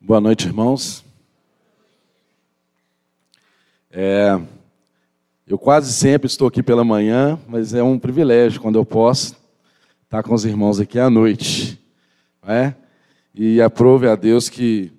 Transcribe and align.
Boa 0.00 0.20
noite, 0.20 0.46
irmãos. 0.46 1.04
É, 3.90 4.40
eu 5.44 5.58
quase 5.58 5.92
sempre 5.92 6.28
estou 6.28 6.46
aqui 6.46 6.62
pela 6.62 6.84
manhã, 6.84 7.36
mas 7.48 7.74
é 7.74 7.82
um 7.82 7.98
privilégio 7.98 8.60
quando 8.60 8.76
eu 8.76 8.86
posso 8.86 9.36
estar 10.04 10.22
com 10.22 10.32
os 10.32 10.44
irmãos 10.44 10.78
aqui 10.78 11.00
à 11.00 11.10
noite. 11.10 11.82
É? 12.46 12.74
E 13.34 13.60
aprove 13.60 14.08
a 14.08 14.14
Deus 14.14 14.48
que 14.48 14.92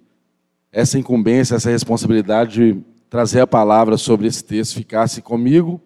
essa 0.70 1.00
incumbência, 1.00 1.56
essa 1.56 1.70
responsabilidade 1.70 2.74
de 2.74 2.82
trazer 3.10 3.40
a 3.40 3.48
palavra 3.48 3.96
sobre 3.98 4.28
esse 4.28 4.44
texto 4.44 4.76
ficasse 4.76 5.22
comigo, 5.22 5.82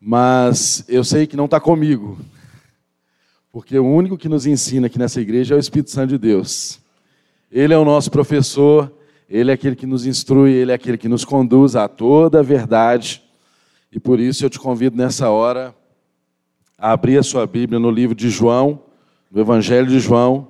mas 0.00 0.84
eu 0.86 1.02
sei 1.02 1.26
que 1.26 1.36
não 1.36 1.46
está 1.46 1.58
comigo, 1.58 2.20
porque 3.50 3.76
o 3.76 3.84
único 3.84 4.16
que 4.16 4.28
nos 4.28 4.46
ensina 4.46 4.86
aqui 4.86 4.98
nessa 4.98 5.20
igreja 5.20 5.54
é 5.54 5.56
o 5.56 5.60
Espírito 5.60 5.90
Santo 5.90 6.10
de 6.10 6.18
Deus. 6.18 6.80
Ele 7.50 7.72
é 7.72 7.78
o 7.78 7.84
nosso 7.84 8.10
professor, 8.10 8.92
ele 9.28 9.50
é 9.50 9.54
aquele 9.54 9.76
que 9.76 9.86
nos 9.86 10.06
instrui, 10.06 10.52
ele 10.52 10.72
é 10.72 10.74
aquele 10.74 10.98
que 10.98 11.08
nos 11.08 11.24
conduz 11.24 11.76
a 11.76 11.88
toda 11.88 12.40
a 12.40 12.42
verdade. 12.42 13.22
E 13.90 13.98
por 13.98 14.20
isso 14.20 14.44
eu 14.44 14.50
te 14.50 14.58
convido 14.58 14.96
nessa 14.96 15.30
hora 15.30 15.74
a 16.76 16.92
abrir 16.92 17.18
a 17.18 17.22
sua 17.22 17.46
Bíblia 17.46 17.78
no 17.78 17.90
livro 17.90 18.14
de 18.14 18.28
João, 18.30 18.82
no 19.30 19.40
Evangelho 19.40 19.86
de 19.86 19.98
João, 19.98 20.48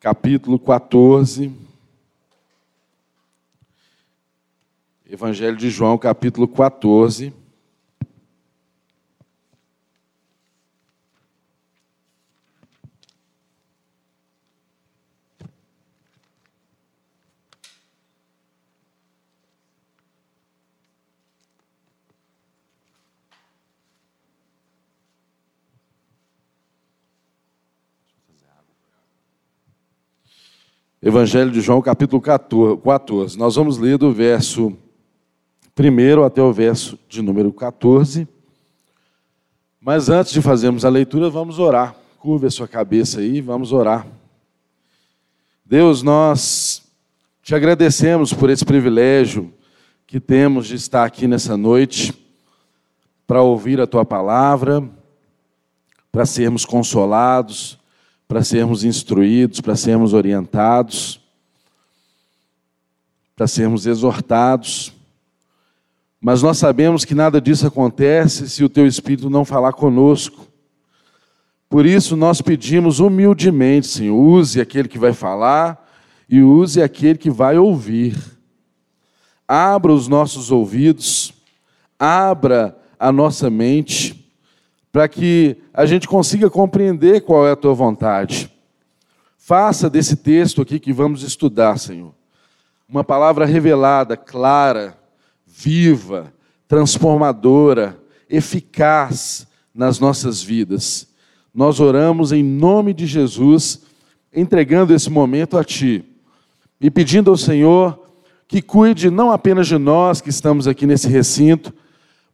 capítulo 0.00 0.58
14. 0.58 1.52
Evangelho 5.08 5.56
de 5.56 5.70
João, 5.70 5.98
capítulo 5.98 6.48
14. 6.48 7.39
Evangelho 31.02 31.50
de 31.50 31.62
João, 31.62 31.80
capítulo 31.80 32.20
14. 32.20 33.38
Nós 33.38 33.56
vamos 33.56 33.78
ler 33.78 33.96
do 33.96 34.12
verso 34.12 34.76
1 35.78 36.22
até 36.22 36.42
o 36.42 36.52
verso 36.52 36.98
de 37.08 37.22
número 37.22 37.50
14. 37.54 38.28
Mas 39.80 40.10
antes 40.10 40.30
de 40.30 40.42
fazermos 40.42 40.84
a 40.84 40.90
leitura, 40.90 41.30
vamos 41.30 41.58
orar. 41.58 41.96
Curve 42.18 42.48
a 42.48 42.50
sua 42.50 42.68
cabeça 42.68 43.20
aí, 43.20 43.40
vamos 43.40 43.72
orar. 43.72 44.06
Deus, 45.64 46.02
nós 46.02 46.82
te 47.42 47.54
agradecemos 47.54 48.34
por 48.34 48.50
esse 48.50 48.66
privilégio 48.66 49.50
que 50.06 50.20
temos 50.20 50.66
de 50.66 50.74
estar 50.74 51.06
aqui 51.06 51.26
nessa 51.26 51.56
noite 51.56 52.12
para 53.26 53.40
ouvir 53.40 53.80
a 53.80 53.86
tua 53.86 54.04
palavra, 54.04 54.86
para 56.12 56.26
sermos 56.26 56.66
consolados, 56.66 57.79
para 58.30 58.44
sermos 58.44 58.84
instruídos, 58.84 59.60
para 59.60 59.74
sermos 59.74 60.12
orientados, 60.12 61.20
para 63.34 63.48
sermos 63.48 63.86
exortados. 63.86 64.92
Mas 66.20 66.40
nós 66.40 66.56
sabemos 66.56 67.04
que 67.04 67.12
nada 67.12 67.40
disso 67.40 67.66
acontece 67.66 68.48
se 68.48 68.62
o 68.62 68.68
teu 68.68 68.86
Espírito 68.86 69.28
não 69.28 69.44
falar 69.44 69.72
conosco. 69.72 70.46
Por 71.68 71.84
isso 71.84 72.14
nós 72.14 72.40
pedimos 72.40 73.00
humildemente, 73.00 73.88
Senhor, 73.88 74.14
use 74.16 74.60
aquele 74.60 74.86
que 74.86 74.96
vai 74.96 75.12
falar 75.12 75.90
e 76.28 76.40
use 76.40 76.80
aquele 76.80 77.18
que 77.18 77.30
vai 77.30 77.58
ouvir. 77.58 78.16
Abra 79.48 79.92
os 79.92 80.06
nossos 80.06 80.52
ouvidos, 80.52 81.34
abra 81.98 82.78
a 82.96 83.10
nossa 83.10 83.50
mente 83.50 84.19
para 84.92 85.08
que 85.08 85.56
a 85.72 85.86
gente 85.86 86.08
consiga 86.08 86.50
compreender 86.50 87.22
qual 87.22 87.46
é 87.46 87.52
a 87.52 87.56
tua 87.56 87.74
vontade. 87.74 88.50
Faça 89.38 89.88
desse 89.88 90.16
texto 90.16 90.62
aqui 90.62 90.78
que 90.78 90.92
vamos 90.92 91.22
estudar, 91.22 91.78
Senhor, 91.78 92.12
uma 92.88 93.04
palavra 93.04 93.46
revelada, 93.46 94.16
clara, 94.16 94.98
viva, 95.46 96.32
transformadora, 96.66 97.98
eficaz 98.28 99.46
nas 99.74 99.98
nossas 99.98 100.42
vidas. 100.42 101.08
Nós 101.54 101.80
oramos 101.80 102.32
em 102.32 102.42
nome 102.42 102.92
de 102.92 103.06
Jesus, 103.06 103.82
entregando 104.32 104.94
esse 104.94 105.10
momento 105.10 105.58
a 105.58 105.64
Ti 105.64 106.04
e 106.80 106.90
pedindo 106.90 107.30
ao 107.30 107.36
Senhor 107.36 107.98
que 108.46 108.60
cuide 108.60 109.10
não 109.10 109.30
apenas 109.30 109.68
de 109.68 109.78
nós 109.78 110.20
que 110.20 110.30
estamos 110.30 110.66
aqui 110.66 110.86
nesse 110.86 111.08
recinto, 111.08 111.72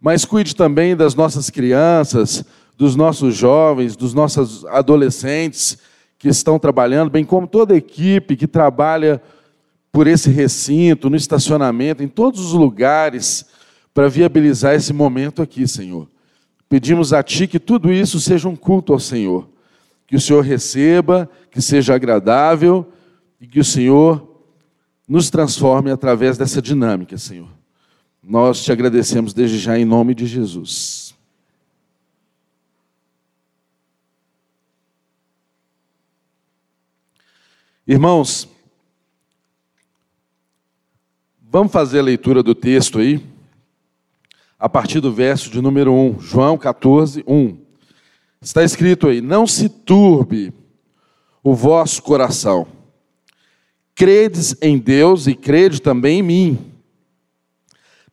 mas 0.06 0.25
cuide 0.25 0.55
também 0.55 0.94
das 0.94 1.17
nossas 1.17 1.50
crianças, 1.50 2.44
dos 2.78 2.94
nossos 2.94 3.34
jovens, 3.34 3.97
dos 3.97 4.15
nossos 4.15 4.65
adolescentes 4.67 5.78
que 6.17 6.28
estão 6.28 6.61
trabalhando, 6.61 7.11
bem 7.11 7.25
como 7.25 7.44
toda 7.44 7.75
a 7.75 7.77
equipe 7.77 8.37
que 8.37 8.47
trabalha 8.47 9.21
por 9.91 10.06
esse 10.06 10.31
recinto, 10.31 11.11
no 11.11 11.17
estacionamento, 11.17 12.05
em 12.05 12.06
todos 12.06 12.39
os 12.39 12.53
lugares, 12.53 13.47
para 13.93 14.09
viabilizar 14.09 14.77
esse 14.77 14.93
momento 14.93 15.43
aqui, 15.43 15.67
Senhor. 15.67 16.09
Pedimos 16.69 17.12
a 17.12 17.21
Ti 17.21 17.49
que 17.49 17.59
tudo 17.59 17.93
isso 17.93 18.21
seja 18.21 18.49
um 18.49 18.55
culto 18.55 18.93
ao 18.93 19.00
Senhor, 19.00 19.49
que 20.06 20.15
o 20.15 20.21
Senhor 20.21 20.44
receba, 20.44 21.28
que 21.50 21.61
seja 21.61 21.97
agradável 21.97 22.87
e 23.41 23.47
que 23.49 23.59
o 23.59 23.65
Senhor 23.65 24.41
nos 25.09 25.31
transforme 25.31 25.91
através 25.91 26.38
dessa 26.38 26.62
dinâmica, 26.62 27.19
Senhor. 27.19 27.56
Nós 28.28 28.64
te 28.64 28.72
agradecemos 28.72 29.32
desde 29.32 29.56
já 29.56 29.78
em 29.78 29.84
nome 29.84 30.12
de 30.12 30.26
Jesus. 30.26 31.14
Irmãos, 37.87 38.48
vamos 41.41 41.72
fazer 41.72 42.00
a 42.00 42.03
leitura 42.03 42.42
do 42.42 42.53
texto 42.53 42.98
aí, 42.98 43.25
a 44.58 44.69
partir 44.69 44.98
do 44.98 45.12
verso 45.12 45.48
de 45.48 45.62
número 45.62 45.93
1, 45.93 46.19
João 46.19 46.58
14, 46.58 47.22
1. 47.28 47.56
Está 48.43 48.64
escrito 48.64 49.06
aí: 49.06 49.20
Não 49.20 49.47
se 49.47 49.69
turbe 49.69 50.53
o 51.44 51.54
vosso 51.54 52.03
coração, 52.03 52.66
credes 53.94 54.56
em 54.60 54.78
Deus 54.78 55.28
e 55.28 55.34
crede 55.37 55.81
também 55.81 56.19
em 56.19 56.22
mim. 56.25 56.75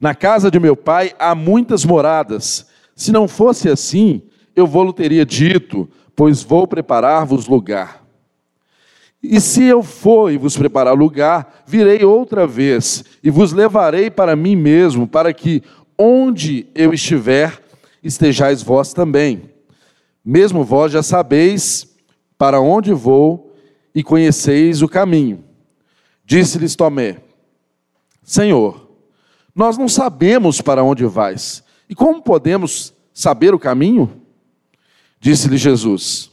Na 0.04 0.14
casa 0.14 0.52
de 0.52 0.60
meu 0.60 0.76
pai 0.76 1.14
há 1.18 1.34
muitas 1.34 1.86
moradas. 1.86 2.68
Se 2.94 3.10
não 3.10 3.26
fosse 3.26 3.70
assim, 3.70 4.22
eu 4.54 4.68
vou-lhe 4.68 4.92
teria 4.92 5.26
dito, 5.26 5.90
pois 6.14 6.44
vou 6.44 6.68
preparar-vos 6.68 7.48
lugar. 7.48 8.04
E 9.24 9.40
se 9.40 9.64
eu 9.64 9.82
for 9.82 10.30
e 10.30 10.38
vos 10.38 10.58
preparar 10.58 10.94
lugar, 10.94 11.64
virei 11.66 12.04
outra 12.04 12.46
vez 12.46 13.06
e 13.24 13.30
vos 13.30 13.54
levarei 13.54 14.12
para 14.12 14.36
mim 14.36 14.58
mesmo, 14.58 15.08
para 15.08 15.34
que 15.34 15.64
onde 15.98 16.68
eu 16.76 16.94
estiver, 16.94 17.58
estejais 18.04 18.62
vós 18.62 18.92
também. 18.92 19.52
Mesmo 20.24 20.66
vós 20.66 20.92
já 20.92 21.02
sabeis 21.02 21.96
para 22.38 22.60
onde 22.60 22.92
vou 22.92 23.56
e 23.96 24.04
conheceis 24.04 24.82
o 24.82 24.90
caminho. 24.90 25.46
Disse-lhes 26.26 26.76
Tomé: 26.76 27.20
Senhor, 28.22 28.83
nós 29.56 29.78
não 29.78 29.88
sabemos 29.88 30.62
para 30.62 30.84
onde 30.84 31.06
vais. 31.06 31.64
E 31.88 31.94
como 31.96 32.22
podemos 32.22 32.94
saber 33.14 33.54
o 33.54 33.60
caminho? 33.60 34.22
Disse-lhe 35.20 35.58
Jesus: 35.58 36.32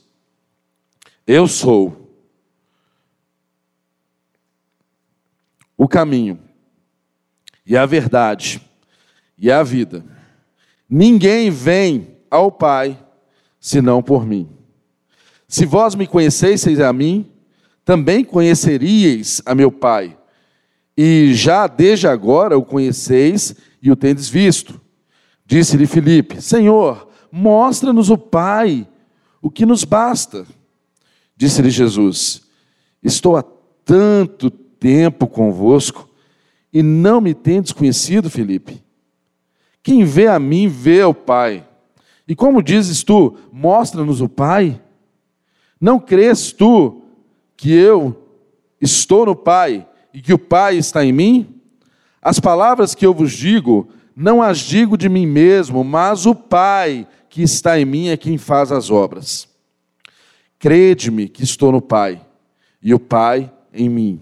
Eu 1.26 1.47
sou 1.47 2.00
o 5.77 5.89
caminho, 5.89 6.39
e 7.65 7.77
a 7.77 7.86
verdade, 7.86 8.60
e 9.36 9.50
a 9.50 9.62
vida. 9.62 10.04
Ninguém 10.89 11.50
vem 11.50 12.18
ao 12.30 12.50
Pai 12.50 12.98
senão 13.59 14.03
por 14.03 14.27
mim. 14.27 14.48
Se 15.47 15.65
vós 15.66 15.95
me 15.95 16.06
conhecesseis 16.06 16.80
a 16.80 16.92
mim, 16.92 17.30
também 17.84 18.24
conheceríeis 18.24 19.42
a 19.45 19.54
meu 19.54 19.71
Pai 19.71 20.20
e 21.02 21.32
já 21.32 21.66
desde 21.66 22.06
agora 22.06 22.58
o 22.58 22.62
conheceis 22.62 23.54
e 23.80 23.91
o 23.91 23.97
tendes 23.97 24.28
visto. 24.28 24.78
Disse-lhe 25.47 25.86
Filipe: 25.86 26.42
Senhor, 26.42 27.08
mostra-nos 27.32 28.10
o 28.10 28.18
Pai, 28.18 28.86
o 29.41 29.50
que 29.50 29.64
nos 29.64 29.82
basta. 29.82 30.47
Disse-lhe 31.34 31.70
Jesus: 31.70 32.42
Estou 33.02 33.34
há 33.34 33.42
tanto 33.82 34.50
tempo 34.50 35.26
convosco 35.26 36.06
e 36.70 36.82
não 36.82 37.18
me 37.18 37.32
tendes 37.32 37.72
conhecido, 37.72 38.28
Filipe. 38.28 38.84
Quem 39.82 40.04
vê 40.04 40.26
a 40.26 40.38
mim, 40.38 40.68
vê 40.68 41.02
o 41.02 41.14
Pai. 41.14 41.66
E 42.28 42.36
como 42.36 42.62
dizes 42.62 43.02
tu, 43.02 43.38
mostra-nos 43.50 44.20
o 44.20 44.28
Pai? 44.28 44.78
Não 45.80 45.98
crês 45.98 46.52
tu 46.52 47.00
que 47.56 47.72
eu 47.72 48.14
estou 48.82 49.24
no 49.24 49.34
Pai 49.34 49.86
e 50.12 50.21
que 50.21 50.33
o 50.33 50.39
Pai 50.39 50.77
está 50.77 51.04
em 51.04 51.12
mim? 51.12 51.60
As 52.21 52.39
palavras 52.39 52.95
que 52.95 53.07
eu 53.07 53.15
vos 53.15 53.33
digo, 53.33 53.89
não 54.15 54.42
as 54.42 54.59
digo 54.59 54.97
de 54.97 55.09
mim 55.09 55.27
mesmo, 55.27 55.83
mas 55.83 56.27
o 56.27 56.34
Pai 56.34 57.07
que 57.28 57.42
está 57.42 57.78
em 57.78 57.84
mim 57.84 58.09
é 58.09 58.16
quem 58.16 58.36
faz 58.36 58.72
as 58.72 58.91
obras. 58.91 59.48
Crede-me 60.59 61.28
que 61.28 61.42
estou 61.42 61.72
no 61.72 61.80
Pai 61.80 62.21
e 62.83 62.92
o 62.92 62.98
Pai 62.98 63.51
em 63.72 63.89
mim. 63.89 64.21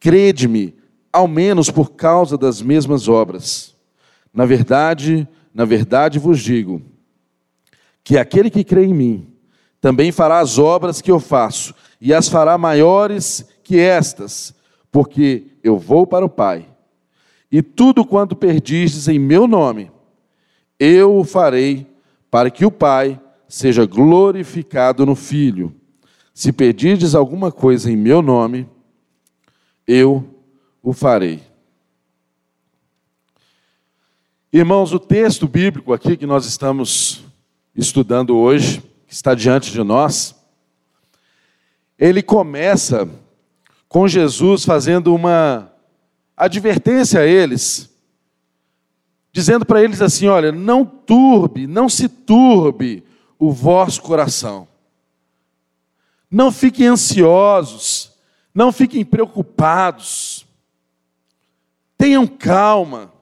Crede-me, 0.00 0.74
ao 1.12 1.28
menos 1.28 1.70
por 1.70 1.92
causa 1.92 2.36
das 2.36 2.60
mesmas 2.62 3.06
obras. 3.06 3.76
Na 4.32 4.46
verdade, 4.46 5.28
na 5.54 5.64
verdade 5.64 6.18
vos 6.18 6.40
digo 6.40 6.82
que 8.02 8.18
aquele 8.18 8.50
que 8.50 8.64
crê 8.64 8.86
em 8.86 8.94
mim 8.94 9.28
também 9.80 10.10
fará 10.10 10.40
as 10.40 10.58
obras 10.58 11.00
que 11.00 11.10
eu 11.10 11.20
faço 11.20 11.74
e 12.00 12.14
as 12.14 12.28
fará 12.28 12.56
maiores 12.56 13.44
que 13.62 13.78
estas, 13.78 14.54
porque 14.92 15.46
eu 15.64 15.78
vou 15.78 16.06
para 16.06 16.24
o 16.24 16.28
Pai. 16.28 16.68
E 17.50 17.62
tudo 17.62 18.04
quanto 18.04 18.36
perdizes 18.36 19.08
em 19.08 19.18
meu 19.18 19.48
nome, 19.48 19.90
eu 20.78 21.16
o 21.16 21.24
farei 21.24 21.86
para 22.30 22.50
que 22.50 22.64
o 22.64 22.70
Pai 22.70 23.20
seja 23.48 23.86
glorificado 23.86 25.04
no 25.04 25.16
Filho. 25.16 25.74
Se 26.34 26.52
pedirdes 26.52 27.14
alguma 27.14 27.50
coisa 27.50 27.90
em 27.90 27.96
meu 27.96 28.22
nome, 28.22 28.68
eu 29.86 30.24
o 30.82 30.92
farei. 30.92 31.42
Irmãos, 34.52 34.92
o 34.92 34.98
texto 34.98 35.48
bíblico 35.48 35.94
aqui 35.94 36.16
que 36.16 36.26
nós 36.26 36.44
estamos 36.44 37.24
estudando 37.74 38.36
hoje, 38.36 38.82
que 39.06 39.14
está 39.14 39.34
diante 39.34 39.70
de 39.70 39.82
nós, 39.82 40.34
ele 41.98 42.22
começa 42.22 43.08
com 43.92 44.08
Jesus 44.08 44.64
fazendo 44.64 45.14
uma 45.14 45.70
advertência 46.34 47.20
a 47.20 47.26
eles, 47.26 47.94
dizendo 49.30 49.66
para 49.66 49.84
eles 49.84 50.00
assim: 50.00 50.28
olha, 50.28 50.50
não 50.50 50.82
turbe, 50.82 51.66
não 51.66 51.90
se 51.90 52.08
turbe 52.08 53.04
o 53.38 53.52
vosso 53.52 54.00
coração. 54.00 54.66
Não 56.30 56.50
fiquem 56.50 56.86
ansiosos, 56.86 58.12
não 58.54 58.72
fiquem 58.72 59.04
preocupados. 59.04 60.46
Tenham 61.98 62.26
calma. 62.26 63.12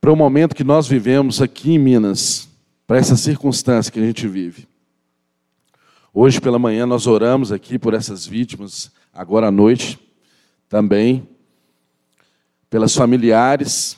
Para 0.00 0.12
o 0.12 0.16
momento 0.16 0.56
que 0.56 0.64
nós 0.64 0.88
vivemos 0.88 1.40
aqui 1.40 1.70
em 1.70 1.78
Minas, 1.78 2.48
para 2.84 2.98
essa 2.98 3.14
circunstância 3.14 3.92
que 3.92 4.00
a 4.00 4.04
gente 4.04 4.26
vive. 4.26 4.69
Hoje 6.12 6.40
pela 6.40 6.58
manhã 6.58 6.86
nós 6.86 7.06
oramos 7.06 7.52
aqui 7.52 7.78
por 7.78 7.94
essas 7.94 8.26
vítimas, 8.26 8.90
agora 9.14 9.46
à 9.46 9.50
noite 9.52 9.96
também, 10.68 11.28
pelas 12.68 12.92
familiares. 12.96 13.96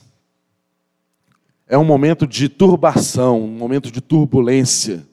É 1.66 1.78
um 1.78 1.84
momento 1.86 2.26
de 2.26 2.50
turbação, 2.50 3.40
um 3.40 3.56
momento 3.56 3.90
de 3.90 4.02
turbulência, 4.02 5.06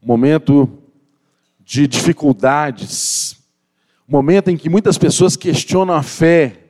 um 0.00 0.06
momento 0.06 0.68
de 1.58 1.88
dificuldades, 1.88 3.36
um 4.08 4.12
momento 4.12 4.50
em 4.50 4.56
que 4.56 4.70
muitas 4.70 4.96
pessoas 4.96 5.34
questionam 5.34 5.96
a 5.96 6.02
fé, 6.02 6.60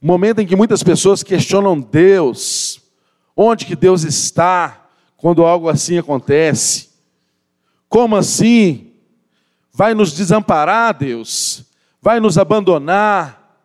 um 0.00 0.06
momento 0.06 0.40
em 0.40 0.46
que 0.46 0.54
muitas 0.54 0.84
pessoas 0.84 1.24
questionam 1.24 1.80
Deus, 1.80 2.80
onde 3.36 3.66
que 3.66 3.74
Deus 3.74 4.04
está 4.04 4.88
quando 5.16 5.44
algo 5.44 5.68
assim 5.68 5.98
acontece. 5.98 6.85
Como 7.88 8.16
assim? 8.16 8.92
Vai 9.72 9.94
nos 9.94 10.12
desamparar, 10.12 10.96
Deus? 10.96 11.64
Vai 12.00 12.20
nos 12.20 12.38
abandonar? 12.38 13.60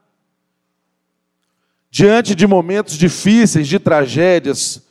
Diante 1.89 2.33
de 2.33 2.47
momentos 2.47 2.97
difíceis, 2.97 3.67
de 3.67 3.77
tragédias, 3.77 4.81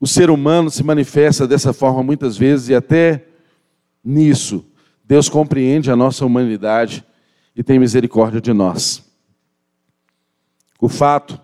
o 0.00 0.06
ser 0.06 0.30
humano 0.30 0.70
se 0.70 0.82
manifesta 0.82 1.46
dessa 1.46 1.72
forma 1.72 2.02
muitas 2.02 2.36
vezes 2.36 2.68
e 2.68 2.74
até 2.74 3.26
nisso 4.02 4.64
Deus 5.10 5.28
compreende 5.28 5.90
a 5.90 5.96
nossa 5.96 6.24
humanidade 6.24 7.04
e 7.56 7.64
tem 7.64 7.80
misericórdia 7.80 8.40
de 8.40 8.52
nós. 8.52 9.04
O 10.80 10.88
fato 10.88 11.38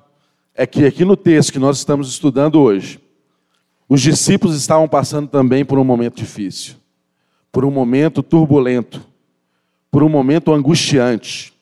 é 0.55 0.65
que 0.65 0.87
aqui 0.87 1.05
no 1.05 1.17
texto 1.17 1.53
que 1.53 1.59
nós 1.59 1.79
estamos 1.79 2.09
estudando 2.09 2.61
hoje, 2.61 3.00
os 3.88 4.00
discípulos 4.00 4.56
estavam 4.56 4.88
passando 4.88 5.29
também 5.29 5.65
por 5.65 5.79
um 5.79 5.85
momento 5.85 6.17
difícil, 6.17 6.75
por 7.53 7.65
um 7.65 7.71
momento 7.71 8.23
turbulento, 8.23 9.06
por 9.91 10.03
um 10.03 10.09
momento 10.09 10.53
angustiante, 10.53 11.55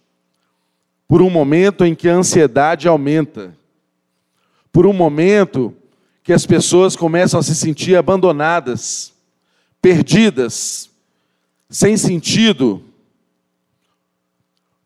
por 1.06 1.20
um 1.20 1.28
momento 1.28 1.84
em 1.84 1.94
que 1.94 2.08
a 2.08 2.14
ansiedade 2.14 2.88
aumenta, 2.88 3.54
por 4.72 4.86
um 4.86 4.92
momento 4.92 5.74
que 6.22 6.32
as 6.32 6.46
pessoas 6.46 6.96
começam 6.96 7.38
a 7.38 7.42
se 7.42 7.54
sentir 7.54 7.94
abandonadas, 7.96 9.12
perdidas, 9.80 10.90
sem 11.68 11.96
sentido, 11.98 12.82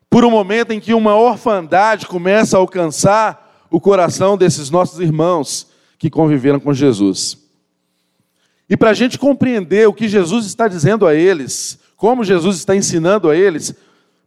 por 0.09 0.25
um 0.25 0.31
momento 0.31 0.73
em 0.73 0.79
que 0.79 0.93
uma 0.93 1.15
orfandade 1.15 2.05
começa 2.05 2.57
a 2.57 2.59
alcançar 2.59 3.65
o 3.69 3.79
coração 3.79 4.37
desses 4.37 4.69
nossos 4.69 4.99
irmãos 4.99 5.68
que 5.99 6.09
conviveram 6.09 6.59
com 6.59 6.73
Jesus. 6.73 7.37
E 8.69 8.77
para 8.77 8.91
a 8.91 8.93
gente 8.93 9.19
compreender 9.19 9.87
o 9.87 9.93
que 9.93 10.07
Jesus 10.07 10.45
está 10.45 10.67
dizendo 10.67 11.05
a 11.05 11.13
eles, 11.13 11.77
como 11.97 12.23
Jesus 12.23 12.57
está 12.57 12.75
ensinando 12.75 13.29
a 13.29 13.35
eles, 13.35 13.75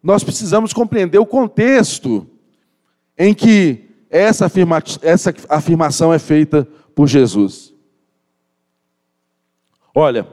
nós 0.03 0.23
precisamos 0.23 0.73
compreender 0.73 1.19
o 1.19 1.27
contexto 1.27 2.27
em 3.17 3.33
que 3.33 3.89
essa, 4.11 4.47
afirma 4.47 4.83
essa 5.01 5.35
afirmação 5.49 6.13
é 6.13 6.19
feita 6.19 6.69
por 6.95 7.09
Jesus. 7.09 7.73
Olha, 9.95 10.27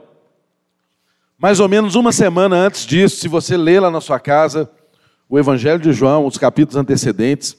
mais 1.37 1.61
ou 1.61 1.69
menos 1.69 1.95
uma 1.95 2.11
semana 2.11 2.57
antes 2.57 2.85
disso, 2.85 3.17
se 3.17 3.29
você 3.29 3.55
ler 3.55 3.79
lá 3.79 3.89
na 3.89 4.01
sua 4.01 4.19
casa 4.19 4.69
o 5.29 5.39
Evangelho 5.39 5.79
de 5.79 5.93
João, 5.93 6.25
os 6.25 6.37
capítulos 6.37 6.75
antecedentes, 6.75 7.55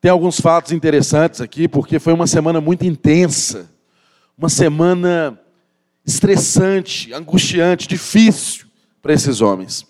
tem 0.00 0.10
alguns 0.10 0.40
fatos 0.40 0.72
interessantes 0.72 1.40
aqui, 1.40 1.68
porque 1.68 1.98
foi 1.98 2.12
uma 2.12 2.26
semana 2.26 2.60
muito 2.60 2.86
intensa, 2.86 3.70
uma 4.36 4.48
semana 4.48 5.38
estressante, 6.06 7.12
angustiante, 7.12 7.86
difícil 7.86 8.66
para 9.02 9.12
esses 9.12 9.40
homens. 9.42 9.86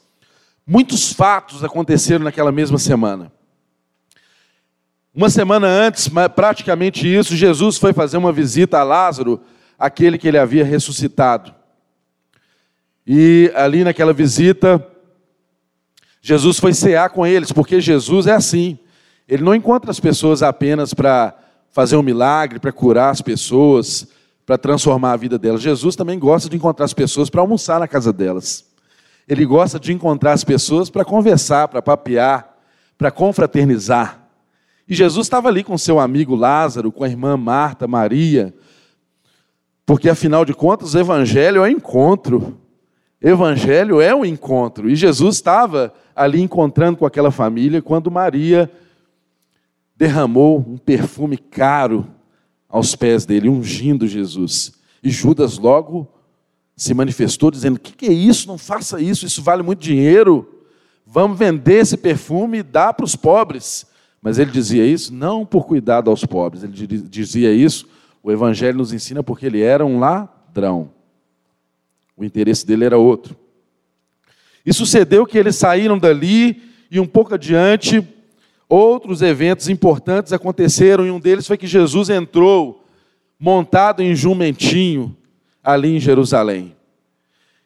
Muitos 0.66 1.12
fatos 1.12 1.62
aconteceram 1.62 2.24
naquela 2.24 2.50
mesma 2.50 2.78
semana. 2.78 3.32
Uma 5.14 5.30
semana 5.30 5.66
antes, 5.66 6.08
praticamente 6.34 7.06
isso, 7.12 7.36
Jesus 7.36 7.78
foi 7.78 7.92
fazer 7.92 8.16
uma 8.16 8.32
visita 8.32 8.78
a 8.78 8.84
Lázaro, 8.84 9.40
aquele 9.78 10.18
que 10.18 10.26
ele 10.26 10.38
havia 10.38 10.64
ressuscitado. 10.64 11.54
E 13.06 13.50
ali 13.54 13.82
naquela 13.84 14.12
visita, 14.12 14.84
Jesus 16.20 16.58
foi 16.58 16.74
cear 16.74 17.10
com 17.10 17.26
eles, 17.26 17.50
porque 17.52 17.80
Jesus 17.80 18.26
é 18.26 18.32
assim. 18.32 18.78
Ele 19.30 19.44
não 19.44 19.54
encontra 19.54 19.92
as 19.92 20.00
pessoas 20.00 20.42
apenas 20.42 20.92
para 20.92 21.32
fazer 21.70 21.96
um 21.96 22.02
milagre, 22.02 22.58
para 22.58 22.72
curar 22.72 23.10
as 23.10 23.22
pessoas, 23.22 24.08
para 24.44 24.58
transformar 24.58 25.12
a 25.12 25.16
vida 25.16 25.38
delas. 25.38 25.62
Jesus 25.62 25.94
também 25.94 26.18
gosta 26.18 26.48
de 26.48 26.56
encontrar 26.56 26.84
as 26.84 26.92
pessoas 26.92 27.30
para 27.30 27.40
almoçar 27.40 27.78
na 27.78 27.86
casa 27.86 28.12
delas. 28.12 28.64
Ele 29.28 29.46
gosta 29.46 29.78
de 29.78 29.92
encontrar 29.92 30.32
as 30.32 30.42
pessoas 30.42 30.90
para 30.90 31.04
conversar, 31.04 31.68
para 31.68 31.80
papear, 31.80 32.56
para 32.98 33.12
confraternizar. 33.12 34.20
E 34.88 34.94
Jesus 34.96 35.26
estava 35.26 35.46
ali 35.46 35.62
com 35.62 35.78
seu 35.78 36.00
amigo 36.00 36.34
Lázaro, 36.34 36.90
com 36.90 37.04
a 37.04 37.08
irmã 37.08 37.36
Marta, 37.36 37.86
Maria, 37.86 38.52
porque 39.86 40.08
afinal 40.08 40.44
de 40.44 40.52
contas 40.52 40.94
o 40.94 40.98
evangelho 40.98 41.64
é 41.64 41.70
encontro. 41.70 42.58
Evangelho 43.22 44.00
é 44.00 44.12
um 44.12 44.24
encontro. 44.24 44.90
E 44.90 44.96
Jesus 44.96 45.36
estava 45.36 45.94
ali 46.16 46.40
encontrando 46.40 46.98
com 46.98 47.06
aquela 47.06 47.30
família 47.30 47.80
quando 47.80 48.10
Maria 48.10 48.68
derramou 50.00 50.64
um 50.66 50.78
perfume 50.78 51.36
caro 51.36 52.08
aos 52.66 52.96
pés 52.96 53.26
dele, 53.26 53.50
ungindo 53.50 54.08
Jesus. 54.08 54.72
E 55.02 55.10
Judas 55.10 55.58
logo 55.58 56.10
se 56.74 56.94
manifestou 56.94 57.50
dizendo: 57.50 57.76
O 57.76 57.80
que, 57.80 57.92
que 57.92 58.06
é 58.06 58.12
isso? 58.12 58.48
Não 58.48 58.56
faça 58.56 58.98
isso, 58.98 59.26
isso 59.26 59.42
vale 59.42 59.62
muito 59.62 59.80
dinheiro. 59.80 60.64
Vamos 61.04 61.38
vender 61.38 61.80
esse 61.80 61.98
perfume 61.98 62.58
e 62.58 62.62
dar 62.62 62.94
para 62.94 63.04
os 63.04 63.14
pobres. 63.14 63.84
Mas 64.22 64.38
ele 64.38 64.50
dizia 64.50 64.86
isso 64.86 65.12
não 65.12 65.44
por 65.44 65.66
cuidado 65.66 66.08
aos 66.08 66.24
pobres, 66.24 66.62
ele 66.62 66.72
dizia 66.72 67.52
isso, 67.52 67.86
o 68.22 68.30
Evangelho 68.30 68.78
nos 68.78 68.92
ensina 68.92 69.22
porque 69.22 69.44
ele 69.44 69.60
era 69.60 69.84
um 69.84 69.98
ladrão. 69.98 70.92
O 72.16 72.24
interesse 72.24 72.66
dele 72.66 72.84
era 72.86 72.96
outro. 72.96 73.36
E 74.64 74.72
sucedeu 74.72 75.26
que 75.26 75.38
eles 75.38 75.56
saíram 75.56 75.98
dali 75.98 76.62
e 76.90 77.00
um 77.00 77.06
pouco 77.06 77.34
adiante 77.34 78.06
Outros 78.72 79.20
eventos 79.20 79.68
importantes 79.68 80.32
aconteceram 80.32 81.04
e 81.04 81.10
um 81.10 81.18
deles 81.18 81.44
foi 81.44 81.58
que 81.58 81.66
Jesus 81.66 82.08
entrou 82.08 82.84
montado 83.36 84.00
em 84.00 84.14
jumentinho 84.14 85.16
ali 85.60 85.96
em 85.96 85.98
Jerusalém. 85.98 86.76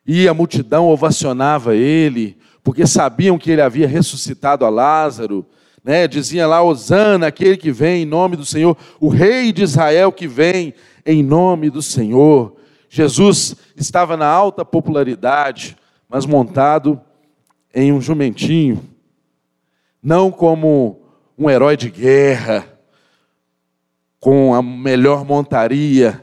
e 0.07 0.27
a 0.27 0.33
multidão 0.35 0.89
ovacionava 0.89 1.75
ele, 1.75 2.39
porque 2.63 2.87
sabiam 2.87 3.39
que 3.39 3.51
ele 3.51 3.61
havia 3.61 3.87
ressuscitado 3.87 4.65
a 4.65 4.71
Lázaro. 4.71 5.45
Né? 5.83 6.09
Dizia 6.09 6.47
lá, 6.47 6.63
Osana, 6.63 7.27
aquele 7.27 7.59
que 7.59 7.71
vem 7.71 8.03
em 8.03 8.07
nome 8.07 8.37
do 8.37 8.45
Senhor, 8.47 8.75
o 8.99 9.09
rei 9.09 9.53
de 9.53 9.63
Israel 9.63 10.11
que 10.11 10.27
vem 10.27 10.73
em 11.05 11.23
nome 11.23 11.69
do 11.69 11.83
Senhor. 11.83 12.57
Jesus 12.89 13.57
estava 13.77 14.17
na 14.17 14.27
alta 14.27 14.65
popularidade, 14.65 15.77
mas 16.09 16.25
montado 16.25 16.99
em 17.75 17.93
um 17.93 18.01
jumentinho, 18.01 18.94
não 20.05 20.31
como 20.31 21.01
um 21.39 21.49
herói 21.49 21.79
de 21.79 21.89
guerra, 21.89 22.69
com 24.21 24.55
a 24.55 24.63
melhor 24.63 25.25
montaria, 25.25 26.23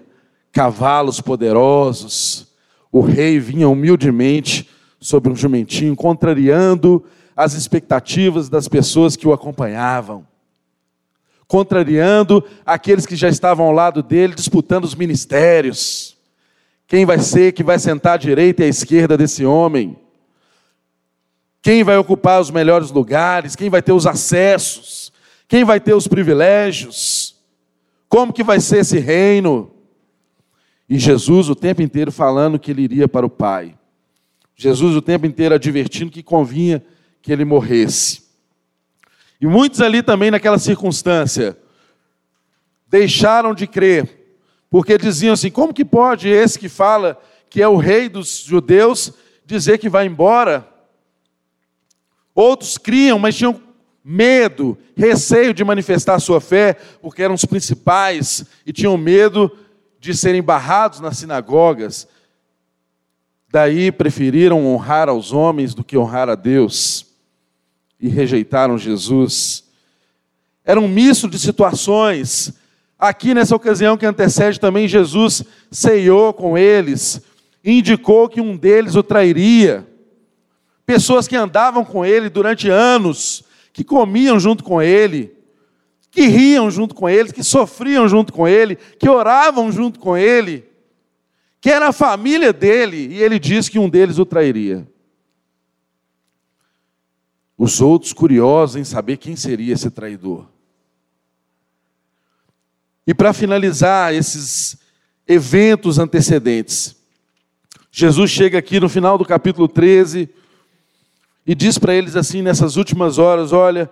cavalos 0.51 1.19
poderosos. 1.19 2.53
O 2.91 3.01
rei 3.01 3.39
vinha 3.39 3.67
humildemente 3.67 4.69
sobre 4.99 5.31
um 5.31 5.35
jumentinho, 5.35 5.95
contrariando 5.95 7.03
as 7.35 7.53
expectativas 7.53 8.49
das 8.49 8.67
pessoas 8.67 9.15
que 9.15 9.27
o 9.27 9.33
acompanhavam, 9.33 10.27
contrariando 11.47 12.43
aqueles 12.63 13.07
que 13.07 13.15
já 13.15 13.29
estavam 13.29 13.65
ao 13.65 13.71
lado 13.71 14.03
dele, 14.03 14.35
disputando 14.35 14.83
os 14.83 14.93
ministérios. 14.93 16.15
Quem 16.85 17.03
vai 17.03 17.17
ser 17.17 17.53
que 17.53 17.63
vai 17.63 17.79
sentar 17.79 18.13
à 18.13 18.17
direita 18.17 18.61
e 18.61 18.65
à 18.65 18.69
esquerda 18.69 19.17
desse 19.17 19.43
homem? 19.43 19.97
Quem 21.61 21.83
vai 21.83 21.97
ocupar 21.97 22.41
os 22.41 22.49
melhores 22.49 22.89
lugares? 22.91 23.55
Quem 23.55 23.69
vai 23.69 23.81
ter 23.81 23.91
os 23.91 24.07
acessos? 24.07 25.13
Quem 25.47 25.63
vai 25.63 25.79
ter 25.79 25.93
os 25.93 26.07
privilégios? 26.07 27.35
Como 28.09 28.33
que 28.33 28.43
vai 28.43 28.59
ser 28.59 28.79
esse 28.79 28.97
reino? 28.97 29.71
E 30.89 30.97
Jesus 30.97 31.49
o 31.49 31.55
tempo 31.55 31.81
inteiro 31.81 32.11
falando 32.11 32.59
que 32.59 32.71
ele 32.71 32.81
iria 32.81 33.07
para 33.07 33.25
o 33.25 33.29
Pai. 33.29 33.77
Jesus 34.55 34.95
o 34.95 35.01
tempo 35.01 35.25
inteiro 35.25 35.55
advertindo 35.55 36.11
que 36.11 36.23
convinha 36.23 36.83
que 37.21 37.31
ele 37.31 37.45
morresse. 37.45 38.23
E 39.39 39.45
muitos 39.45 39.81
ali 39.81 40.03
também 40.03 40.31
naquela 40.31 40.59
circunstância 40.59 41.57
deixaram 42.87 43.53
de 43.53 43.65
crer, 43.65 44.35
porque 44.69 44.97
diziam 44.97 45.33
assim: 45.33 45.49
como 45.49 45.73
que 45.73 45.85
pode 45.85 46.27
esse 46.27 46.59
que 46.59 46.69
fala 46.69 47.19
que 47.49 47.61
é 47.61 47.67
o 47.67 47.77
rei 47.77 48.09
dos 48.09 48.43
judeus 48.43 49.13
dizer 49.45 49.77
que 49.77 49.89
vai 49.89 50.05
embora? 50.05 50.70
Outros 52.33 52.77
criam, 52.77 53.19
mas 53.19 53.35
tinham 53.35 53.61
medo, 54.03 54.77
receio 54.95 55.53
de 55.53 55.63
manifestar 55.63 56.19
sua 56.19 56.41
fé, 56.41 56.75
porque 57.01 57.21
eram 57.21 57.35
os 57.35 57.45
principais 57.45 58.45
e 58.65 58.73
tinham 58.73 58.97
medo 58.97 59.51
de 59.99 60.15
serem 60.15 60.41
barrados 60.41 60.99
nas 60.99 61.17
sinagogas. 61.17 62.07
Daí 63.51 63.91
preferiram 63.91 64.65
honrar 64.65 65.09
aos 65.09 65.31
homens 65.31 65.73
do 65.73 65.83
que 65.83 65.97
honrar 65.97 66.29
a 66.29 66.35
Deus 66.35 67.05
e 67.99 68.07
rejeitaram 68.07 68.77
Jesus. 68.77 69.65
Era 70.65 70.79
um 70.79 70.87
misto 70.87 71.29
de 71.29 71.37
situações. 71.37 72.53
Aqui 72.97 73.33
nessa 73.33 73.55
ocasião 73.55 73.97
que 73.97 74.05
antecede 74.05 74.59
também, 74.59 74.87
Jesus 74.87 75.43
ceiou 75.69 76.33
com 76.33 76.57
eles, 76.57 77.21
indicou 77.63 78.29
que 78.29 78.39
um 78.39 78.55
deles 78.55 78.95
o 78.95 79.03
trairia 79.03 79.87
pessoas 80.91 81.25
que 81.25 81.37
andavam 81.37 81.85
com 81.85 82.05
ele 82.05 82.29
durante 82.29 82.69
anos, 82.69 83.45
que 83.71 83.81
comiam 83.81 84.37
junto 84.37 84.61
com 84.61 84.81
ele, 84.81 85.33
que 86.11 86.27
riam 86.27 86.69
junto 86.69 86.93
com 86.93 87.07
ele, 87.07 87.31
que 87.31 87.45
sofriam 87.45 88.09
junto 88.09 88.33
com 88.33 88.45
ele, 88.45 88.75
que 88.75 89.07
oravam 89.07 89.71
junto 89.71 90.01
com 90.01 90.17
ele, 90.17 90.65
que 91.61 91.69
era 91.69 91.87
a 91.87 91.93
família 91.93 92.51
dele, 92.51 93.07
e 93.09 93.23
ele 93.23 93.39
disse 93.39 93.71
que 93.71 93.79
um 93.79 93.89
deles 93.89 94.19
o 94.19 94.25
trairia. 94.25 94.85
Os 97.57 97.79
outros 97.79 98.11
curiosos 98.11 98.75
em 98.75 98.83
saber 98.83 99.15
quem 99.15 99.37
seria 99.37 99.73
esse 99.73 99.89
traidor. 99.89 100.49
E 103.07 103.13
para 103.13 103.31
finalizar 103.31 104.13
esses 104.13 104.77
eventos 105.25 105.97
antecedentes, 105.97 106.97
Jesus 107.89 108.29
chega 108.29 108.57
aqui 108.57 108.77
no 108.77 108.89
final 108.89 109.17
do 109.17 109.23
capítulo 109.23 109.69
13 109.69 110.29
e 111.45 111.55
diz 111.55 111.77
para 111.77 111.93
eles 111.93 112.15
assim 112.15 112.41
nessas 112.41 112.75
últimas 112.75 113.17
horas: 113.17 113.51
Olha, 113.51 113.89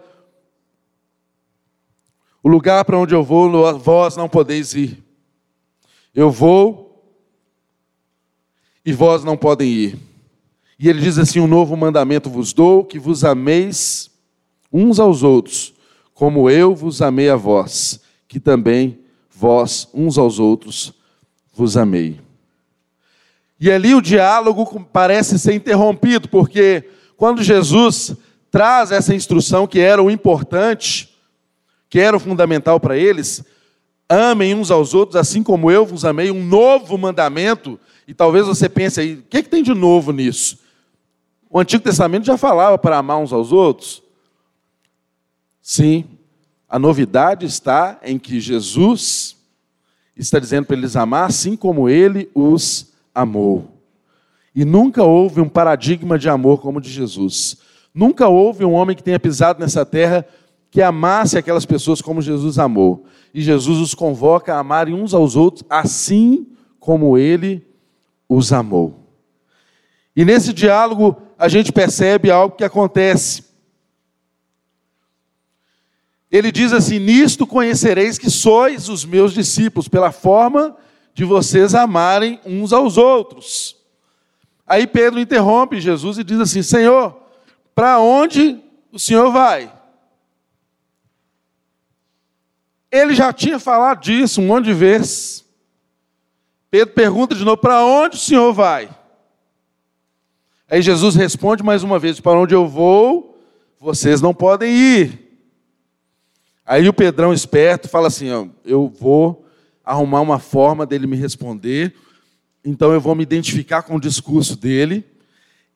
o 2.42 2.50
lugar 2.50 2.86
para 2.86 2.98
onde 2.98 3.14
eu 3.14 3.24
vou, 3.24 3.78
vós 3.80 4.16
não 4.16 4.30
podeis 4.30 4.74
ir. 4.74 5.04
Eu 6.14 6.32
vou 6.32 6.90
e 8.86 8.94
vós 8.94 9.24
não 9.24 9.36
podem 9.38 9.70
ir. 9.70 10.00
E 10.78 10.88
ele 10.88 11.02
diz 11.02 11.18
assim: 11.18 11.40
Um 11.40 11.48
novo 11.48 11.76
mandamento 11.76 12.30
vos 12.30 12.54
dou, 12.54 12.86
que 12.86 13.00
vos 13.00 13.24
ameis 13.24 14.10
uns 14.72 15.00
aos 15.00 15.24
outros, 15.24 15.74
como 16.14 16.50
eu 16.50 16.76
vos 16.76 17.02
amei 17.02 17.30
a 17.30 17.36
vós, 17.36 18.00
que 18.28 18.40
também 18.40 19.00
vós 19.30 19.88
uns 19.94 20.18
aos 20.18 20.40
outros 20.40 20.94
vos 21.54 21.76
amei. 21.76 22.20
E 23.60 23.70
ali 23.70 23.94
o 23.94 24.02
diálogo 24.02 24.88
parece 24.94 25.38
ser 25.38 25.54
interrompido, 25.54 26.30
porque 26.30 26.88
quando 27.20 27.44
Jesus 27.44 28.16
traz 28.50 28.94
essa 28.94 29.14
instrução 29.14 29.68
que 29.68 29.78
era 29.78 30.02
o 30.02 30.10
importante, 30.10 31.14
que 31.90 32.00
era 32.00 32.16
o 32.16 32.20
fundamental 32.20 32.80
para 32.80 32.96
eles, 32.96 33.44
amem 34.08 34.56
uns 34.56 34.72
aos 34.72 34.94
outros 34.94 35.18
assim 35.18 35.44
como 35.44 35.70
eu 35.70 35.86
vos 35.86 36.06
amei, 36.06 36.32
um 36.32 36.42
novo 36.42 36.98
mandamento, 36.98 37.78
e 38.08 38.14
talvez 38.14 38.48
você 38.48 38.70
pense 38.70 39.02
aí, 39.02 39.16
o 39.16 39.24
que, 39.24 39.44
que 39.44 39.50
tem 39.50 39.62
de 39.62 39.74
novo 39.74 40.14
nisso? 40.14 40.60
O 41.50 41.60
Antigo 41.60 41.84
Testamento 41.84 42.26
já 42.26 42.38
falava 42.38 42.78
para 42.78 42.98
amar 42.98 43.18
uns 43.18 43.34
aos 43.34 43.52
outros. 43.52 44.02
Sim, 45.62 46.06
a 46.70 46.80
novidade 46.80 47.46
está 47.46 48.00
em 48.02 48.18
que 48.18 48.40
Jesus 48.40 49.36
está 50.16 50.40
dizendo 50.40 50.68
para 50.68 50.78
eles 50.78 50.96
amar 50.96 51.28
assim 51.28 51.58
como 51.58 51.90
ele 51.90 52.32
os 52.34 52.94
amou. 53.14 53.79
E 54.56 54.66
nunca 54.66 55.04
houve 55.04 55.42
um 55.42 55.50
paradigma 55.50 56.18
de 56.18 56.30
amor 56.30 56.62
como 56.62 56.80
o 56.80 56.82
de 56.82 56.90
Jesus. 56.90 57.58
Nunca 57.94 58.28
houve 58.28 58.66
um 58.66 58.74
homem 58.74 58.96
que 58.96 59.04
tenha 59.04 59.20
pisado 59.20 59.60
nessa 59.60 59.86
terra 59.86 60.26
que 60.72 60.82
amasse 60.82 61.38
aquelas 61.38 61.66
pessoas 61.66 62.02
como 62.02 62.22
Jesus 62.22 62.60
amou. 62.60 63.06
E 63.34 63.42
Jesus 63.42 63.80
os 63.80 63.94
convoca 63.94 64.54
a 64.54 64.60
amarem 64.60 64.94
uns 64.94 65.14
aos 65.14 65.36
outros 65.36 65.64
assim 65.70 66.48
como 66.80 67.18
ele 67.18 67.66
os 68.28 68.52
amou. 68.54 69.08
E 70.16 70.26
nesse 70.26 70.54
diálogo 70.54 71.22
a 71.38 71.48
gente 71.48 71.72
percebe 71.72 72.30
algo 72.30 72.56
que 72.56 72.64
acontece. 72.64 73.44
Ele 76.32 76.52
diz 76.52 76.74
assim: 76.74 77.00
Nisto 77.00 77.48
conhecereis 77.48 78.18
que 78.18 78.30
sois 78.30 78.90
os 78.90 79.04
meus 79.04 79.34
discípulos, 79.34 79.88
pela 79.88 80.12
forma 80.12 80.76
de 81.14 81.26
vocês 81.26 81.74
amarem 81.74 82.40
uns 82.46 82.72
aos 82.72 82.98
outros. 82.98 83.79
Aí 84.70 84.86
Pedro 84.86 85.20
interrompe 85.20 85.82
Jesus 85.82 86.20
e 86.20 86.24
diz 86.24 86.40
assim: 86.40 86.62
Senhor, 86.62 87.20
para 87.74 88.00
onde 88.00 88.64
o 88.92 89.00
Senhor 89.00 89.32
vai? 89.32 89.74
Ele 92.92 93.16
já 93.16 93.34
tinha 93.34 93.58
falado 93.58 94.02
disso 94.02 94.40
um 94.40 94.46
monte 94.46 94.66
de 94.66 94.74
vezes. 94.74 95.44
Pedro 96.70 96.94
pergunta 96.94 97.34
de 97.34 97.44
novo: 97.44 97.58
para 97.58 97.84
onde 97.84 98.16
o 98.16 98.20
Senhor 98.20 98.54
vai? 98.54 98.96
Aí 100.70 100.84
Jesus 100.84 101.16
responde 101.16 101.64
mais 101.64 101.82
uma 101.82 101.98
vez: 101.98 102.20
para 102.20 102.40
onde 102.40 102.54
eu 102.54 102.68
vou, 102.68 103.42
vocês 103.80 104.22
não 104.22 104.36
podem 104.36 104.72
ir. 104.72 105.42
Aí 106.64 106.88
o 106.88 106.94
Pedrão 106.94 107.34
esperto 107.34 107.90
fala 107.90 108.08
assim: 108.08 108.28
eu 108.64 108.88
vou 108.88 109.48
arrumar 109.84 110.22
uma 110.22 110.38
forma 110.38 110.86
dele 110.86 111.08
me 111.08 111.18
responder 111.18 111.96
então 112.64 112.92
eu 112.92 113.00
vou 113.00 113.16
me 113.16 113.24
identificar 113.24 113.84
com 113.84 113.96
o 113.96 114.02
discurso 114.02 114.56
dele. 114.56 115.06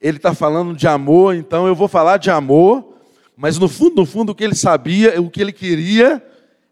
Ele 0.00 0.18
está 0.18 0.34
falando 0.34 0.76
de 0.76 0.86
amor, 0.86 1.34
então 1.34 1.66
eu 1.66 1.74
vou 1.74 1.88
falar 1.88 2.18
de 2.18 2.30
amor, 2.30 2.94
mas 3.36 3.58
no 3.58 3.68
fundo, 3.68 3.96
no 3.96 4.06
fundo, 4.06 4.32
o 4.32 4.34
que 4.34 4.44
ele 4.44 4.54
sabia, 4.54 5.20
o 5.20 5.30
que 5.30 5.40
ele 5.40 5.52
queria, 5.52 6.22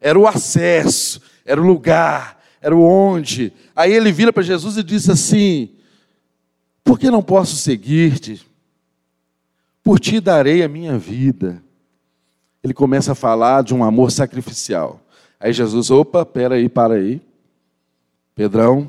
era 0.01 0.19
o 0.19 0.27
acesso, 0.27 1.21
era 1.45 1.61
o 1.61 1.67
lugar, 1.67 2.43
era 2.61 2.77
o 2.77 2.83
onde. 2.83 3.53
Aí 3.75 3.93
ele 3.93 4.13
vira 4.13 4.33
para 4.33 4.43
Jesus 4.43 4.77
e 4.77 4.83
diz 4.83 5.09
assim: 5.09 5.71
Por 6.85 6.99
que 6.99 7.11
não 7.11 7.23
posso 7.23 7.57
seguir-te? 7.57 8.47
Por 9.83 9.99
ti 9.99 10.21
darei 10.21 10.63
a 10.63 10.69
minha 10.69 10.97
vida. 10.99 11.63
Ele 12.63 12.73
começa 12.73 13.13
a 13.13 13.17
falar 13.17 13.63
de 13.63 13.75
um 13.75 13.83
amor 13.83 14.13
sacrificial. 14.13 15.01
Aí 15.41 15.53
Jesus, 15.53 15.91
opa, 15.91 16.25
peraí, 16.25 16.69
para 16.69 16.95
aí. 16.95 17.21
Pedrão, 18.37 18.89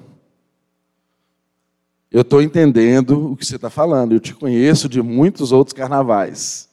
eu 2.14 2.22
estou 2.22 2.44
entendendo 2.44 3.32
o 3.32 3.36
que 3.36 3.44
você 3.44 3.56
está 3.56 3.72
falando. 3.72 4.14
Eu 4.14 4.20
te 4.20 4.36
conheço 4.36 4.88
de 4.88 5.02
muitos 5.02 5.52
outros 5.52 5.74
carnavais. 5.74 6.70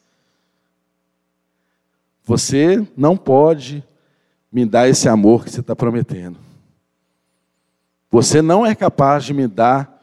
Você 2.23 2.87
não 2.95 3.17
pode 3.17 3.83
me 4.53 4.67
dar 4.67 4.87
esse 4.87 5.09
amor 5.09 5.43
que 5.43 5.51
você 5.51 5.61
está 5.61 5.75
prometendo. 5.75 6.39
Você 8.11 8.43
não 8.43 8.67
é 8.67 8.75
capaz 8.75 9.25
de 9.25 9.33
me 9.33 9.49
dar 9.49 10.03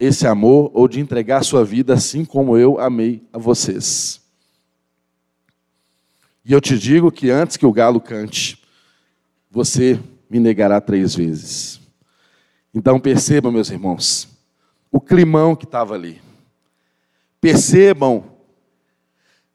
esse 0.00 0.26
amor 0.26 0.70
ou 0.72 0.88
de 0.88 0.98
entregar 0.98 1.40
a 1.40 1.44
sua 1.44 1.62
vida 1.62 1.92
assim 1.92 2.24
como 2.24 2.56
eu 2.56 2.80
amei 2.80 3.22
a 3.34 3.38
vocês. 3.38 4.22
E 6.42 6.52
eu 6.54 6.60
te 6.60 6.78
digo 6.78 7.12
que 7.12 7.30
antes 7.30 7.58
que 7.58 7.66
o 7.66 7.72
galo 7.72 8.00
cante, 8.00 8.62
você 9.50 10.00
me 10.30 10.40
negará 10.40 10.80
três 10.80 11.14
vezes. 11.14 11.80
Então 12.74 12.98
percebam, 12.98 13.52
meus 13.52 13.68
irmãos, 13.68 14.33
o 14.94 15.00
climão 15.00 15.56
que 15.56 15.64
estava 15.64 15.94
ali. 15.94 16.22
Percebam 17.40 18.22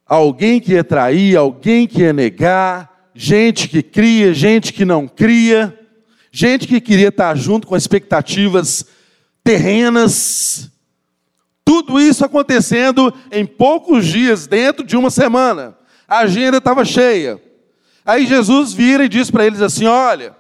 alguém 0.06 0.60
que 0.60 0.74
ia 0.74 0.84
trair, 0.84 1.38
alguém 1.38 1.88
que 1.88 2.02
ia 2.02 2.12
negar, 2.12 3.10
gente 3.16 3.70
que 3.70 3.82
cria, 3.82 4.34
gente 4.34 4.74
que 4.74 4.84
não 4.84 5.08
cria, 5.08 5.80
gente 6.30 6.68
que 6.68 6.82
queria 6.82 7.08
estar 7.08 7.38
junto 7.38 7.68
com 7.68 7.78
expectativas 7.78 8.86
terrenas. 9.42 10.70
Tudo 11.64 12.02
isso 12.02 12.26
acontecendo 12.26 13.14
em 13.32 13.46
poucos 13.46 14.08
dias, 14.08 14.46
dentro 14.46 14.86
de 14.86 14.98
uma 14.98 15.10
semana. 15.10 15.78
A 16.06 16.18
agenda 16.20 16.58
estava 16.58 16.84
cheia. 16.84 17.42
Aí 18.06 18.26
Jesus 18.26 18.74
vira 18.74 19.06
e 19.06 19.10
diz 19.10 19.32
para 19.32 19.46
eles 19.46 19.62
assim: 19.62 19.86
Olha, 19.86 20.36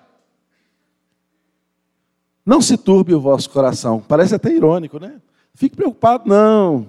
não 2.49 2.63
se 2.63 2.75
turbe 2.75 3.13
o 3.13 3.21
vosso 3.21 3.47
coração. 3.51 4.03
Parece 4.07 4.33
até 4.33 4.51
irônico, 4.51 4.97
né? 4.99 5.21
Fique 5.53 5.75
preocupado, 5.75 6.27
não. 6.27 6.87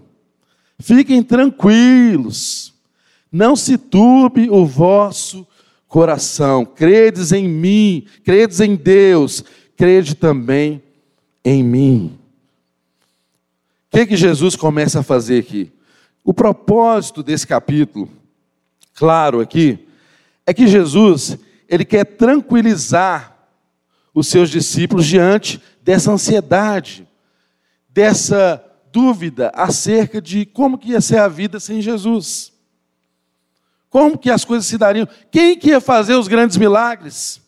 Fiquem 0.79 1.23
tranquilos. 1.23 2.73
Não 3.31 3.55
se 3.55 3.77
turbe 3.77 4.49
o 4.49 4.65
vosso 4.65 5.47
coração. 5.87 6.65
Credes 6.65 7.31
em 7.31 7.47
mim, 7.47 8.07
credes 8.25 8.59
em 8.61 8.75
Deus, 8.75 9.45
crede 9.77 10.15
também 10.15 10.83
em 11.45 11.63
mim. 11.63 12.19
O 13.93 13.99
que, 13.99 14.07
que 14.07 14.17
Jesus 14.17 14.57
começa 14.57 15.01
a 15.01 15.03
fazer 15.03 15.41
aqui? 15.41 15.71
O 16.25 16.33
propósito 16.33 17.23
desse 17.23 17.47
capítulo, 17.47 18.09
claro 18.95 19.41
aqui, 19.41 19.79
é 20.47 20.55
que 20.55 20.67
Jesus, 20.67 21.37
ele 21.69 21.85
quer 21.85 22.07
tranquilizar 22.07 23.40
os 24.15 24.29
seus 24.29 24.51
discípulos 24.51 25.07
diante 25.07 25.61
dessa 25.83 26.13
ansiedade, 26.13 27.07
dessa 27.89 28.65
dúvida 28.93 29.53
acerca 29.55 30.21
de 30.21 30.45
como 30.45 30.79
que 30.79 30.91
ia 30.91 31.01
ser 31.01 31.19
a 31.19 31.29
vida 31.29 31.61
sem 31.61 31.81
Jesus. 31.81 32.53
Como 33.89 34.19
que 34.19 34.31
as 34.31 34.45
coisas 34.45 34.67
se 34.67 34.79
dariam? 34.79 35.09
Quem 35.31 35.57
que 35.59 35.71
ia 35.71 35.81
fazer 35.81 36.15
os 36.15 36.29
grandes 36.29 36.57
milagres? 36.57 37.41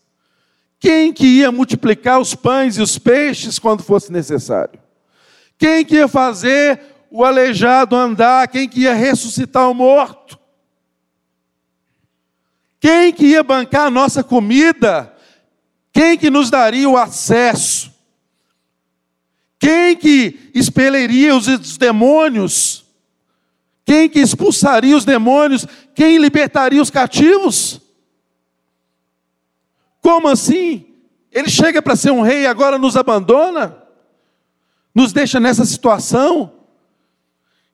Quem 0.78 1.12
que 1.12 1.26
ia 1.26 1.52
multiplicar 1.52 2.20
os 2.20 2.34
pães 2.34 2.76
e 2.76 2.82
os 2.82 2.98
peixes 2.98 3.58
quando 3.58 3.84
fosse 3.84 4.10
necessário? 4.10 4.80
Quem 5.56 5.84
que 5.84 5.94
ia 5.94 6.08
fazer 6.08 6.80
o 7.08 7.24
aleijado 7.24 7.94
andar? 7.94 8.48
Quem 8.48 8.68
que 8.68 8.80
ia 8.80 8.94
ressuscitar 8.94 9.70
o 9.70 9.74
morto? 9.74 10.36
Quem 12.80 13.12
que 13.12 13.26
ia 13.26 13.44
bancar 13.44 13.86
a 13.86 13.90
nossa 13.90 14.24
comida? 14.24 15.11
Quem 15.92 16.16
que 16.16 16.30
nos 16.30 16.50
daria 16.50 16.88
o 16.88 16.96
acesso? 16.96 17.92
Quem 19.58 19.94
que 19.94 20.50
expeliria 20.54 21.36
os 21.36 21.76
demônios? 21.76 22.84
Quem 23.84 24.08
que 24.08 24.18
expulsaria 24.18 24.96
os 24.96 25.04
demônios? 25.04 25.66
Quem 25.94 26.18
libertaria 26.18 26.80
os 26.80 26.90
cativos? 26.90 27.80
Como 30.00 30.28
assim? 30.28 30.86
Ele 31.30 31.48
chega 31.48 31.80
para 31.80 31.94
ser 31.94 32.10
um 32.10 32.22
rei 32.22 32.42
e 32.42 32.46
agora 32.46 32.78
nos 32.78 32.96
abandona? 32.96 33.78
Nos 34.94 35.12
deixa 35.12 35.38
nessa 35.38 35.64
situação? 35.64 36.52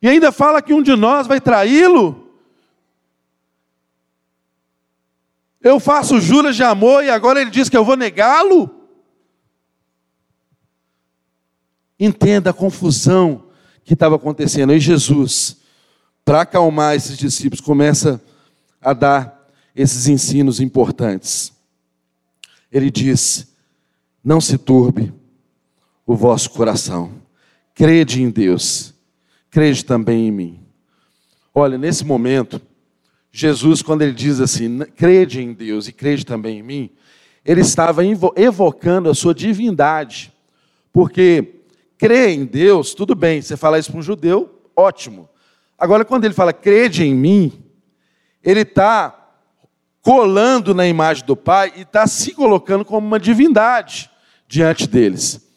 E 0.01 0.07
ainda 0.07 0.31
fala 0.31 0.61
que 0.61 0.73
um 0.73 0.81
de 0.81 0.95
nós 0.95 1.25
vai 1.25 1.41
traí-lo? 1.41 2.28
Eu 5.61 5.79
faço 5.79 6.19
juras 6.21 6.55
de 6.55 6.63
amor 6.63 7.03
e 7.03 7.09
agora 7.09 7.41
ele 7.41 7.51
diz 7.51 7.69
que 7.69 7.77
eu 7.77 7.83
vou 7.83 7.97
negá-lo? 7.97 8.69
Entenda 11.99 12.51
a 12.51 12.53
confusão 12.53 13.49
que 13.83 13.93
estava 13.93 14.15
acontecendo. 14.15 14.73
E 14.73 14.79
Jesus, 14.79 15.57
para 16.23 16.41
acalmar 16.41 16.95
esses 16.95 17.17
discípulos, 17.17 17.59
começa 17.59 18.21
a 18.81 18.93
dar 18.93 19.49
esses 19.75 20.07
ensinos 20.07 20.59
importantes 20.59 21.59
ele 22.71 22.91
diz: 22.91 23.47
Não 24.23 24.39
se 24.39 24.57
turbe 24.57 25.13
o 26.05 26.15
vosso 26.15 26.49
coração, 26.51 27.11
crede 27.73 28.21
em 28.21 28.29
Deus, 28.29 28.93
crede 29.49 29.83
também 29.83 30.27
em 30.27 30.31
mim. 30.31 30.59
Olha, 31.53 31.77
nesse 31.77 32.05
momento, 32.05 32.61
Jesus, 33.31 33.81
quando 33.81 34.01
ele 34.01 34.13
diz 34.13 34.39
assim, 34.39 34.79
crede 34.95 35.41
em 35.41 35.53
Deus 35.53 35.87
e 35.87 35.93
crede 35.93 36.25
também 36.25 36.59
em 36.59 36.63
mim, 36.63 36.89
ele 37.45 37.61
estava 37.61 38.01
evocando 38.35 39.09
a 39.09 39.15
sua 39.15 39.33
divindade, 39.33 40.33
porque 40.91 41.61
crer 41.97 42.29
em 42.29 42.45
Deus, 42.45 42.93
tudo 42.93 43.15
bem, 43.15 43.41
você 43.41 43.55
falar 43.55 43.79
isso 43.79 43.91
para 43.91 43.99
um 43.99 44.03
judeu, 44.03 44.61
ótimo. 44.75 45.29
Agora, 45.77 46.03
quando 46.03 46.25
ele 46.25 46.33
fala 46.33 46.51
crede 46.51 47.03
em 47.03 47.13
mim, 47.13 47.63
ele 48.43 48.61
está 48.61 49.15
colando 50.01 50.73
na 50.73 50.87
imagem 50.87 51.25
do 51.25 51.35
Pai 51.35 51.73
e 51.75 51.81
está 51.81 52.07
se 52.07 52.33
colocando 52.33 52.83
como 52.83 53.05
uma 53.05 53.19
divindade 53.19 54.09
diante 54.47 54.87
deles. 54.87 55.47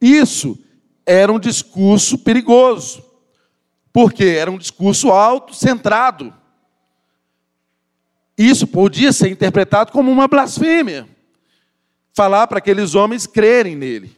Isso 0.00 0.58
era 1.04 1.32
um 1.32 1.38
discurso 1.38 2.18
perigoso, 2.18 3.04
porque 3.92 4.24
era 4.24 4.50
um 4.50 4.58
discurso 4.58 5.10
autocentrado. 5.10 6.32
Isso 8.36 8.66
podia 8.66 9.12
ser 9.12 9.28
interpretado 9.28 9.92
como 9.92 10.10
uma 10.10 10.28
blasfêmia. 10.28 11.08
Falar 12.12 12.46
para 12.46 12.58
aqueles 12.58 12.94
homens 12.94 13.26
crerem 13.26 13.74
nele. 13.74 14.16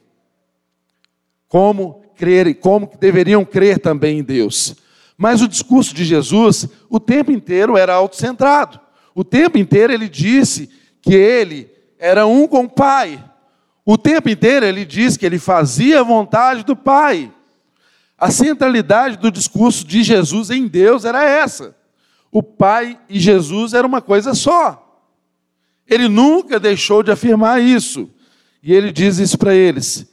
Como 1.47 2.03
crerem, 2.15 2.53
como 2.53 2.91
deveriam 2.99 3.45
crer 3.45 3.79
também 3.79 4.19
em 4.19 4.23
Deus. 4.23 4.75
Mas 5.17 5.41
o 5.41 5.47
discurso 5.47 5.93
de 5.93 6.03
Jesus, 6.03 6.67
o 6.89 6.99
tempo 6.99 7.31
inteiro 7.31 7.77
era 7.77 7.93
autocentrado. 7.93 8.79
O 9.15 9.23
tempo 9.23 9.57
inteiro 9.57 9.91
ele 9.91 10.07
disse 10.07 10.69
que 11.01 11.13
ele 11.13 11.69
era 11.97 12.25
um 12.25 12.47
com 12.47 12.63
o 12.63 12.69
Pai. 12.69 13.23
O 13.85 13.97
tempo 13.97 14.29
inteiro 14.29 14.65
ele 14.65 14.85
disse 14.85 15.17
que 15.17 15.25
ele 15.25 15.39
fazia 15.39 16.01
a 16.01 16.03
vontade 16.03 16.63
do 16.63 16.75
Pai. 16.75 17.31
A 18.17 18.29
centralidade 18.31 19.17
do 19.17 19.31
discurso 19.31 19.85
de 19.85 20.03
Jesus 20.03 20.49
em 20.49 20.67
Deus 20.67 21.05
era 21.05 21.23
essa. 21.23 21.75
O 22.31 22.43
Pai 22.43 22.99
e 23.09 23.19
Jesus 23.19 23.73
era 23.73 23.85
uma 23.85 24.01
coisa 24.01 24.33
só. 24.33 24.85
Ele 25.87 26.07
nunca 26.07 26.59
deixou 26.59 27.01
de 27.01 27.11
afirmar 27.11 27.61
isso. 27.61 28.09
E 28.61 28.73
ele 28.73 28.91
diz 28.91 29.17
isso 29.17 29.37
para 29.37 29.55
eles: 29.55 30.05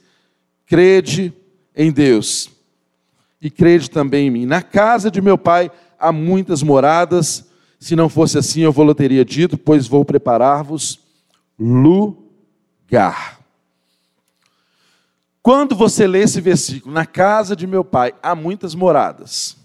crede 0.65 1.33
em 1.75 1.91
Deus 1.91 2.49
e 3.41 3.49
crede 3.49 3.89
também 3.89 4.27
em 4.27 4.31
mim. 4.31 4.45
Na 4.45 4.61
casa 4.61 5.11
de 5.11 5.21
meu 5.21 5.37
pai 5.37 5.71
há 5.99 6.11
muitas 6.11 6.63
moradas, 6.63 7.45
se 7.79 7.95
não 7.95 8.09
fosse 8.09 8.37
assim, 8.37 8.61
eu 8.61 8.71
vou 8.71 8.93
teria 8.95 9.23
dito, 9.23 9.57
pois 9.57 9.87
vou 9.87 10.03
preparar-vos 10.03 10.99
lugar. 11.59 13.39
Quando 15.41 15.75
você 15.75 16.05
lê 16.07 16.23
esse 16.23 16.41
versículo, 16.41 16.93
na 16.93 17.05
casa 17.05 17.55
de 17.55 17.65
meu 17.65 17.85
pai 17.85 18.13
há 18.21 18.35
muitas 18.35 18.75
moradas. 18.75 19.55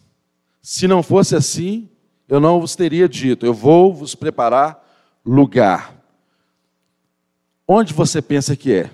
Se 0.63 0.87
não 0.87 1.03
fosse 1.03 1.35
assim, 1.35 1.89
eu 2.29 2.41
não 2.41 2.61
vos 2.61 2.75
teria 2.75 3.09
dito, 3.09 3.45
eu 3.45 3.55
vou 3.55 3.93
vos 3.93 4.15
preparar 4.15 4.83
lugar. 5.25 5.95
Onde 7.67 7.93
você 7.93 8.21
pensa 8.21 8.57
que 8.57 8.73
é? 8.73 8.91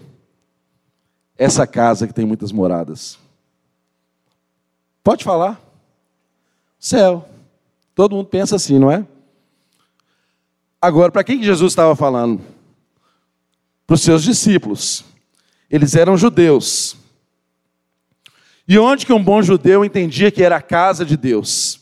Essa 1.36 1.66
casa 1.66 2.06
que 2.06 2.12
tem 2.12 2.26
muitas 2.26 2.52
moradas. 2.52 3.18
Pode 5.02 5.24
falar. 5.24 5.60
Céu. 6.78 7.28
Todo 7.94 8.14
mundo 8.14 8.28
pensa 8.28 8.56
assim, 8.56 8.78
não 8.78 8.90
é? 8.90 9.06
Agora, 10.80 11.10
para 11.10 11.24
quem 11.24 11.42
Jesus 11.42 11.72
estava 11.72 11.96
falando? 11.96 12.40
Para 13.86 13.94
os 13.94 14.02
seus 14.02 14.22
discípulos. 14.22 15.04
Eles 15.70 15.94
eram 15.94 16.16
judeus. 16.16 16.96
E 18.66 18.78
onde 18.78 19.06
que 19.06 19.12
um 19.12 19.22
bom 19.22 19.42
judeu 19.42 19.84
entendia 19.84 20.30
que 20.30 20.42
era 20.42 20.56
a 20.56 20.62
casa 20.62 21.04
de 21.04 21.16
Deus? 21.16 21.80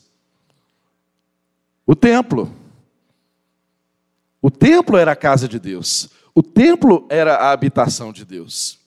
O 1.86 1.94
templo. 1.94 2.52
O 4.42 4.50
templo 4.50 4.96
era 4.96 5.12
a 5.12 5.16
casa 5.16 5.46
de 5.46 5.58
Deus. 5.58 6.10
O 6.34 6.42
templo 6.42 7.06
era 7.08 7.36
a 7.36 7.52
habitação 7.52 8.12
de 8.12 8.24
Deus. 8.24 8.78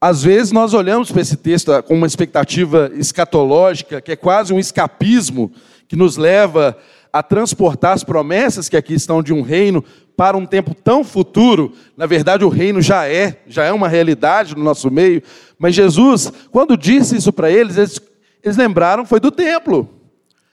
Às 0.00 0.22
vezes 0.22 0.52
nós 0.52 0.74
olhamos 0.74 1.10
para 1.10 1.22
esse 1.22 1.36
texto 1.36 1.72
com 1.82 1.94
uma 1.94 2.06
expectativa 2.06 2.90
escatológica, 2.94 4.00
que 4.00 4.12
é 4.12 4.16
quase 4.16 4.52
um 4.52 4.58
escapismo, 4.58 5.50
que 5.88 5.96
nos 5.96 6.16
leva 6.16 6.76
a 7.12 7.22
transportar 7.22 7.94
as 7.94 8.04
promessas 8.04 8.68
que 8.68 8.76
aqui 8.76 8.94
estão 8.94 9.22
de 9.22 9.32
um 9.32 9.42
reino 9.42 9.84
para 10.16 10.36
um 10.36 10.44
tempo 10.44 10.74
tão 10.74 11.02
futuro, 11.04 11.72
na 11.96 12.04
verdade 12.04 12.44
o 12.44 12.48
reino 12.48 12.82
já 12.82 13.06
é, 13.06 13.40
já 13.46 13.64
é 13.64 13.72
uma 13.72 13.88
realidade 13.88 14.54
no 14.56 14.64
nosso 14.64 14.90
meio, 14.90 15.22
mas 15.58 15.74
Jesus, 15.74 16.32
quando 16.50 16.76
disse 16.76 17.16
isso 17.16 17.32
para 17.32 17.50
eles, 17.50 17.76
eles, 17.76 18.00
eles 18.42 18.56
lembraram, 18.56 19.04
foi 19.04 19.20
do 19.20 19.30
templo. 19.30 19.88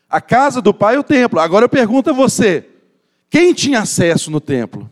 A 0.10 0.22
casa 0.22 0.62
do 0.62 0.74
pai 0.74 0.96
e 0.96 1.00
o 1.00 1.04
templo. 1.04 1.40
Agora 1.40 1.66
eu 1.66 1.70
pergunto 1.70 2.10
a 2.10 2.14
você: 2.14 2.68
quem 3.30 3.54
tinha 3.54 3.82
acesso 3.82 4.32
no 4.32 4.40
templo? 4.40 4.90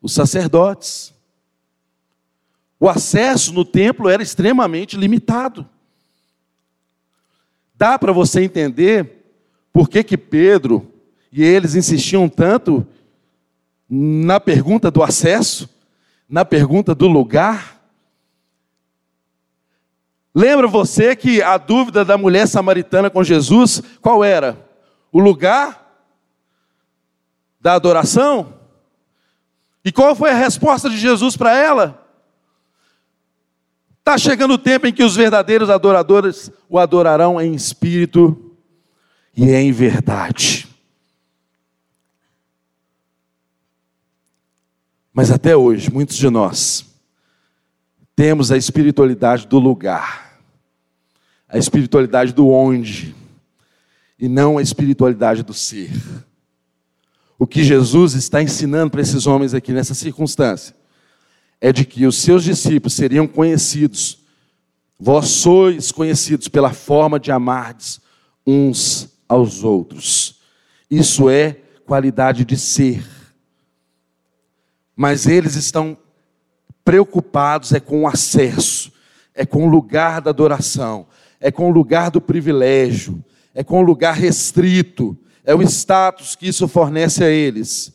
Os 0.00 0.12
sacerdotes. 0.12 1.12
O 2.80 2.88
acesso 2.88 3.52
no 3.52 3.64
templo 3.64 4.08
era 4.08 4.22
extremamente 4.22 4.96
limitado. 4.96 5.68
Dá 7.74 7.98
para 7.98 8.12
você 8.12 8.42
entender 8.42 9.24
por 9.72 9.88
que, 9.88 10.02
que 10.02 10.16
Pedro 10.16 10.92
e 11.30 11.42
eles 11.42 11.74
insistiam 11.74 12.28
tanto 12.28 12.86
na 13.88 14.38
pergunta 14.38 14.90
do 14.90 15.02
acesso, 15.02 15.68
na 16.28 16.44
pergunta 16.44 16.94
do 16.94 17.06
lugar? 17.06 17.77
Lembra 20.38 20.68
você 20.68 21.16
que 21.16 21.42
a 21.42 21.58
dúvida 21.58 22.04
da 22.04 22.16
mulher 22.16 22.46
samaritana 22.46 23.10
com 23.10 23.24
Jesus, 23.24 23.82
qual 24.00 24.22
era? 24.22 24.56
O 25.10 25.18
lugar 25.18 26.00
da 27.60 27.74
adoração? 27.74 28.54
E 29.84 29.90
qual 29.90 30.14
foi 30.14 30.30
a 30.30 30.36
resposta 30.36 30.88
de 30.88 30.96
Jesus 30.96 31.36
para 31.36 31.56
ela? 31.56 32.08
Está 33.98 34.16
chegando 34.16 34.54
o 34.54 34.58
tempo 34.58 34.86
em 34.86 34.92
que 34.92 35.02
os 35.02 35.16
verdadeiros 35.16 35.68
adoradores 35.68 36.52
o 36.68 36.78
adorarão 36.78 37.40
em 37.40 37.52
espírito 37.52 38.54
e 39.36 39.50
em 39.50 39.72
verdade. 39.72 40.68
Mas 45.12 45.32
até 45.32 45.56
hoje, 45.56 45.90
muitos 45.90 46.16
de 46.16 46.30
nós 46.30 46.86
temos 48.14 48.52
a 48.52 48.56
espiritualidade 48.56 49.44
do 49.44 49.58
lugar 49.58 50.27
a 51.48 51.56
espiritualidade 51.56 52.32
do 52.32 52.48
onde 52.48 53.14
e 54.18 54.28
não 54.28 54.58
a 54.58 54.62
espiritualidade 54.62 55.42
do 55.42 55.54
ser. 55.54 55.90
O 57.38 57.46
que 57.46 57.62
Jesus 57.62 58.14
está 58.14 58.42
ensinando 58.42 58.90
para 58.90 59.00
esses 59.00 59.26
homens 59.26 59.54
aqui 59.54 59.72
nessa 59.72 59.94
circunstância 59.94 60.74
é 61.60 61.72
de 61.72 61.84
que 61.84 62.06
os 62.06 62.16
seus 62.16 62.44
discípulos 62.44 62.94
seriam 62.94 63.26
conhecidos, 63.26 64.18
vós 64.98 65.28
sois 65.28 65.92
conhecidos 65.92 66.48
pela 66.48 66.72
forma 66.72 67.18
de 67.18 67.30
amardes 67.30 68.00
uns 68.46 69.08
aos 69.28 69.62
outros. 69.62 70.40
Isso 70.90 71.28
é 71.30 71.56
qualidade 71.86 72.44
de 72.44 72.56
ser. 72.56 73.04
Mas 74.96 75.26
eles 75.26 75.54
estão 75.54 75.96
preocupados 76.84 77.72
é 77.72 77.80
com 77.80 78.02
o 78.02 78.08
acesso, 78.08 78.90
é 79.34 79.44
com 79.44 79.66
o 79.66 79.70
lugar 79.70 80.22
da 80.22 80.30
adoração, 80.30 81.06
é 81.40 81.50
com 81.50 81.68
o 81.68 81.72
lugar 81.72 82.10
do 82.10 82.20
privilégio, 82.20 83.22
é 83.54 83.62
com 83.62 83.80
o 83.80 83.82
lugar 83.82 84.14
restrito, 84.14 85.16
é 85.44 85.54
o 85.54 85.62
status 85.62 86.34
que 86.36 86.48
isso 86.48 86.68
fornece 86.68 87.24
a 87.24 87.30
eles. 87.30 87.92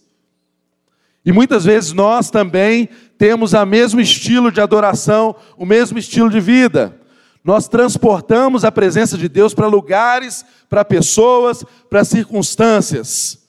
E 1.25 1.32
muitas 1.32 1.63
vezes 1.63 1.93
nós 1.93 2.29
também 2.29 2.89
temos 3.17 3.53
o 3.53 3.65
mesmo 3.65 4.01
estilo 4.01 4.51
de 4.51 4.60
adoração, 4.60 5.36
o 5.58 5.65
mesmo 5.65 5.97
estilo 5.97 6.29
de 6.29 6.39
vida. 6.39 6.99
Nós 7.43 7.67
transportamos 7.67 8.63
a 8.63 8.71
presença 8.71 9.17
de 9.17 9.27
Deus 9.29 9.53
para 9.53 9.67
lugares, 9.67 10.45
para 10.69 10.84
pessoas, 10.84 11.63
para 11.89 12.03
circunstâncias. 12.03 13.39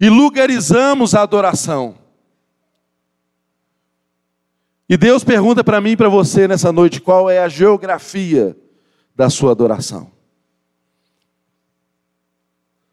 E 0.00 0.08
lugarizamos 0.08 1.14
a 1.14 1.22
adoração. 1.22 2.01
E 4.92 4.96
Deus 4.98 5.24
pergunta 5.24 5.64
para 5.64 5.80
mim 5.80 5.92
e 5.92 5.96
para 5.96 6.10
você 6.10 6.46
nessa 6.46 6.70
noite 6.70 7.00
qual 7.00 7.30
é 7.30 7.38
a 7.38 7.48
geografia 7.48 8.54
da 9.16 9.30
sua 9.30 9.52
adoração. 9.52 10.12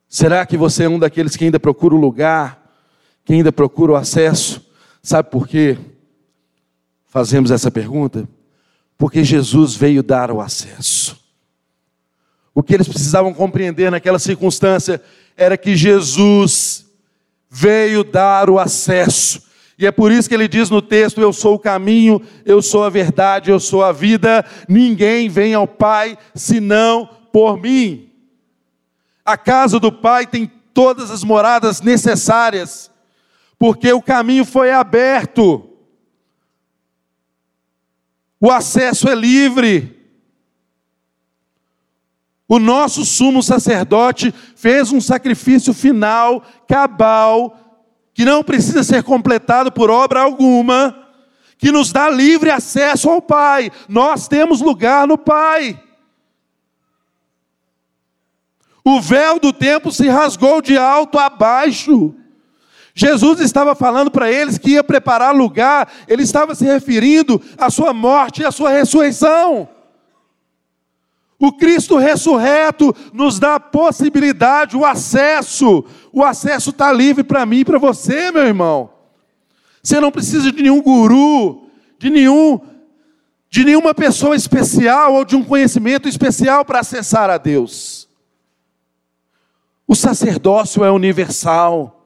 Será 0.08 0.46
que 0.46 0.56
você 0.56 0.86
é 0.86 0.90
um 0.90 0.98
daqueles 0.98 1.36
que 1.36 1.44
ainda 1.44 1.60
procura 1.60 1.94
o 1.94 2.00
lugar, 2.00 2.74
que 3.26 3.34
ainda 3.34 3.52
procura 3.52 3.92
o 3.92 3.96
acesso? 3.98 4.66
Sabe 5.04 5.30
por 5.30 5.46
quê? 5.46 5.78
Fazemos 7.06 7.52
essa 7.52 7.70
pergunta? 7.70 8.26
Porque 8.98 9.22
Jesus 9.22 9.76
veio 9.76 10.02
dar 10.02 10.32
o 10.32 10.40
acesso. 10.40 11.20
O 12.56 12.64
que 12.64 12.76
eles 12.76 12.88
precisavam 12.88 13.34
compreender 13.34 13.92
naquela 13.92 14.20
circunstância 14.20 15.04
era 15.36 15.58
que 15.58 15.76
Jesus 15.76 16.86
veio 17.50 18.06
dar 18.06 18.50
o 18.50 18.58
acesso. 18.58 19.49
E 19.80 19.86
é 19.86 19.92
por 19.92 20.12
isso 20.12 20.28
que 20.28 20.36
ele 20.36 20.50
diz 20.50 20.70
no 20.70 20.82
texto: 20.82 21.22
Eu 21.22 21.32
sou 21.32 21.56
o 21.56 21.60
caminho, 21.60 22.22
eu 22.44 22.62
sou 22.62 22.84
a 22.84 22.90
verdade, 22.90 23.50
eu 23.50 23.62
sou 23.62 23.82
a 23.82 23.94
vida. 23.94 24.46
Ninguém 24.68 25.30
vem 25.30 25.54
ao 25.54 25.66
Pai 25.66 26.18
senão 26.36 27.10
por 27.32 27.58
mim. 27.58 28.12
A 29.24 29.38
casa 29.38 29.80
do 29.80 29.90
Pai 29.90 30.28
tem 30.28 30.52
todas 30.74 31.10
as 31.10 31.24
moradas 31.24 31.80
necessárias, 31.80 32.92
porque 33.58 33.94
o 33.94 34.02
caminho 34.02 34.44
foi 34.44 34.70
aberto, 34.70 35.70
o 38.38 38.52
acesso 38.52 39.08
é 39.08 39.16
livre. 39.16 39.98
O 42.50 42.60
nosso 42.60 43.06
sumo 43.06 43.42
sacerdote 43.44 44.34
fez 44.56 44.92
um 44.92 45.00
sacrifício 45.00 45.74
final, 45.74 46.44
cabal, 46.68 47.69
que 48.20 48.26
não 48.26 48.44
precisa 48.44 48.84
ser 48.84 49.02
completado 49.02 49.72
por 49.72 49.90
obra 49.90 50.20
alguma, 50.20 51.08
que 51.58 51.72
nos 51.72 51.90
dá 51.94 52.10
livre 52.10 52.50
acesso 52.50 53.10
ao 53.10 53.22
Pai. 53.22 53.72
Nós 53.88 54.28
temos 54.28 54.60
lugar 54.60 55.08
no 55.08 55.18
Pai. 55.18 55.82
O 58.84 59.00
véu 59.00 59.40
do 59.40 59.54
templo 59.54 59.90
se 59.90 60.10
rasgou 60.10 60.62
de 60.62 60.78
alto 60.78 61.18
a 61.18 61.30
baixo. 61.30 62.14
Jesus 62.94 63.40
estava 63.40 63.74
falando 63.74 64.12
para 64.12 64.30
eles 64.30 64.58
que 64.58 64.72
ia 64.72 64.84
preparar 64.84 65.34
lugar, 65.34 65.90
ele 66.06 66.24
estava 66.24 66.54
se 66.54 66.66
referindo 66.66 67.42
à 67.58 67.70
sua 67.70 67.94
morte 67.94 68.42
e 68.42 68.46
à 68.46 68.52
sua 68.52 68.72
ressurreição. 68.72 69.66
O 71.40 71.54
Cristo 71.54 71.98
ressurreto 71.98 72.94
nos 73.14 73.40
dá 73.40 73.56
a 73.56 73.60
possibilidade, 73.60 74.76
o 74.76 74.86
acesso. 74.86 75.86
O 76.12 76.22
acesso 76.22 76.72
está 76.72 76.92
livre 76.92 77.24
para 77.24 77.46
mim 77.46 77.60
e 77.60 77.66
para 77.66 77.80
você, 77.80 78.30
meu 78.30 78.46
irmão. 78.46 78.90
Você 79.82 80.02
não 80.02 80.12
precisa 80.12 80.52
de 80.52 80.62
nenhum 80.62 80.82
guru, 80.82 81.70
de 81.98 82.10
nenhum, 82.10 82.60
de 83.50 83.64
nenhuma 83.64 83.94
pessoa 83.94 84.36
especial 84.36 85.14
ou 85.14 85.24
de 85.24 85.38
um 85.38 85.44
conhecimento 85.44 86.10
especial 86.10 86.66
para 86.66 86.82
acessar 86.82 87.30
a 87.30 87.38
Deus. 87.38 88.10
O 89.88 89.96
sacerdócio 89.96 90.84
é 90.84 90.92
universal. 90.92 92.06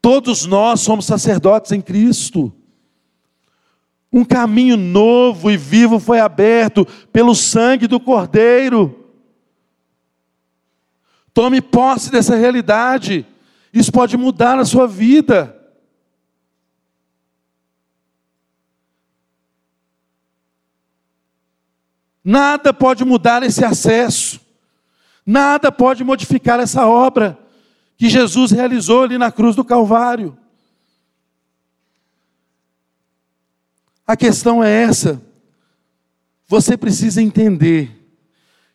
Todos 0.00 0.46
nós 0.46 0.80
somos 0.80 1.04
sacerdotes 1.04 1.72
em 1.72 1.80
Cristo. 1.82 2.50
Um 4.12 4.24
caminho 4.24 4.76
novo 4.76 5.50
e 5.50 5.56
vivo 5.56 5.98
foi 5.98 6.20
aberto 6.20 6.86
pelo 7.10 7.34
sangue 7.34 7.86
do 7.86 7.98
Cordeiro. 7.98 9.02
Tome 11.32 11.62
posse 11.62 12.10
dessa 12.10 12.36
realidade. 12.36 13.26
Isso 13.72 13.90
pode 13.90 14.16
mudar 14.16 14.58
a 14.58 14.64
sua 14.66 14.86
vida. 14.86 15.58
Nada 22.22 22.72
pode 22.72 23.04
mudar 23.04 23.42
esse 23.42 23.64
acesso. 23.64 24.40
Nada 25.24 25.72
pode 25.72 26.04
modificar 26.04 26.60
essa 26.60 26.86
obra 26.86 27.38
que 27.96 28.08
Jesus 28.08 28.50
realizou 28.50 29.04
ali 29.04 29.16
na 29.16 29.32
cruz 29.32 29.56
do 29.56 29.64
Calvário. 29.64 30.36
A 34.06 34.16
questão 34.16 34.62
é 34.62 34.82
essa. 34.82 35.20
Você 36.48 36.76
precisa 36.76 37.22
entender 37.22 37.90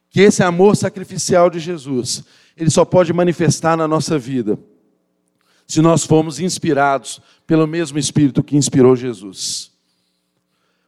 que 0.09 0.21
esse 0.21 0.41
amor 0.41 0.75
sacrificial 0.75 1.49
de 1.49 1.59
Jesus, 1.59 2.23
ele 2.55 2.69
só 2.69 2.83
pode 2.85 3.13
manifestar 3.13 3.77
na 3.77 3.87
nossa 3.87 4.17
vida 4.17 4.57
se 5.67 5.81
nós 5.81 6.05
formos 6.05 6.39
inspirados 6.39 7.21
pelo 7.45 7.67
mesmo 7.67 7.99
Espírito 7.99 8.41
que 8.41 8.55
inspirou 8.55 8.95
Jesus. 8.95 9.71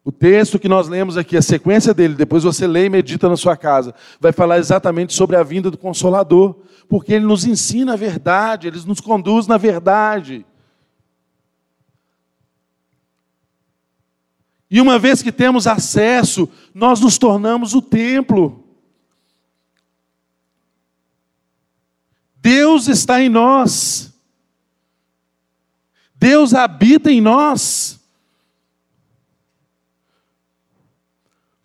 O 0.06 0.12
texto 0.12 0.58
que 0.58 0.69
nós 0.69 0.88
lemos 0.88 1.17
aqui, 1.17 1.36
a 1.36 1.41
sequência 1.41 1.93
dele, 1.93 2.15
depois 2.15 2.43
você 2.43 2.65
lê 2.65 2.86
e 2.86 2.89
medita 2.89 3.28
na 3.28 3.36
sua 3.36 3.58
casa, 3.58 3.93
vai 4.19 4.32
falar 4.32 4.58
exatamente 4.58 5.13
sobre 5.13 5.36
a 5.36 5.43
vinda 5.43 5.69
do 5.69 5.78
Consolador, 5.78 6.56
porque 6.88 7.13
ele 7.13 7.25
nos 7.25 7.45
ensina 7.45 7.93
a 7.93 7.97
verdade, 7.97 8.67
ele 8.67 8.80
nos 8.88 9.02
conduz 9.02 9.45
na 9.45 9.58
verdade. 9.58 10.45
E 14.69 14.79
uma 14.79 14.99
vez 14.99 15.23
que 15.23 15.32
temos 15.32 15.65
acesso, 15.65 16.47
nós 16.73 16.99
nos 16.99 17.17
tornamos 17.17 17.73
o 17.73 17.82
templo. 17.82 18.63
Deus 22.36 22.88
está 22.88 23.21
em 23.21 23.29
nós. 23.29 24.13
Deus 26.13 26.53
habita 26.53 27.12
em 27.12 27.19
nós. 27.19 27.99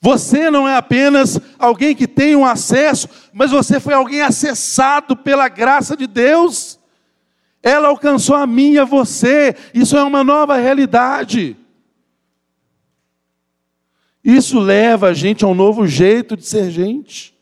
Você 0.00 0.50
não 0.50 0.68
é 0.68 0.76
apenas 0.76 1.40
alguém 1.58 1.94
que 1.94 2.06
tem 2.06 2.36
um 2.36 2.44
acesso, 2.44 3.08
mas 3.32 3.50
você 3.50 3.80
foi 3.80 3.94
alguém 3.94 4.20
acessado 4.20 5.16
pela 5.16 5.48
graça 5.48 5.96
de 5.96 6.06
Deus. 6.06 6.78
Ela 7.62 7.88
alcançou 7.88 8.36
a 8.36 8.46
mim 8.46 8.72
e 8.72 8.78
a 8.78 8.84
você. 8.84 9.56
Isso 9.72 9.96
é 9.96 10.02
uma 10.02 10.22
nova 10.22 10.56
realidade. 10.56 11.56
Isso 14.24 14.58
leva 14.58 15.08
a 15.08 15.14
gente 15.14 15.44
a 15.44 15.48
um 15.48 15.54
novo 15.54 15.86
jeito 15.86 16.34
de 16.34 16.46
ser 16.46 16.70
gente. 16.70 17.34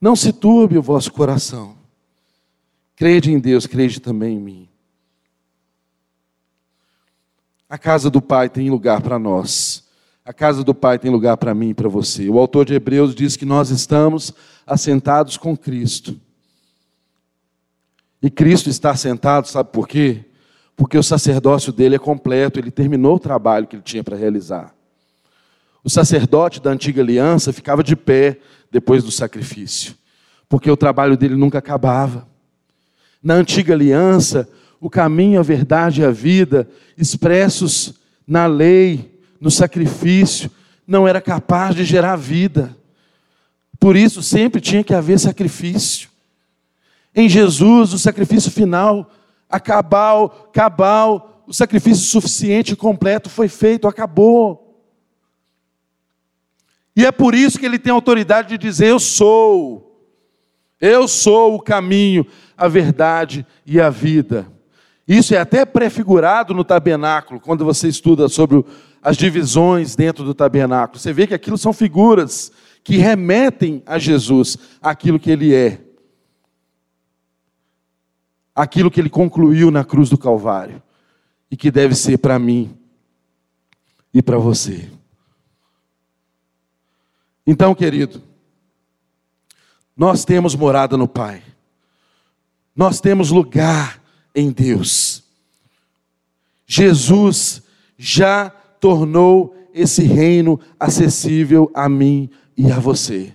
Não 0.00 0.14
se 0.14 0.32
turbe 0.32 0.78
o 0.78 0.82
vosso 0.82 1.12
coração. 1.12 1.76
Crede 2.94 3.32
em 3.32 3.40
Deus, 3.40 3.66
crede 3.66 3.98
também 3.98 4.36
em 4.36 4.40
mim. 4.40 4.68
A 7.68 7.76
casa 7.76 8.08
do 8.08 8.22
Pai 8.22 8.48
tem 8.48 8.70
lugar 8.70 9.02
para 9.02 9.18
nós. 9.18 9.88
A 10.24 10.32
casa 10.32 10.62
do 10.62 10.74
Pai 10.74 10.98
tem 10.98 11.10
lugar 11.10 11.36
para 11.36 11.54
mim 11.54 11.70
e 11.70 11.74
para 11.74 11.88
você. 11.88 12.28
O 12.28 12.38
autor 12.38 12.64
de 12.64 12.74
Hebreus 12.74 13.14
diz 13.14 13.36
que 13.36 13.44
nós 13.44 13.70
estamos 13.70 14.32
assentados 14.66 15.36
com 15.36 15.56
Cristo. 15.56 16.20
E 18.22 18.30
Cristo 18.30 18.70
está 18.70 18.94
sentado, 18.94 19.48
sabe 19.48 19.70
por 19.72 19.88
quê? 19.88 20.29
Porque 20.80 20.96
o 20.96 21.02
sacerdócio 21.02 21.74
dele 21.74 21.96
é 21.96 21.98
completo, 21.98 22.58
ele 22.58 22.70
terminou 22.70 23.16
o 23.16 23.18
trabalho 23.18 23.66
que 23.66 23.76
ele 23.76 23.82
tinha 23.82 24.02
para 24.02 24.16
realizar. 24.16 24.74
O 25.84 25.90
sacerdote 25.90 26.58
da 26.58 26.70
antiga 26.70 27.02
aliança 27.02 27.52
ficava 27.52 27.84
de 27.84 27.94
pé 27.94 28.38
depois 28.72 29.04
do 29.04 29.10
sacrifício, 29.10 29.94
porque 30.48 30.70
o 30.70 30.78
trabalho 30.78 31.18
dele 31.18 31.36
nunca 31.36 31.58
acabava. 31.58 32.26
Na 33.22 33.34
antiga 33.34 33.74
aliança, 33.74 34.48
o 34.80 34.88
caminho, 34.88 35.38
a 35.38 35.42
verdade 35.42 36.00
e 36.00 36.04
a 36.06 36.10
vida, 36.10 36.66
expressos 36.96 38.00
na 38.26 38.46
lei, 38.46 39.20
no 39.38 39.50
sacrifício, 39.50 40.50
não 40.86 41.06
era 41.06 41.20
capaz 41.20 41.76
de 41.76 41.84
gerar 41.84 42.16
vida. 42.16 42.74
Por 43.78 43.96
isso 43.96 44.22
sempre 44.22 44.62
tinha 44.62 44.82
que 44.82 44.94
haver 44.94 45.20
sacrifício. 45.20 46.08
Em 47.14 47.28
Jesus, 47.28 47.92
o 47.92 47.98
sacrifício 47.98 48.50
final, 48.50 49.10
acabou, 49.50 50.28
cabal, 50.52 51.44
o 51.46 51.52
sacrifício 51.52 52.04
suficiente 52.04 52.72
e 52.72 52.76
completo 52.76 53.28
foi 53.28 53.48
feito, 53.48 53.88
acabou. 53.88 54.84
E 56.94 57.04
é 57.04 57.10
por 57.10 57.34
isso 57.34 57.58
que 57.58 57.66
ele 57.66 57.78
tem 57.78 57.92
autoridade 57.92 58.50
de 58.50 58.58
dizer: 58.58 58.86
Eu 58.86 59.00
sou, 59.00 60.06
eu 60.80 61.08
sou 61.08 61.56
o 61.56 61.60
caminho, 61.60 62.24
a 62.56 62.68
verdade 62.68 63.44
e 63.66 63.80
a 63.80 63.90
vida. 63.90 64.46
Isso 65.08 65.34
é 65.34 65.38
até 65.38 65.64
prefigurado 65.64 66.54
no 66.54 66.62
tabernáculo, 66.62 67.40
quando 67.40 67.64
você 67.64 67.88
estuda 67.88 68.28
sobre 68.28 68.64
as 69.02 69.16
divisões 69.16 69.96
dentro 69.96 70.24
do 70.24 70.32
tabernáculo. 70.32 71.00
Você 71.00 71.12
vê 71.12 71.26
que 71.26 71.34
aquilo 71.34 71.58
são 71.58 71.72
figuras 71.72 72.52
que 72.84 72.96
remetem 72.96 73.82
a 73.84 73.98
Jesus, 73.98 74.56
aquilo 74.80 75.18
que 75.18 75.30
ele 75.30 75.52
é 75.52 75.80
aquilo 78.62 78.90
que 78.90 79.00
ele 79.00 79.08
concluiu 79.08 79.70
na 79.70 79.84
cruz 79.84 80.08
do 80.08 80.18
Calvário 80.18 80.82
e 81.50 81.56
que 81.56 81.70
deve 81.70 81.94
ser 81.94 82.18
para 82.18 82.38
mim 82.38 82.76
e 84.12 84.22
para 84.22 84.38
você. 84.38 84.90
Então, 87.46 87.74
querido, 87.74 88.22
nós 89.96 90.24
temos 90.24 90.54
morada 90.54 90.96
no 90.96 91.08
Pai, 91.08 91.42
nós 92.76 93.00
temos 93.00 93.30
lugar 93.30 94.00
em 94.34 94.50
Deus. 94.50 95.24
Jesus 96.66 97.62
já 97.98 98.50
tornou 98.50 99.56
esse 99.74 100.02
reino 100.02 100.60
acessível 100.78 101.70
a 101.74 101.88
mim 101.88 102.30
e 102.56 102.70
a 102.70 102.78
você. 102.78 103.32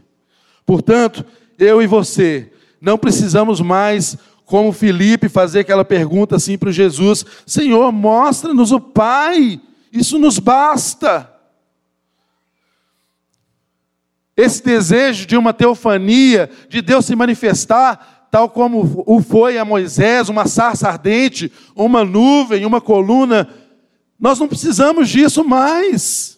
Portanto, 0.65 1.25
eu 1.57 1.81
e 1.81 1.88
você 1.88 2.51
não 2.79 2.97
precisamos 2.97 3.59
mais 3.59 4.17
como 4.45 4.71
Felipe 4.71 5.27
fazer 5.27 5.62
aquela 5.62 5.84
pergunta 5.84 6.36
assim 6.36 6.58
para 6.58 6.71
Jesus: 6.71 7.25
Senhor, 7.45 7.91
mostra-nos 7.91 8.71
o 8.71 8.79
Pai, 8.79 9.60
isso 9.91 10.19
nos 10.19 10.39
basta. 10.39 11.31
Esse 14.38 14.62
desejo 14.63 15.25
de 15.25 15.38
uma 15.38 15.53
teofania, 15.53 16.49
de 16.67 16.81
Deus 16.81 17.05
se 17.05 17.15
manifestar, 17.15 18.27
tal 18.29 18.49
como 18.49 19.03
o 19.05 19.21
foi 19.21 19.58
a 19.58 19.63
Moisés, 19.63 20.27
uma 20.27 20.45
sarça 20.45 20.89
ardente, 20.89 21.51
uma 21.73 22.03
nuvem, 22.03 22.65
uma 22.65 22.81
coluna, 22.81 23.47
nós 24.19 24.39
não 24.39 24.47
precisamos 24.47 25.10
disso 25.10 25.43
mais. 25.43 26.38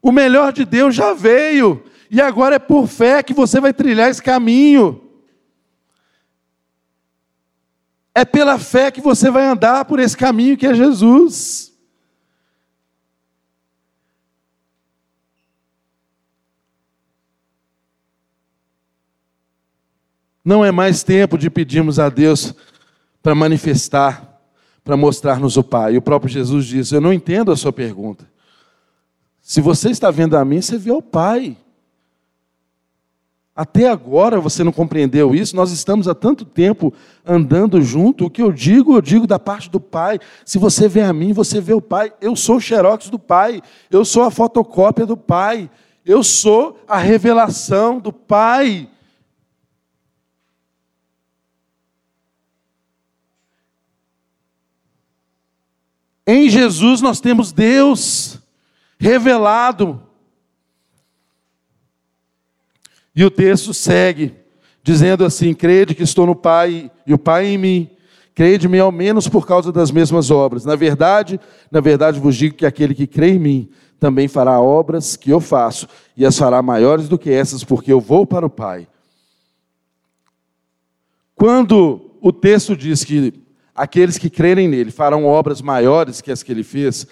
O 0.00 0.10
melhor 0.10 0.52
de 0.52 0.64
Deus 0.64 0.94
já 0.94 1.12
veio, 1.12 1.84
e 2.10 2.22
agora 2.22 2.56
é 2.56 2.58
por 2.58 2.86
fé 2.86 3.22
que 3.22 3.34
você 3.34 3.60
vai 3.60 3.74
trilhar 3.74 4.08
esse 4.08 4.22
caminho. 4.22 5.07
É 8.18 8.24
pela 8.24 8.58
fé 8.58 8.90
que 8.90 9.00
você 9.00 9.30
vai 9.30 9.46
andar 9.46 9.84
por 9.84 10.00
esse 10.00 10.16
caminho 10.16 10.56
que 10.56 10.66
é 10.66 10.74
Jesus. 10.74 11.72
Não 20.44 20.64
é 20.64 20.72
mais 20.72 21.04
tempo 21.04 21.38
de 21.38 21.48
pedirmos 21.48 22.00
a 22.00 22.08
Deus 22.08 22.52
para 23.22 23.36
manifestar, 23.36 24.42
para 24.82 24.96
mostrar-nos 24.96 25.56
o 25.56 25.62
Pai. 25.62 25.94
E 25.94 25.98
o 25.98 26.02
próprio 26.02 26.28
Jesus 26.28 26.66
diz: 26.66 26.90
Eu 26.90 27.00
não 27.00 27.12
entendo 27.12 27.52
a 27.52 27.56
sua 27.56 27.72
pergunta. 27.72 28.28
Se 29.40 29.60
você 29.60 29.90
está 29.90 30.10
vendo 30.10 30.36
a 30.36 30.44
mim, 30.44 30.60
você 30.60 30.76
vê 30.76 30.90
o 30.90 31.00
Pai. 31.00 31.56
Até 33.58 33.88
agora 33.88 34.40
você 34.40 34.62
não 34.62 34.70
compreendeu 34.70 35.34
isso, 35.34 35.56
nós 35.56 35.72
estamos 35.72 36.06
há 36.06 36.14
tanto 36.14 36.44
tempo 36.44 36.94
andando 37.26 37.82
junto. 37.82 38.26
O 38.26 38.30
que 38.30 38.40
eu 38.40 38.52
digo, 38.52 38.94
eu 38.94 39.02
digo 39.02 39.26
da 39.26 39.36
parte 39.36 39.68
do 39.68 39.80
Pai. 39.80 40.20
Se 40.44 40.58
você 40.58 40.86
vê 40.86 41.00
a 41.00 41.12
mim, 41.12 41.32
você 41.32 41.60
vê 41.60 41.74
o 41.74 41.80
Pai. 41.80 42.12
Eu 42.20 42.36
sou 42.36 42.58
o 42.58 42.60
xerox 42.60 43.10
do 43.10 43.18
Pai, 43.18 43.60
eu 43.90 44.04
sou 44.04 44.22
a 44.22 44.30
fotocópia 44.30 45.04
do 45.04 45.16
Pai, 45.16 45.68
eu 46.06 46.22
sou 46.22 46.78
a 46.86 46.98
revelação 46.98 47.98
do 47.98 48.12
Pai. 48.12 48.88
Em 56.24 56.48
Jesus 56.48 57.00
nós 57.00 57.18
temos 57.18 57.50
Deus 57.50 58.38
revelado. 59.00 60.07
E 63.18 63.24
o 63.24 63.30
texto 63.32 63.74
segue, 63.74 64.32
dizendo 64.80 65.24
assim: 65.24 65.52
Crede 65.52 65.92
que 65.92 66.04
estou 66.04 66.24
no 66.24 66.36
Pai 66.36 66.88
e 67.04 67.12
o 67.12 67.18
Pai 67.18 67.46
em 67.46 67.58
mim. 67.58 67.90
Crede-me 68.32 68.78
ao 68.78 68.92
menos 68.92 69.26
por 69.26 69.44
causa 69.44 69.72
das 69.72 69.90
mesmas 69.90 70.30
obras. 70.30 70.64
Na 70.64 70.76
verdade, 70.76 71.40
na 71.68 71.80
verdade 71.80 72.20
vos 72.20 72.36
digo 72.36 72.54
que 72.54 72.64
aquele 72.64 72.94
que 72.94 73.08
crê 73.08 73.30
em 73.30 73.38
mim 73.40 73.70
também 73.98 74.28
fará 74.28 74.60
obras 74.60 75.16
que 75.16 75.30
eu 75.30 75.40
faço, 75.40 75.88
e 76.16 76.24
as 76.24 76.38
fará 76.38 76.62
maiores 76.62 77.08
do 77.08 77.18
que 77.18 77.28
essas, 77.28 77.64
porque 77.64 77.92
eu 77.92 78.00
vou 78.00 78.24
para 78.24 78.46
o 78.46 78.50
Pai. 78.50 78.86
Quando 81.34 82.12
o 82.20 82.32
texto 82.32 82.76
diz 82.76 83.02
que 83.02 83.34
aqueles 83.74 84.16
que 84.16 84.30
crerem 84.30 84.68
nele 84.68 84.92
farão 84.92 85.26
obras 85.26 85.60
maiores 85.60 86.20
que 86.20 86.30
as 86.30 86.44
que 86.44 86.52
ele 86.52 86.62
fez, 86.62 87.04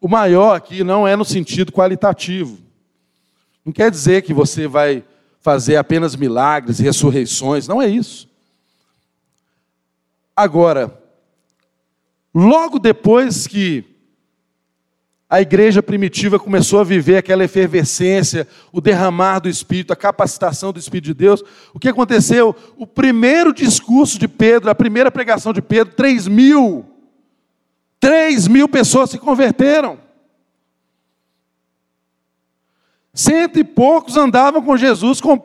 o 0.00 0.08
maior 0.08 0.56
aqui 0.56 0.82
não 0.82 1.06
é 1.06 1.14
no 1.14 1.24
sentido 1.26 1.70
qualitativo. 1.70 2.56
Não 3.62 3.74
quer 3.74 3.90
dizer 3.90 4.22
que 4.22 4.32
você 4.32 4.66
vai 4.66 5.04
fazer 5.40 5.76
apenas 5.76 6.14
milagres, 6.14 6.78
ressurreições, 6.78 7.66
não 7.66 7.80
é 7.80 7.88
isso. 7.88 8.28
Agora, 10.36 10.98
logo 12.34 12.78
depois 12.78 13.46
que 13.46 13.84
a 15.28 15.40
igreja 15.40 15.80
primitiva 15.80 16.40
começou 16.40 16.80
a 16.80 16.84
viver 16.84 17.16
aquela 17.16 17.44
efervescência, 17.44 18.48
o 18.72 18.80
derramar 18.80 19.38
do 19.38 19.48
Espírito, 19.48 19.92
a 19.92 19.96
capacitação 19.96 20.72
do 20.72 20.78
Espírito 20.80 21.04
de 21.04 21.14
Deus, 21.14 21.42
o 21.72 21.78
que 21.78 21.88
aconteceu? 21.88 22.54
O 22.76 22.84
primeiro 22.84 23.54
discurso 23.54 24.18
de 24.18 24.26
Pedro, 24.26 24.68
a 24.68 24.74
primeira 24.74 25.10
pregação 25.10 25.52
de 25.52 25.62
Pedro, 25.62 25.94
três 25.94 26.26
mil, 26.26 26.84
três 28.00 28.48
mil 28.48 28.68
pessoas 28.68 29.10
se 29.10 29.18
converteram. 29.18 30.00
Cento 33.20 33.58
e 33.58 33.64
poucos 33.64 34.16
andavam 34.16 34.62
com 34.62 34.78
Jesus, 34.78 35.20
com, 35.20 35.38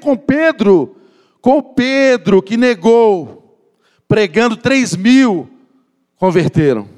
com 0.00 0.16
Pedro, 0.16 0.96
com 1.42 1.60
Pedro 1.60 2.40
que 2.40 2.56
negou, 2.56 3.60
pregando 4.08 4.56
três 4.56 4.96
mil, 4.96 5.46
converteram. 6.16 6.88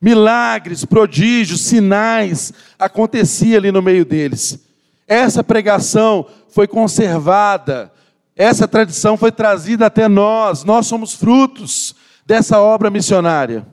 Milagres, 0.00 0.84
prodígios, 0.84 1.60
sinais 1.60 2.52
aconteciam 2.76 3.58
ali 3.58 3.70
no 3.70 3.80
meio 3.80 4.04
deles. 4.04 4.58
Essa 5.06 5.44
pregação 5.44 6.26
foi 6.48 6.66
conservada, 6.66 7.92
essa 8.34 8.66
tradição 8.66 9.16
foi 9.16 9.30
trazida 9.30 9.86
até 9.86 10.08
nós, 10.08 10.64
nós 10.64 10.88
somos 10.88 11.14
frutos 11.14 11.94
dessa 12.26 12.60
obra 12.60 12.90
missionária. 12.90 13.64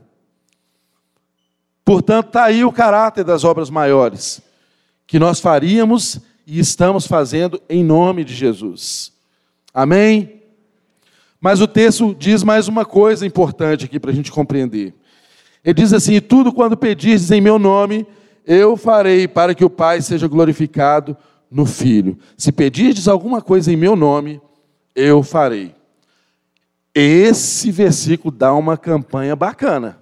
Portanto, 1.84 2.28
está 2.28 2.44
aí 2.44 2.64
o 2.64 2.72
caráter 2.72 3.24
das 3.24 3.44
obras 3.44 3.72
maiores, 3.72 4.40
que 5.12 5.20
nós 5.20 5.42
faríamos 5.42 6.22
e 6.48 6.58
estamos 6.58 7.06
fazendo 7.06 7.62
em 7.68 7.84
nome 7.84 8.24
de 8.24 8.34
Jesus. 8.34 9.12
Amém? 9.74 10.42
Mas 11.38 11.60
o 11.60 11.68
texto 11.68 12.16
diz 12.18 12.44
mais 12.44 12.70
uma 12.70 12.86
coisa 12.86 13.26
importante 13.28 13.84
aqui 13.84 14.00
para 14.00 14.12
a 14.12 14.14
gente 14.14 14.32
compreender. 14.32 14.94
Ele 15.66 15.74
diz 15.74 15.92
assim: 15.92 16.22
Tudo 16.22 16.54
quando 16.54 16.78
pedires 16.78 17.30
em 17.30 17.42
meu 17.42 17.60
nome, 17.60 18.08
eu 18.48 18.78
farei 18.78 19.28
para 19.28 19.54
que 19.54 19.66
o 19.66 19.70
Pai 19.70 20.02
seja 20.02 20.30
glorificado 20.30 21.18
no 21.52 21.66
Filho. 21.66 22.18
Se 22.38 22.50
pedirdes 22.50 23.10
alguma 23.10 23.42
coisa 23.42 23.70
em 23.70 23.76
meu 23.76 23.98
nome, 23.98 24.40
eu 24.96 25.22
farei. 25.22 25.76
Esse 26.96 27.70
versículo 27.70 28.34
dá 28.34 28.54
uma 28.54 28.78
campanha 28.78 29.36
bacana. 29.36 30.00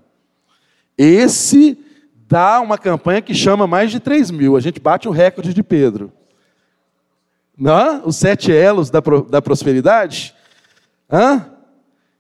Esse 0.96 1.80
dá 2.30 2.62
uma 2.62 2.78
campanha 2.78 3.24
que 3.24 3.34
chama 3.34 3.66
mais 3.66 3.90
de 3.90 4.00
3 4.00 4.30
mil. 4.30 4.56
A 4.56 4.60
gente 4.60 4.80
bate 4.80 5.08
o 5.08 5.12
recorde 5.12 5.52
de 5.52 5.64
Pedro. 5.64 6.14
Não? 7.58 8.06
Os 8.06 8.18
sete 8.18 8.52
elos 8.52 8.92
da, 8.92 9.02
da 9.28 9.42
prosperidade. 9.42 10.36
Hã? 11.12 11.48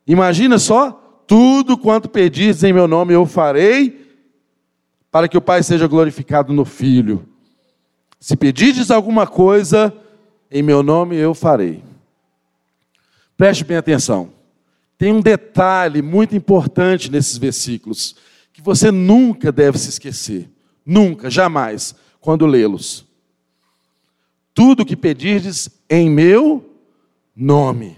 Imagina 0.07 0.57
só, 0.57 1.23
tudo 1.27 1.77
quanto 1.77 2.09
pedis 2.09 2.63
em 2.63 2.73
meu 2.73 2.87
nome 2.87 3.13
eu 3.13 3.23
farei, 3.27 4.09
para 5.11 5.27
que 5.27 5.37
o 5.37 5.41
Pai 5.41 5.61
seja 5.61 5.85
glorificado 5.85 6.51
no 6.51 6.65
Filho. 6.65 7.23
Se 8.19 8.35
pedirdes 8.35 8.89
alguma 8.89 9.27
coisa 9.27 9.93
em 10.49 10.63
meu 10.63 10.81
nome 10.81 11.17
eu 11.17 11.35
farei. 11.35 11.83
Preste 13.37 13.63
bem 13.63 13.77
atenção. 13.77 14.31
Tem 14.97 15.13
um 15.13 15.21
detalhe 15.21 16.01
muito 16.01 16.35
importante 16.35 17.11
nesses 17.11 17.37
versículos 17.37 18.15
que 18.59 18.65
você 18.65 18.91
nunca 18.91 19.53
deve 19.53 19.77
se 19.77 19.87
esquecer. 19.87 20.49
Nunca, 20.85 21.29
jamais, 21.29 21.95
quando 22.19 22.45
lê-los. 22.45 23.05
Tudo 24.53 24.85
que 24.85 24.97
pedirdes 24.97 25.69
em 25.89 26.09
meu 26.09 26.75
nome. 27.33 27.97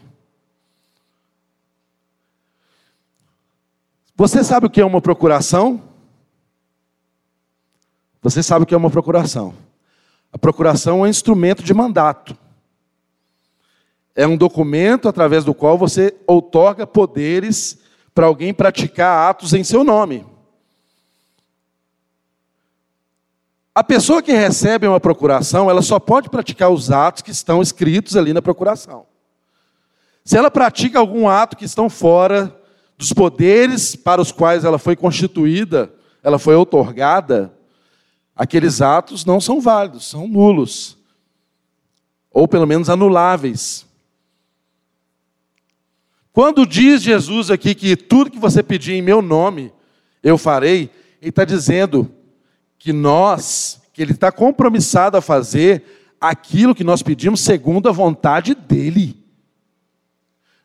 Você 4.15 4.43
sabe 4.43 4.67
o 4.67 4.69
que 4.69 4.79
é 4.79 4.85
uma 4.85 5.01
procuração? 5.01 5.81
Você 8.21 8.43
sabe 8.43 8.63
o 8.63 8.65
que 8.67 8.75
é 8.75 8.77
uma 8.77 8.91
procuração? 8.91 9.55
A 10.31 10.37
procuração 10.37 10.99
é 10.99 11.01
um 11.01 11.07
instrumento 11.07 11.63
de 11.63 11.73
mandato. 11.73 12.37
É 14.13 14.27
um 14.27 14.37
documento 14.37 15.09
através 15.09 15.43
do 15.43 15.55
qual 15.55 15.75
você 15.75 16.15
outorga 16.27 16.85
poderes 16.85 17.79
para 18.13 18.27
alguém 18.27 18.53
praticar 18.53 19.27
atos 19.27 19.53
em 19.55 19.63
seu 19.63 19.83
nome. 19.83 20.29
A 23.81 23.83
pessoa 23.83 24.21
que 24.21 24.31
recebe 24.31 24.85
uma 24.85 24.99
procuração, 24.99 25.67
ela 25.67 25.81
só 25.81 25.99
pode 25.99 26.29
praticar 26.29 26.69
os 26.69 26.91
atos 26.91 27.23
que 27.23 27.31
estão 27.31 27.63
escritos 27.63 28.15
ali 28.15 28.31
na 28.31 28.39
procuração. 28.39 29.07
Se 30.23 30.37
ela 30.37 30.51
pratica 30.51 30.99
algum 30.99 31.27
ato 31.27 31.57
que 31.57 31.65
estão 31.65 31.89
fora 31.89 32.55
dos 32.95 33.11
poderes 33.11 33.95
para 33.95 34.21
os 34.21 34.31
quais 34.31 34.63
ela 34.63 34.77
foi 34.77 34.95
constituída, 34.95 35.91
ela 36.21 36.37
foi 36.37 36.53
outorgada, 36.53 37.51
aqueles 38.35 38.83
atos 38.83 39.25
não 39.25 39.41
são 39.41 39.59
válidos, 39.59 40.05
são 40.05 40.27
nulos. 40.27 40.95
Ou 42.31 42.47
pelo 42.47 42.67
menos 42.67 42.87
anuláveis. 42.87 43.87
Quando 46.31 46.67
diz 46.67 47.01
Jesus 47.01 47.49
aqui 47.49 47.73
que 47.73 47.95
tudo 47.95 48.29
que 48.29 48.37
você 48.37 48.61
pedir 48.61 48.93
em 48.93 49.01
meu 49.01 49.23
nome, 49.23 49.73
eu 50.21 50.37
farei, 50.37 50.91
ele 51.19 51.29
está 51.29 51.43
dizendo 51.43 52.20
que 52.81 52.91
nós, 52.91 53.79
que 53.93 54.01
Ele 54.01 54.11
está 54.11 54.31
compromissado 54.31 55.15
a 55.15 55.21
fazer 55.21 55.83
aquilo 56.19 56.73
que 56.73 56.83
nós 56.83 57.03
pedimos 57.03 57.41
segundo 57.41 57.87
a 57.87 57.91
vontade 57.91 58.55
dEle. 58.55 59.23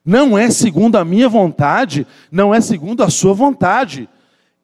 Não 0.03 0.39
é 0.39 0.49
segundo 0.51 0.97
a 0.97 1.05
minha 1.05 1.29
vontade, 1.29 2.07
não 2.33 2.55
é 2.55 2.61
segundo 2.63 3.03
a 3.03 3.11
sua 3.11 3.35
vontade. 3.35 4.09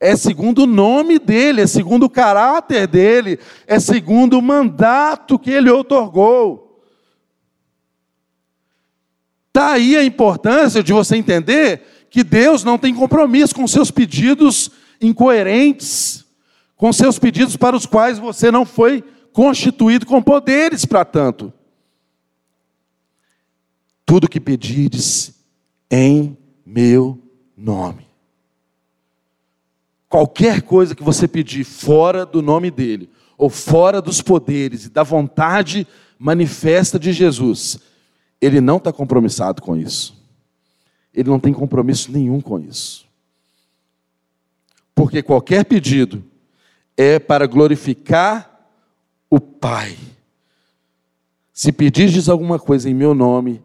É 0.01 0.17
segundo 0.17 0.62
o 0.62 0.67
nome 0.67 1.19
dele, 1.19 1.61
é 1.61 1.67
segundo 1.67 2.05
o 2.05 2.11
caráter 2.11 2.87
dele, 2.87 3.38
é 3.67 3.79
segundo 3.79 4.38
o 4.38 4.43
mandato 4.43 5.38
que 5.38 5.51
ele 5.51 5.71
otorgou. 5.71 6.83
Está 9.49 9.73
aí 9.73 9.95
a 9.95 10.03
importância 10.03 10.83
de 10.83 10.95
você 10.95 11.17
entender 11.17 12.07
que 12.09 12.25
Deus 12.25 12.65
não 12.65 12.79
tem 12.79 12.95
compromisso 12.95 13.55
com 13.55 13.69
seus 13.69 13.91
pedidos 13.91 14.71
incoerentes 15.03 16.22
com 16.83 16.92
seus 16.92 17.16
pedidos 17.16 17.57
para 17.57 17.77
os 17.77 17.87
quais 17.87 18.18
você 18.18 18.51
não 18.51 18.66
foi 18.66 19.05
constituído 19.33 20.05
com 20.05 20.21
poderes 20.21 20.85
para 20.85 21.05
tanto. 21.05 21.53
Tudo 24.05 24.29
que 24.29 24.40
pedires 24.40 25.33
em 25.88 26.37
meu 26.66 27.23
nome. 27.57 28.05
Qualquer 30.09 30.62
coisa 30.62 30.92
que 30.92 31.05
você 31.05 31.29
pedir 31.29 31.62
fora 31.62 32.27
do 32.27 32.42
nome 32.42 32.68
dele, 32.68 33.09
ou 33.38 33.49
fora 33.49 34.03
dos 34.03 34.21
poderes 34.21 34.87
e 34.87 34.90
da 34.90 35.05
vontade 35.05 35.87
manifesta 36.18 36.99
de 36.99 37.12
Jesus, 37.12 37.79
ele 38.40 38.61
não 38.61 38.79
está 38.79 38.92
compromissado 38.92 39.62
com 39.62 39.77
isso. 39.77 40.21
Ele 41.14 41.31
não 41.31 41.38
tem 41.38 41.53
compromisso 41.53 42.11
nenhum 42.11 42.40
com 42.40 42.59
isso. 42.59 43.07
Porque 44.97 45.23
qualquer 45.23 45.64
pedido 45.64 46.32
é 46.97 47.19
para 47.19 47.47
glorificar 47.47 48.51
o 49.29 49.41
Pai. 49.41 49.97
Se 51.53 51.73
pedirdes 51.73 52.29
alguma 52.29 52.59
coisa 52.59 52.89
em 52.89 52.95
meu 52.95 53.15
nome, 53.15 53.63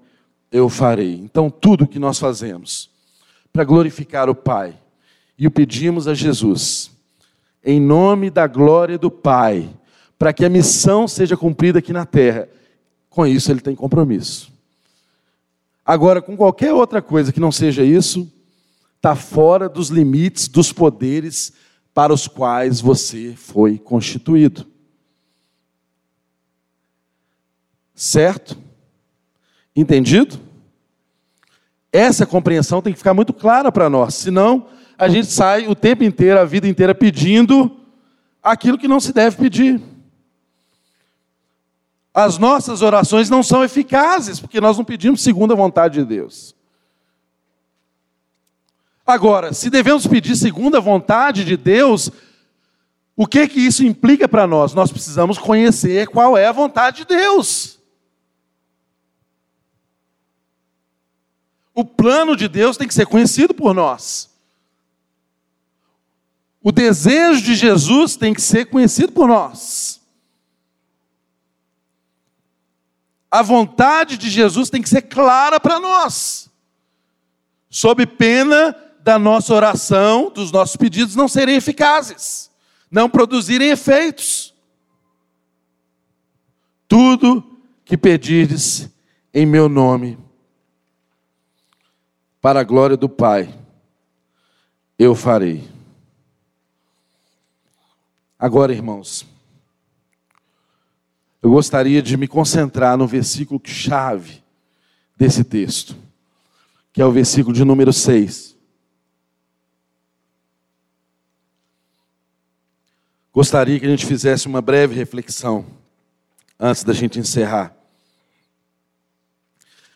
eu 0.51 0.69
farei. 0.69 1.15
Então, 1.15 1.49
tudo 1.49 1.87
que 1.87 1.99
nós 1.99 2.19
fazemos 2.19 2.89
para 3.51 3.63
glorificar 3.63 4.29
o 4.29 4.35
Pai, 4.35 4.77
e 5.37 5.45
o 5.45 5.51
pedimos 5.51 6.07
a 6.07 6.13
Jesus, 6.13 6.91
em 7.63 7.79
nome 7.79 8.29
da 8.29 8.47
glória 8.47 8.97
do 8.97 9.11
Pai, 9.11 9.69
para 10.17 10.33
que 10.33 10.43
a 10.43 10.49
missão 10.49 11.07
seja 11.07 11.37
cumprida 11.37 11.79
aqui 11.79 11.93
na 11.93 12.05
terra, 12.05 12.49
com 13.09 13.25
isso 13.25 13.51
ele 13.51 13.61
tem 13.61 13.75
compromisso. 13.75 14.51
Agora, 15.85 16.21
com 16.21 16.35
qualquer 16.35 16.73
outra 16.73 17.01
coisa 17.01 17.31
que 17.31 17.39
não 17.39 17.51
seja 17.51 17.83
isso, 17.83 18.31
está 18.95 19.15
fora 19.15 19.69
dos 19.69 19.89
limites 19.89 20.47
dos 20.47 20.73
poderes 20.73 21.53
para 21.97 22.13
os 22.13 22.27
quais 22.27 22.79
você 22.79 23.33
foi 23.35 23.79
constituído. 23.79 24.67
Certo? 27.95 28.55
Entendido? 29.75 30.39
Essa 31.91 32.23
compreensão 32.23 32.83
tem 32.83 32.93
que 32.93 32.99
ficar 32.99 33.15
muito 33.15 33.33
clara 33.33 33.71
para 33.71 33.89
nós, 33.89 34.13
senão 34.13 34.67
a 34.95 35.09
gente 35.09 35.25
sai 35.25 35.67
o 35.67 35.73
tempo 35.73 36.03
inteiro, 36.03 36.39
a 36.39 36.45
vida 36.45 36.67
inteira 36.67 36.93
pedindo 36.93 37.75
aquilo 38.43 38.77
que 38.77 38.87
não 38.87 38.99
se 38.99 39.11
deve 39.11 39.35
pedir. 39.35 39.81
As 42.13 42.37
nossas 42.37 42.83
orações 42.83 43.27
não 43.27 43.41
são 43.41 43.63
eficazes, 43.63 44.39
porque 44.39 44.61
nós 44.61 44.77
não 44.77 44.85
pedimos 44.85 45.23
segundo 45.23 45.53
a 45.53 45.55
vontade 45.55 45.95
de 45.97 46.05
Deus. 46.05 46.55
Agora, 49.07 49.53
se 49.53 49.69
devemos 49.69 50.05
pedir 50.05 50.35
segundo 50.35 50.75
a 50.75 50.81
vontade 50.81 51.45
de 51.45 51.55
Deus, 51.55 52.11
o 53.15 53.25
que 53.25 53.47
que 53.47 53.61
isso 53.61 53.85
implica 53.85 54.27
para 54.27 54.45
nós? 54.45 54.73
Nós 54.73 54.91
precisamos 54.91 55.37
conhecer 55.37 56.09
qual 56.09 56.37
é 56.37 56.45
a 56.45 56.51
vontade 56.51 56.97
de 56.97 57.05
Deus. 57.05 57.79
O 61.73 61.85
plano 61.85 62.35
de 62.35 62.49
Deus 62.49 62.75
tem 62.75 62.85
que 62.85 62.93
ser 62.93 63.05
conhecido 63.05 63.53
por 63.53 63.73
nós. 63.73 64.29
O 66.61 66.69
desejo 66.69 67.41
de 67.41 67.55
Jesus 67.55 68.17
tem 68.17 68.33
que 68.33 68.41
ser 68.41 68.65
conhecido 68.65 69.13
por 69.13 69.29
nós. 69.29 70.01
A 73.31 73.41
vontade 73.41 74.17
de 74.17 74.29
Jesus 74.29 74.69
tem 74.69 74.81
que 74.81 74.89
ser 74.89 75.03
clara 75.03 75.61
para 75.61 75.79
nós, 75.79 76.49
sob 77.69 78.05
pena 78.05 78.75
da 79.07 79.17
nossa 79.17 79.53
oração, 79.53 80.29
dos 80.29 80.51
nossos 80.51 80.75
pedidos 80.75 81.15
não 81.15 81.29
serem 81.29 81.55
eficazes, 81.55 82.51
não 82.91 83.09
produzirem 83.09 83.69
efeitos. 83.69 84.53
Tudo 86.89 87.41
que 87.85 87.95
pedires 87.95 88.89
em 89.33 89.45
meu 89.45 89.69
nome, 89.69 90.17
para 92.41 92.59
a 92.59 92.65
glória 92.65 92.97
do 92.97 93.07
Pai, 93.07 93.57
eu 94.99 95.15
farei. 95.15 95.65
Agora, 98.37 98.73
irmãos, 98.73 99.25
eu 101.41 101.51
gostaria 101.51 102.01
de 102.01 102.17
me 102.17 102.27
concentrar 102.27 102.97
no 102.97 103.07
versículo 103.07 103.61
chave 103.63 104.43
desse 105.15 105.45
texto, 105.45 105.95
que 106.91 107.01
é 107.01 107.05
o 107.05 107.11
versículo 107.13 107.55
de 107.55 107.63
número 107.63 107.93
6. 107.93 108.56
Gostaria 113.37 113.79
que 113.79 113.85
a 113.85 113.89
gente 113.89 114.03
fizesse 114.03 114.47
uma 114.47 114.63
breve 114.63 114.95
reflexão 114.95 115.63
antes 116.59 116.83
da 116.83 116.91
gente 116.91 117.19
encerrar. 117.19 117.71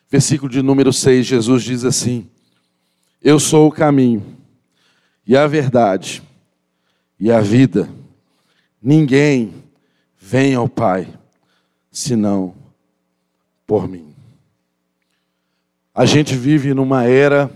Versículo 0.08 0.48
de 0.48 0.62
número 0.62 0.94
6, 0.94 1.26
Jesus 1.26 1.64
diz 1.64 1.84
assim: 1.84 2.30
Eu 3.20 3.40
sou 3.40 3.68
o 3.68 3.72
caminho, 3.72 4.38
e 5.26 5.36
a 5.36 5.48
verdade, 5.48 6.22
e 7.20 7.32
a 7.32 7.42
vida. 7.42 7.90
Ninguém 8.80 9.52
vem 10.20 10.54
ao 10.54 10.70
Pai 10.70 11.12
senão 11.92 12.54
por 13.66 13.88
mim. 13.88 14.14
A 15.96 16.06
gente 16.06 16.36
vive 16.36 16.76
numa 16.76 17.06
era 17.06 17.50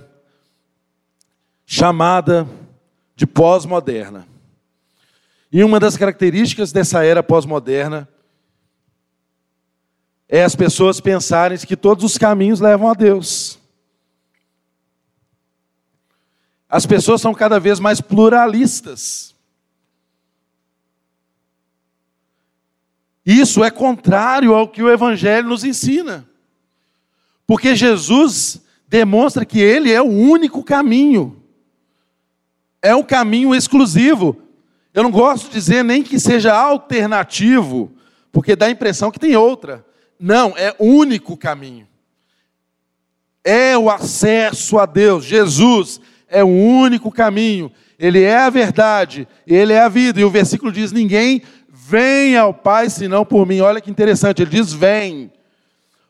chamada 1.64 2.50
de 3.16 3.28
pós-moderna. 3.28 4.34
E 5.56 5.64
uma 5.64 5.80
das 5.80 5.96
características 5.96 6.74
dessa 6.74 7.06
era 7.06 7.24
pós-moderna 7.24 8.10
é 10.28 10.44
as 10.44 10.54
pessoas 10.54 11.00
pensarem 11.00 11.58
que 11.60 11.78
todos 11.78 12.04
os 12.04 12.18
caminhos 12.18 12.60
levam 12.60 12.90
a 12.90 12.94
Deus. 12.94 13.58
As 16.68 16.86
pessoas 16.86 17.22
são 17.22 17.34
cada 17.34 17.58
vez 17.58 17.80
mais 17.80 18.02
pluralistas. 18.02 19.34
Isso 23.26 23.64
é 23.64 23.72
contrário 23.72 24.54
ao 24.54 24.68
que 24.68 24.84
o 24.84 24.92
Evangelho 24.92 25.48
nos 25.48 25.64
ensina. 25.64 26.30
Porque 27.48 27.78
Jesus 27.78 28.62
demonstra 28.90 29.46
que 29.46 29.62
Ele 29.62 29.90
é 29.90 30.02
o 30.02 30.10
único 30.10 30.62
caminho. 30.62 31.42
É 32.82 32.94
o 32.94 33.06
caminho 33.06 33.56
exclusivo. 33.56 34.45
Eu 34.96 35.04
não 35.04 35.12
gosto 35.12 35.50
de 35.50 35.56
dizer 35.56 35.84
nem 35.84 36.02
que 36.02 36.18
seja 36.18 36.54
alternativo, 36.56 37.92
porque 38.32 38.56
dá 38.56 38.68
a 38.68 38.72
impressão 38.72 39.12
que 39.12 39.20
tem 39.20 39.36
outra. 39.36 39.86
Não, 40.18 40.54
é 40.56 40.74
único 40.80 41.36
caminho. 41.36 41.86
É 43.44 43.78
o 43.78 43.90
acesso 43.90 44.80
a 44.80 44.86
Deus. 44.86 45.26
Jesus 45.26 46.00
é 46.30 46.42
o 46.42 46.48
único 46.48 47.12
caminho. 47.12 47.70
Ele 48.00 48.24
é 48.24 48.38
a 48.38 48.50
verdade, 48.50 49.28
ele 49.46 49.74
é 49.74 49.82
a 49.82 49.90
vida. 49.90 50.22
E 50.22 50.24
o 50.24 50.30
versículo 50.30 50.72
diz: 50.72 50.94
ninguém 50.94 51.42
vem 51.68 52.38
ao 52.38 52.54
Pai 52.54 52.90
senão 52.90 53.26
por 53.26 53.46
mim. 53.46 53.60
Olha 53.60 53.82
que 53.82 53.92
interessante, 53.92 54.44
ele 54.44 54.52
diz 54.52 54.72
vem. 54.72 55.30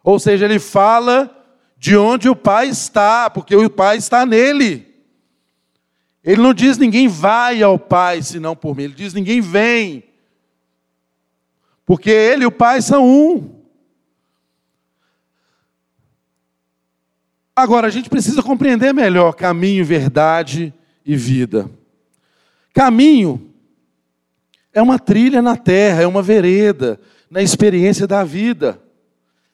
Ou 0.04 0.20
seja, 0.20 0.46
ele 0.46 0.60
fala 0.60 1.36
de 1.76 1.98
onde 1.98 2.30
o 2.30 2.36
Pai 2.36 2.68
está, 2.68 3.32
porque 3.32 3.56
o 3.56 3.68
Pai 3.68 3.98
está 3.98 4.28
nele. 4.28 4.85
Ele 6.26 6.42
não 6.42 6.56
diz 6.56 6.78
ninguém 6.80 7.08
vai 7.08 7.62
ao 7.62 7.78
Pai 7.78 8.24
senão 8.24 8.56
por 8.56 8.76
mim, 8.76 8.84
ele 8.84 8.96
diz 8.96 9.14
ninguém 9.14 9.40
vem. 9.40 10.04
Porque 11.86 12.10
ele 12.10 12.44
e 12.44 12.48
o 12.48 12.52
Pai 12.52 12.82
são 12.82 13.08
um. 13.08 13.54
Agora, 17.56 17.88
a 17.88 17.90
gente 17.92 18.10
precisa 18.10 18.42
compreender 18.42 18.92
melhor 18.92 19.34
caminho, 19.34 19.86
verdade 19.86 20.74
e 21.06 21.16
vida. 21.16 21.70
Caminho 22.74 23.54
é 24.74 24.82
uma 24.82 25.00
trilha 25.00 25.42
na 25.42 25.56
terra, 25.56 26.02
é 26.02 26.08
uma 26.08 26.22
vereda, 26.22 27.00
na 27.30 27.42
experiência 27.42 28.06
da 28.06 28.24
vida, 28.26 28.82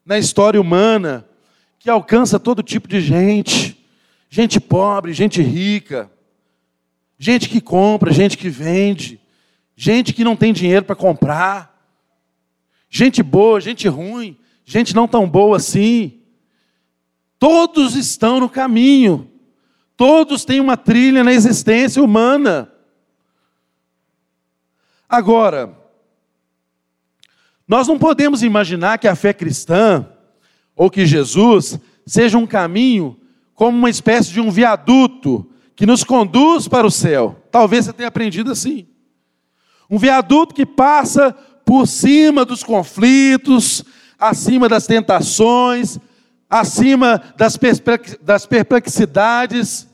na 0.04 0.18
história 0.18 0.60
humana, 0.60 1.28
que 1.78 1.90
alcança 1.90 2.40
todo 2.40 2.64
tipo 2.64 2.88
de 2.88 3.02
gente, 3.02 3.86
gente 4.30 4.60
pobre, 4.60 5.14
gente 5.14 5.42
rica, 5.42 6.10
gente 7.22 7.48
que 7.48 7.62
compra, 7.62 8.12
gente 8.12 8.36
que 8.36 8.50
vende, 8.50 9.22
gente 9.76 10.12
que 10.12 10.24
não 10.24 10.36
tem 10.36 10.52
dinheiro 10.52 10.84
para 10.84 10.96
comprar, 10.96 11.80
gente 12.90 13.22
boa, 13.22 13.62
gente 13.62 13.88
ruim, 13.88 14.36
gente 14.66 14.96
não 14.96 15.08
tão 15.08 15.30
boa 15.30 15.58
assim. 15.58 16.20
Todos 17.38 17.96
estão 17.96 18.40
no 18.40 18.50
caminho, 18.50 19.30
todos 19.96 20.44
têm 20.44 20.60
uma 20.60 20.76
trilha 20.76 21.24
na 21.24 21.32
existência 21.32 22.04
humana. 22.04 22.74
Agora, 25.08 25.78
nós 27.68 27.88
não 27.88 28.00
podemos 28.00 28.42
imaginar 28.42 28.98
que 28.98 29.08
a 29.08 29.16
fé 29.16 29.32
cristã 29.32 30.08
ou 30.76 30.90
que 30.90 31.06
Jesus 31.06 31.80
seja 32.04 32.40
um 32.40 32.48
caminho 32.48 33.16
como 33.54 33.78
uma 33.78 33.92
espécie 33.92 34.32
de 34.32 34.42
um 34.42 34.50
viaduto 34.50 35.51
que 35.82 35.86
nos 35.88 36.04
conduz 36.04 36.68
para 36.68 36.86
o 36.86 36.92
céu. 36.92 37.44
Talvez 37.50 37.86
você 37.86 37.94
tenha 37.94 38.08
aprendido 38.08 38.52
assim. 38.52 38.86
Um 39.90 39.98
viaduto 39.98 40.54
que 40.54 40.64
passa 40.64 41.32
por 41.66 41.88
cima 41.88 42.46
dos 42.46 42.62
conflitos, 42.62 43.84
acima 44.20 44.70
das 44.70 44.86
tentações, 44.86 45.98
acima 46.48 47.20
das 47.36 47.58
perplexidades, 48.46 49.88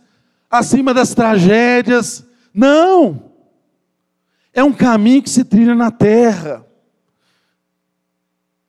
acima 0.51 0.93
das 0.93 1.13
tragédias. 1.13 2.27
Não! 2.53 3.31
É 4.53 4.61
um 4.61 4.73
caminho 4.73 5.23
que 5.23 5.29
se 5.29 5.45
trilha 5.45 5.73
na 5.73 5.89
terra. 5.89 6.65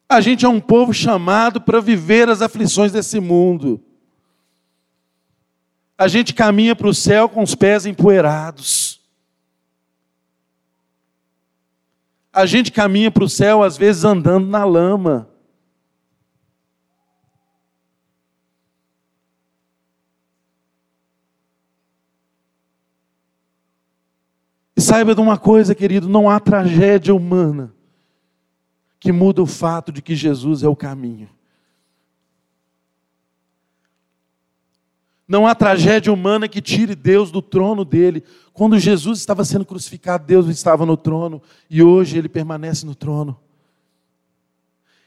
A 0.08 0.20
gente 0.20 0.46
é 0.46 0.48
um 0.48 0.60
povo 0.60 0.94
chamado 0.94 1.60
para 1.60 1.80
viver 1.80 2.28
as 2.28 2.42
aflições 2.42 2.92
desse 2.92 3.18
mundo. 3.18 3.82
A 5.98 6.06
gente 6.06 6.32
caminha 6.32 6.76
para 6.76 6.86
o 6.86 6.94
céu 6.94 7.28
com 7.28 7.42
os 7.42 7.56
pés 7.56 7.84
empoeirados. 7.84 9.00
A 12.32 12.46
gente 12.46 12.70
caminha 12.70 13.10
para 13.10 13.24
o 13.24 13.28
céu, 13.28 13.64
às 13.64 13.76
vezes, 13.76 14.04
andando 14.04 14.46
na 14.46 14.64
lama. 14.64 15.28
E 24.76 24.80
saiba 24.80 25.16
de 25.16 25.20
uma 25.20 25.36
coisa, 25.36 25.74
querido: 25.74 26.08
não 26.08 26.30
há 26.30 26.38
tragédia 26.38 27.12
humana 27.12 27.74
que 29.00 29.10
muda 29.10 29.42
o 29.42 29.46
fato 29.46 29.90
de 29.90 30.00
que 30.00 30.14
Jesus 30.14 30.62
é 30.62 30.68
o 30.68 30.76
caminho. 30.76 31.28
Não 35.28 35.46
há 35.46 35.54
tragédia 35.54 36.10
humana 36.10 36.48
que 36.48 36.62
tire 36.62 36.94
Deus 36.94 37.30
do 37.30 37.42
trono 37.42 37.84
dele. 37.84 38.24
Quando 38.54 38.78
Jesus 38.78 39.18
estava 39.18 39.44
sendo 39.44 39.66
crucificado, 39.66 40.24
Deus 40.26 40.48
estava 40.48 40.86
no 40.86 40.96
trono 40.96 41.42
e 41.68 41.82
hoje 41.82 42.16
ele 42.16 42.30
permanece 42.30 42.86
no 42.86 42.94
trono. 42.94 43.38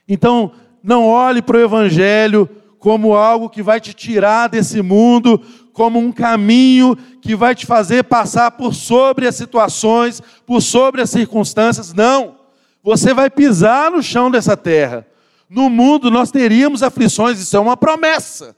Então, 0.07 0.51
não 0.84 1.07
olhe 1.07 1.41
para 1.41 1.57
o 1.57 1.61
Evangelho 1.61 2.47
como 2.78 3.15
algo 3.15 3.49
que 3.49 3.63
vai 3.63 3.80
te 3.80 3.93
tirar 3.93 4.47
desse 4.47 4.82
mundo, 4.82 5.41
como 5.74 5.97
um 5.97 6.11
caminho 6.11 6.95
que 7.19 7.36
vai 7.36 7.55
te 7.55 7.65
fazer 7.65 8.03
passar 8.03 8.51
por 8.51 8.76
sobre 8.76 9.28
as 9.28 9.36
situações, 9.36 10.22
por 10.45 10.61
sobre 10.61 11.01
as 11.01 11.09
circunstâncias. 11.09 11.93
Não. 11.93 12.36
Você 12.84 13.13
vai 13.13 13.30
pisar 13.30 13.89
no 13.89 14.03
chão 14.03 14.30
dessa 14.30 14.55
terra. 14.55 15.05
No 15.49 15.69
mundo 15.69 16.11
nós 16.11 16.30
teríamos 16.30 16.84
aflições, 16.84 17.39
isso 17.39 17.57
é 17.57 17.59
uma 17.59 17.76
promessa. 17.76 18.55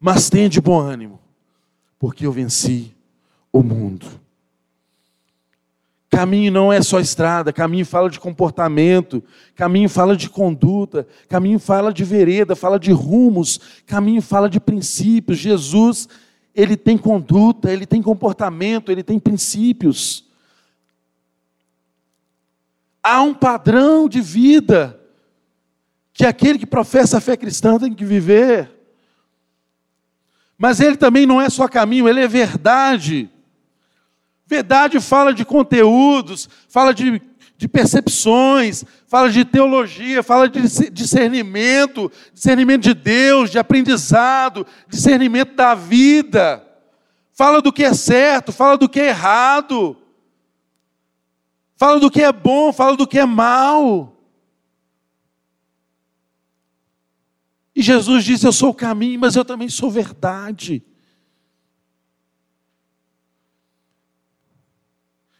Mas 0.00 0.30
tenha 0.30 0.48
de 0.48 0.62
bom 0.62 0.80
ânimo, 0.80 1.20
porque 1.98 2.24
eu 2.24 2.32
venci 2.32 2.94
o 3.52 3.62
mundo. 3.62 4.06
Caminho 6.08 6.50
não 6.50 6.72
é 6.72 6.82
só 6.82 6.98
estrada, 6.98 7.52
caminho 7.52 7.86
fala 7.86 8.10
de 8.10 8.18
comportamento, 8.18 9.22
caminho 9.54 9.88
fala 9.88 10.16
de 10.16 10.28
conduta, 10.28 11.06
caminho 11.28 11.60
fala 11.60 11.92
de 11.92 12.02
vereda, 12.02 12.56
fala 12.56 12.80
de 12.80 12.90
rumos, 12.90 13.60
caminho 13.86 14.20
fala 14.20 14.50
de 14.50 14.58
princípios. 14.58 15.38
Jesus, 15.38 16.08
ele 16.52 16.76
tem 16.76 16.98
conduta, 16.98 17.70
ele 17.70 17.86
tem 17.86 18.02
comportamento, 18.02 18.90
ele 18.90 19.04
tem 19.04 19.20
princípios. 19.20 20.24
Há 23.02 23.22
um 23.22 23.32
padrão 23.32 24.08
de 24.08 24.20
vida 24.20 24.98
que 26.12 26.24
aquele 26.24 26.58
que 26.58 26.66
professa 26.66 27.18
a 27.18 27.20
fé 27.20 27.36
cristã 27.36 27.78
tem 27.78 27.94
que 27.94 28.04
viver. 28.04 28.79
Mas 30.62 30.78
ele 30.78 30.94
também 30.94 31.24
não 31.24 31.40
é 31.40 31.48
só 31.48 31.66
caminho, 31.66 32.06
ele 32.06 32.20
é 32.20 32.28
verdade. 32.28 33.30
Verdade 34.46 35.00
fala 35.00 35.32
de 35.32 35.42
conteúdos, 35.42 36.50
fala 36.68 36.92
de, 36.92 37.22
de 37.56 37.66
percepções, 37.66 38.84
fala 39.08 39.30
de 39.30 39.42
teologia, 39.42 40.22
fala 40.22 40.50
de 40.50 40.60
discernimento, 40.90 42.12
discernimento 42.34 42.82
de 42.82 42.92
Deus, 42.92 43.50
de 43.50 43.58
aprendizado, 43.58 44.66
discernimento 44.86 45.54
da 45.54 45.74
vida. 45.74 46.62
Fala 47.32 47.62
do 47.62 47.72
que 47.72 47.82
é 47.82 47.94
certo, 47.94 48.52
fala 48.52 48.76
do 48.76 48.86
que 48.86 49.00
é 49.00 49.08
errado. 49.08 49.96
Fala 51.74 51.98
do 51.98 52.10
que 52.10 52.20
é 52.22 52.30
bom, 52.30 52.70
fala 52.70 52.98
do 52.98 53.06
que 53.06 53.18
é 53.18 53.24
mal. 53.24 54.19
E 57.80 57.82
Jesus 57.82 58.24
disse: 58.24 58.46
Eu 58.46 58.52
sou 58.52 58.68
o 58.68 58.74
caminho, 58.74 59.18
mas 59.18 59.36
eu 59.36 59.42
também 59.42 59.66
sou 59.70 59.90
verdade. 59.90 60.84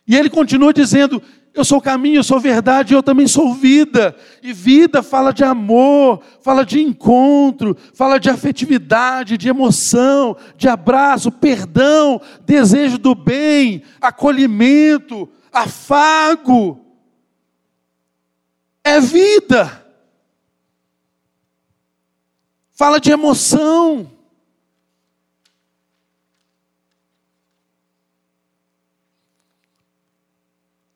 E 0.07 0.17
ele 0.17 0.31
continua 0.31 0.73
dizendo: 0.73 1.23
Eu 1.53 1.67
sou 1.67 1.77
o 1.77 1.83
caminho, 1.83 2.17
eu 2.17 2.25
sou 2.25 2.41
verdade, 2.41 2.95
eu 2.95 3.03
também 3.03 3.27
sou 3.27 3.53
vida. 3.53 4.17
E 4.43 4.55
vida 4.55 5.03
fala 5.03 5.35
de 5.35 5.45
amor, 5.45 6.23
fala 6.41 6.65
de 6.65 6.81
encontro, 6.81 7.77
fala 7.93 8.19
de 8.19 8.31
afetividade, 8.31 9.37
de 9.37 9.51
emoção, 9.51 10.35
de 10.57 10.67
abraço, 10.67 11.31
perdão, 11.31 12.23
desejo 12.47 12.97
do 12.97 13.15
bem, 13.15 13.83
acolhimento, 14.01 15.29
afago. 15.53 16.87
É 18.83 18.99
vida. 18.99 19.80
Fala 22.81 22.99
de 22.99 23.11
emoção. 23.11 24.11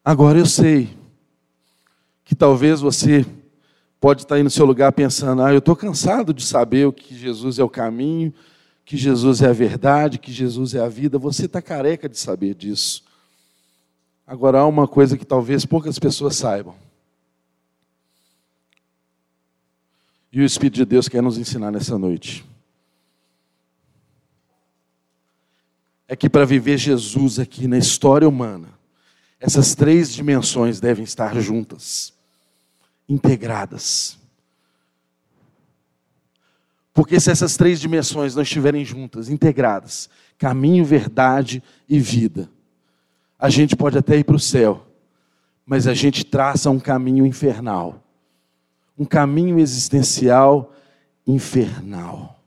Agora 0.02 0.38
eu 0.38 0.46
sei 0.46 0.96
que 2.24 2.34
talvez 2.34 2.80
você 2.80 3.26
pode 4.00 4.22
estar 4.22 4.36
aí 4.36 4.42
no 4.42 4.48
seu 4.48 4.64
lugar 4.64 4.92
pensando: 4.92 5.42
ah, 5.42 5.52
eu 5.52 5.58
estou 5.58 5.76
cansado 5.76 6.32
de 6.32 6.42
saber 6.42 6.90
que 6.90 7.14
Jesus 7.14 7.58
é 7.58 7.62
o 7.62 7.68
caminho, 7.68 8.32
que 8.82 8.96
Jesus 8.96 9.42
é 9.42 9.48
a 9.50 9.52
verdade, 9.52 10.18
que 10.18 10.32
Jesus 10.32 10.74
é 10.74 10.80
a 10.80 10.88
vida. 10.88 11.18
Você 11.18 11.44
está 11.44 11.60
careca 11.60 12.08
de 12.08 12.18
saber 12.18 12.54
disso. 12.54 13.04
Agora 14.26 14.60
há 14.60 14.66
uma 14.66 14.88
coisa 14.88 15.18
que 15.18 15.26
talvez 15.26 15.66
poucas 15.66 15.98
pessoas 15.98 16.34
saibam. 16.34 16.83
E 20.34 20.40
o 20.40 20.44
Espírito 20.44 20.74
de 20.74 20.84
Deus 20.84 21.08
quer 21.08 21.22
nos 21.22 21.38
ensinar 21.38 21.70
nessa 21.70 21.96
noite. 21.96 22.44
É 26.08 26.16
que 26.16 26.28
para 26.28 26.44
viver 26.44 26.76
Jesus 26.76 27.38
aqui 27.38 27.68
na 27.68 27.78
história 27.78 28.28
humana, 28.28 28.70
essas 29.38 29.76
três 29.76 30.12
dimensões 30.12 30.80
devem 30.80 31.04
estar 31.04 31.40
juntas, 31.40 32.12
integradas. 33.08 34.18
Porque 36.92 37.20
se 37.20 37.30
essas 37.30 37.56
três 37.56 37.78
dimensões 37.78 38.34
não 38.34 38.42
estiverem 38.42 38.84
juntas, 38.84 39.28
integradas, 39.28 40.10
caminho, 40.36 40.84
verdade 40.84 41.62
e 41.88 42.00
vida, 42.00 42.50
a 43.38 43.48
gente 43.48 43.76
pode 43.76 43.96
até 43.96 44.16
ir 44.16 44.24
para 44.24 44.34
o 44.34 44.40
céu, 44.40 44.84
mas 45.64 45.86
a 45.86 45.94
gente 45.94 46.24
traça 46.24 46.70
um 46.70 46.80
caminho 46.80 47.24
infernal, 47.24 48.03
um 48.98 49.04
caminho 49.04 49.58
existencial 49.58 50.72
infernal, 51.26 52.42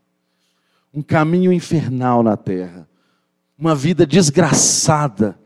um 0.93 1.01
caminho 1.01 1.51
infernal 1.51 2.23
na 2.23 2.37
terra, 2.37 2.87
uma 3.57 3.75
vida 3.75 4.05
desgraçada 4.05 5.37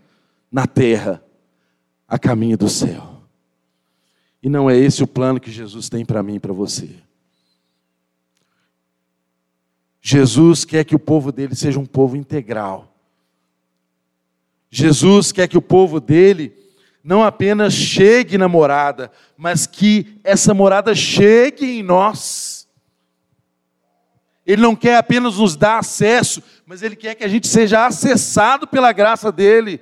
na 0.52 0.68
terra 0.68 1.24
a 2.08 2.20
caminho 2.20 2.58
do 2.58 2.70
céu. 2.70 3.24
E 4.43 4.49
não 4.49 4.70
é 4.70 4.78
esse 4.78 5.04
o 5.04 5.08
plano 5.08 5.39
que 5.39 5.52
Jesus 5.52 5.88
tem 5.88 6.06
para 6.06 6.22
mim 6.22 6.36
e 6.36 6.39
para 6.39 6.54
você. 6.54 6.89
Jesus 10.02 10.66
quer 10.66 10.84
que 10.84 10.95
o 10.95 10.99
povo 10.99 11.32
dele 11.32 11.56
seja 11.56 11.80
um 11.80 11.86
povo 11.86 12.18
integral. 12.18 12.91
Jesus 14.70 15.32
quer 15.32 15.47
que 15.47 15.58
o 15.58 15.62
povo 15.62 15.99
dele 15.99 16.61
não 17.04 17.24
apenas 17.24 17.74
chegue 17.74 18.38
na 18.38 18.47
morada, 18.47 19.12
mas 19.38 19.66
que 19.66 20.20
essa 20.24 20.54
morada 20.54 20.93
chegue 20.93 21.80
em 21.80 21.84
nós. 21.84 22.68
Ele 24.45 24.62
não 24.62 24.76
quer 24.76 24.97
apenas 24.97 25.38
nos 25.38 25.56
dar 25.56 25.80
acesso, 25.80 26.43
mas 26.66 26.82
ele 26.82 26.95
quer 26.95 27.16
que 27.16 27.24
a 27.24 27.28
gente 27.28 27.47
seja 27.47 27.86
acessado 27.86 28.68
pela 28.68 28.91
graça 28.91 29.32
dele. 29.32 29.82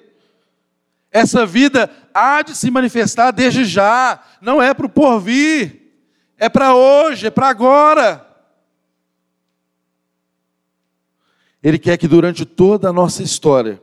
Essa 1.12 1.46
vida 1.46 1.90
há 2.14 2.42
de 2.42 2.56
se 2.56 2.70
manifestar 2.70 3.32
desde 3.32 3.66
já, 3.66 4.24
não 4.42 4.62
é 4.62 4.74
para 4.74 4.86
o 4.86 4.90
porvir, 4.90 5.94
é 6.38 6.48
para 6.48 6.76
hoje, 6.76 7.28
é 7.28 7.32
para 7.32 7.50
agora. 7.50 8.26
Ele 11.62 11.78
quer 11.78 11.98
que 11.98 12.08
durante 12.08 12.46
toda 12.46 12.90
a 12.90 12.94
nossa 12.94 13.22
história, 13.22 13.82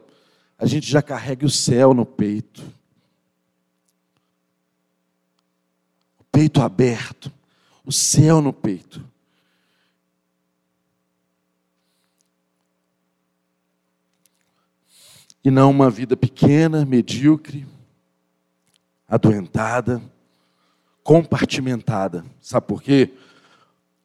a 0.59 0.65
gente 0.65 0.91
já 0.91 1.03
carregue 1.03 1.45
o 1.45 1.51
céu 1.51 1.93
no 1.93 2.07
peito. 2.07 2.63
O 6.19 6.25
peito 6.37 6.61
aberto, 6.61 7.33
o 7.83 7.91
céu 7.91 8.43
no 8.43 8.53
peito. 8.53 9.03
e 15.43 15.51
não 15.51 15.71
uma 15.71 15.89
vida 15.89 16.17
pequena, 16.17 16.85
medíocre, 16.85 17.65
adoentada, 19.09 20.03
compartimentada. 21.05 22.25
Sabe 22.41 22.67
por 22.67 22.83
quê? 22.83 23.15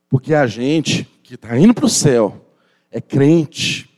Porque 0.08 0.36
a 0.36 0.46
gente 0.46 1.04
que 1.24 1.34
está 1.34 1.58
indo 1.58 1.74
para 1.74 1.88
o 1.88 1.90
céu 1.90 2.46
é 2.92 3.02
crente, 3.02 3.90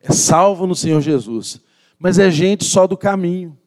é 0.00 0.12
salvo 0.12 0.64
no 0.64 0.76
Senhor 0.76 1.00
Jesus, 1.00 1.60
mas 1.98 2.20
é 2.20 2.30
gente 2.30 2.64
só 2.64 2.86
do 2.86 2.96
caminho. 2.96 3.58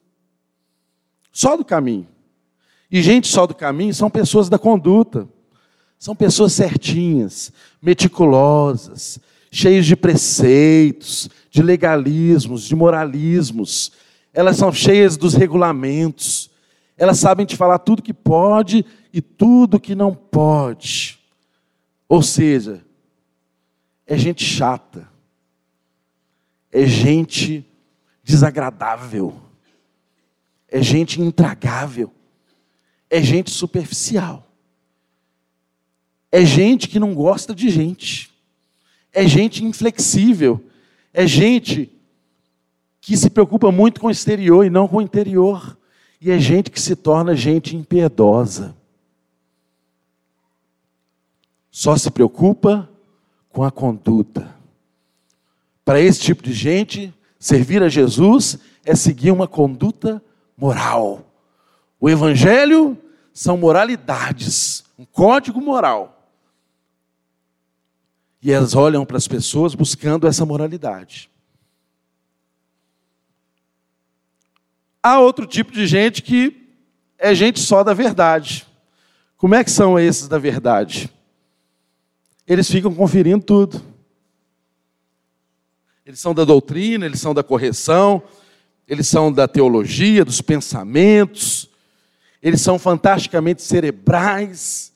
Só 1.29 1.57
do 1.57 1.65
caminho. 1.65 2.14
E 2.95 3.01
gente 3.01 3.27
só 3.27 3.45
do 3.45 3.53
caminho 3.53 3.93
são 3.93 4.09
pessoas 4.09 4.47
da 4.47 4.57
conduta. 4.57 5.27
São 5.99 6.15
pessoas 6.15 6.53
certinhas, 6.53 7.51
meticulosas, 7.81 9.19
cheias 9.51 9.85
de 9.85 9.97
preceitos, 9.97 11.29
de 11.51 11.61
legalismos, 11.61 12.63
de 12.63 12.73
moralismos. 12.73 13.91
Elas 14.33 14.55
são 14.55 14.71
cheias 14.71 15.17
dos 15.17 15.33
regulamentos. 15.33 16.49
Elas 16.97 17.19
sabem 17.19 17.45
te 17.45 17.57
falar 17.57 17.79
tudo 17.79 18.01
que 18.01 18.13
pode 18.13 18.85
e 19.11 19.19
tudo 19.21 19.77
que 19.77 19.93
não 19.93 20.15
pode. 20.15 21.19
Ou 22.07 22.23
seja, 22.23 22.81
é 24.07 24.17
gente 24.17 24.41
chata. 24.41 25.05
É 26.71 26.85
gente 26.85 27.69
desagradável. 28.23 29.35
É 30.69 30.81
gente 30.81 31.21
intragável. 31.21 32.09
É 33.15 33.21
gente 33.21 33.51
superficial. 33.51 34.45
É 36.31 36.43
gente 36.43 36.87
que 36.87 36.99
não 36.99 37.13
gosta 37.13 37.53
de 37.53 37.69
gente. 37.69 38.31
É 39.13 39.27
gente 39.27 39.63
inflexível 39.63 40.61
é 41.15 41.25
gente 41.25 41.89
que 42.99 43.15
se 43.15 43.29
preocupa 43.29 43.71
muito 43.71 44.01
com 44.01 44.07
o 44.07 44.11
exterior 44.11 44.65
e 44.65 44.69
não 44.69 44.85
com 44.85 44.97
o 44.97 45.01
interior. 45.01 45.77
E 46.19 46.29
é 46.29 46.37
gente 46.37 46.69
que 46.69 46.81
se 46.81 46.93
torna 46.93 47.33
gente 47.33 47.73
impiedosa. 47.73 48.75
Só 51.71 51.95
se 51.95 52.11
preocupa 52.11 52.89
com 53.49 53.63
a 53.63 53.71
conduta. 53.71 54.53
Para 55.85 56.01
esse 56.01 56.19
tipo 56.19 56.43
de 56.43 56.51
gente, 56.51 57.13
servir 57.39 57.81
a 57.81 57.87
Jesus 57.87 58.59
é 58.83 58.93
seguir 58.93 59.31
uma 59.31 59.47
conduta 59.47 60.21
moral. 60.57 61.31
O 61.97 62.09
Evangelho 62.09 62.97
são 63.35 63.57
moralidades, 63.57 64.85
um 64.97 65.03
código 65.03 65.59
moral. 65.59 66.31
E 68.41 68.49
elas 68.49 68.73
olham 68.73 69.05
para 69.05 69.17
as 69.17 69.27
pessoas 69.27 69.75
buscando 69.75 70.25
essa 70.25 70.45
moralidade. 70.45 71.29
Há 75.03 75.19
outro 75.19 75.45
tipo 75.45 75.73
de 75.73 75.85
gente 75.85 76.21
que 76.21 76.69
é 77.17 77.35
gente 77.35 77.59
só 77.59 77.83
da 77.83 77.93
verdade. 77.93 78.65
Como 79.35 79.53
é 79.53 79.65
que 79.65 79.71
são 79.71 79.99
esses 79.99 80.29
da 80.29 80.37
verdade? 80.37 81.11
Eles 82.47 82.71
ficam 82.71 82.95
conferindo 82.95 83.43
tudo. 83.43 83.81
Eles 86.05 86.21
são 86.21 86.33
da 86.33 86.45
doutrina, 86.45 87.05
eles 87.05 87.19
são 87.19 87.33
da 87.33 87.43
correção, 87.43 88.23
eles 88.87 89.09
são 89.09 89.29
da 89.29 89.45
teologia, 89.45 90.23
dos 90.23 90.39
pensamentos, 90.39 91.69
eles 92.45 92.61
são 92.61 92.77
fantasticamente 92.77 93.63
cerebrais, 93.63 94.93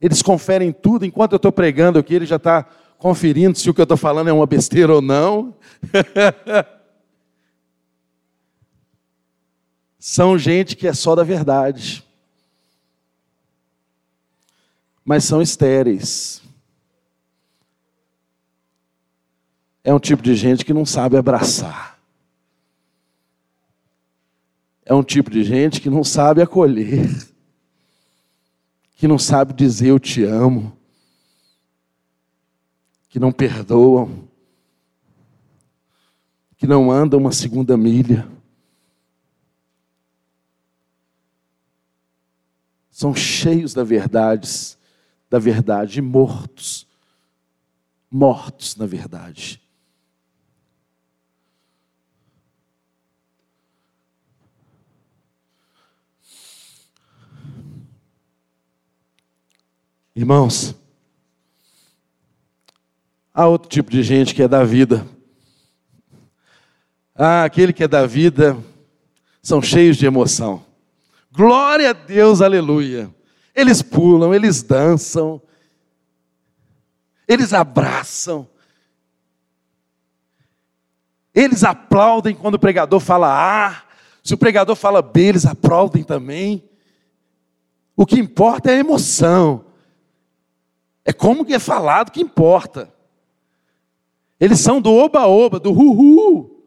eles 0.00 0.22
conferem 0.22 0.72
tudo, 0.72 1.06
enquanto 1.06 1.34
eu 1.34 1.36
estou 1.36 1.52
pregando 1.52 2.00
aqui, 2.00 2.14
ele 2.14 2.26
já 2.26 2.34
está 2.34 2.66
conferindo 2.98 3.56
se 3.56 3.70
o 3.70 3.74
que 3.74 3.80
eu 3.80 3.84
estou 3.84 3.96
falando 3.96 4.26
é 4.26 4.32
uma 4.32 4.44
besteira 4.44 4.92
ou 4.92 5.00
não. 5.00 5.54
são 10.00 10.36
gente 10.36 10.74
que 10.74 10.88
é 10.88 10.92
só 10.92 11.14
da 11.14 11.22
verdade. 11.22 12.04
Mas 15.04 15.22
são 15.22 15.40
estéreis. 15.40 16.42
É 19.84 19.94
um 19.94 20.00
tipo 20.00 20.24
de 20.24 20.34
gente 20.34 20.64
que 20.64 20.74
não 20.74 20.84
sabe 20.84 21.16
abraçar. 21.16 21.89
É 24.90 24.94
um 24.94 25.04
tipo 25.04 25.30
de 25.30 25.44
gente 25.44 25.80
que 25.80 25.88
não 25.88 26.02
sabe 26.02 26.42
acolher. 26.42 27.08
Que 28.96 29.06
não 29.06 29.20
sabe 29.20 29.52
dizer 29.52 29.90
eu 29.90 30.00
te 30.00 30.24
amo 30.24 30.76
que 33.08 33.20
não 33.20 33.30
perdoam, 33.30 34.28
que 36.56 36.66
não 36.66 36.90
andam 36.90 37.20
uma 37.20 37.30
segunda 37.30 37.76
milha. 37.76 38.28
São 42.90 43.14
cheios 43.14 43.72
da 43.72 43.84
verdade, 43.84 44.76
da 45.30 45.38
verdade, 45.38 46.02
mortos. 46.02 46.84
Mortos 48.10 48.74
na 48.74 48.86
verdade. 48.86 49.62
Irmãos, 60.20 60.74
há 63.32 63.46
outro 63.46 63.70
tipo 63.70 63.90
de 63.90 64.02
gente 64.02 64.34
que 64.34 64.42
é 64.42 64.46
da 64.48 64.62
vida. 64.62 65.06
Ah, 67.14 67.44
aquele 67.44 67.72
que 67.72 67.84
é 67.84 67.88
da 67.88 68.06
vida 68.06 68.54
são 69.42 69.62
cheios 69.62 69.96
de 69.96 70.04
emoção. 70.04 70.62
Glória 71.32 71.88
a 71.88 71.92
Deus, 71.94 72.42
aleluia. 72.42 73.10
Eles 73.54 73.80
pulam, 73.80 74.34
eles 74.34 74.62
dançam, 74.62 75.40
eles 77.26 77.54
abraçam, 77.54 78.46
eles 81.34 81.64
aplaudem 81.64 82.34
quando 82.34 82.56
o 82.56 82.60
pregador 82.60 83.00
fala 83.00 83.68
A, 83.68 83.84
se 84.22 84.34
o 84.34 84.38
pregador 84.38 84.76
fala 84.76 85.00
B, 85.00 85.28
eles 85.28 85.46
aplaudem 85.46 86.04
também. 86.04 86.62
O 87.96 88.04
que 88.04 88.20
importa 88.20 88.70
é 88.70 88.74
a 88.74 88.80
emoção, 88.80 89.69
é 91.04 91.12
como 91.12 91.44
que 91.44 91.54
é 91.54 91.58
falado 91.58 92.10
que 92.10 92.20
importa. 92.20 92.92
Eles 94.38 94.60
são 94.60 94.80
do 94.80 94.92
oba-oba, 94.92 95.58
do 95.58 95.72
ru-ru. 95.72 96.60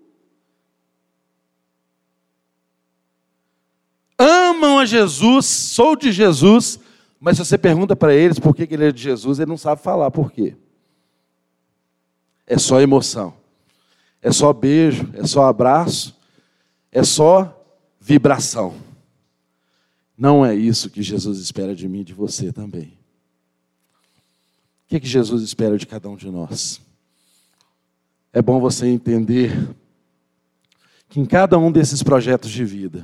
amam 4.23 4.79
a 4.79 4.85
Jesus, 4.85 5.45
sou 5.45 5.95
de 5.95 6.11
Jesus, 6.11 6.79
mas 7.19 7.37
se 7.37 7.45
você 7.45 7.57
pergunta 7.57 7.95
para 7.95 8.13
eles 8.13 8.39
por 8.39 8.55
que 8.55 8.67
ele 8.69 8.85
é 8.85 8.91
de 8.91 9.01
Jesus, 9.01 9.39
ele 9.39 9.49
não 9.49 9.57
sabe 9.57 9.81
falar 9.81 10.09
por 10.11 10.31
quê. 10.31 10.55
É 12.45 12.57
só 12.57 12.79
emoção, 12.79 13.33
é 14.21 14.31
só 14.31 14.53
beijo, 14.53 15.09
é 15.13 15.25
só 15.25 15.45
abraço, 15.45 16.15
é 16.91 17.03
só 17.03 17.61
vibração. 17.99 18.75
Não 20.17 20.45
é 20.45 20.53
isso 20.53 20.89
que 20.89 21.01
Jesus 21.01 21.39
espera 21.39 21.75
de 21.75 21.87
mim 21.87 22.01
e 22.01 22.05
de 22.05 22.13
você 22.13 22.51
também. 22.51 22.97
Que, 24.93 24.99
que 24.99 25.07
Jesus 25.07 25.41
espera 25.41 25.75
de 25.75 25.87
cada 25.87 26.07
um 26.07 26.15
de 26.15 26.29
nós? 26.29 26.79
É 28.31 28.43
bom 28.43 28.59
você 28.59 28.85
entender 28.85 29.75
que 31.09 31.19
em 31.19 31.25
cada 31.25 31.57
um 31.57 31.71
desses 31.71 32.03
projetos 32.03 32.51
de 32.51 32.63
vida, 32.63 33.03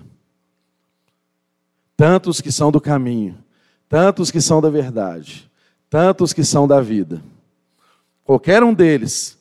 tantos 1.98 2.42
que 2.42 2.52
são 2.52 2.72
do 2.72 2.80
caminho, 2.80 3.44
tantos 3.88 4.30
que 4.30 4.40
são 4.40 4.62
da 4.62 4.70
verdade, 4.70 5.50
tantos 5.90 6.32
que 6.32 6.44
são 6.44 6.68
da 6.68 6.80
vida. 6.80 7.24
Qualquer 8.24 8.62
um 8.62 8.72
deles 8.72 9.36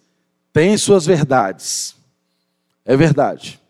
tem 0.51 0.74
suas 0.78 1.05
verdades. 1.05 1.96
É 2.82 2.96
verdade. 2.96 3.61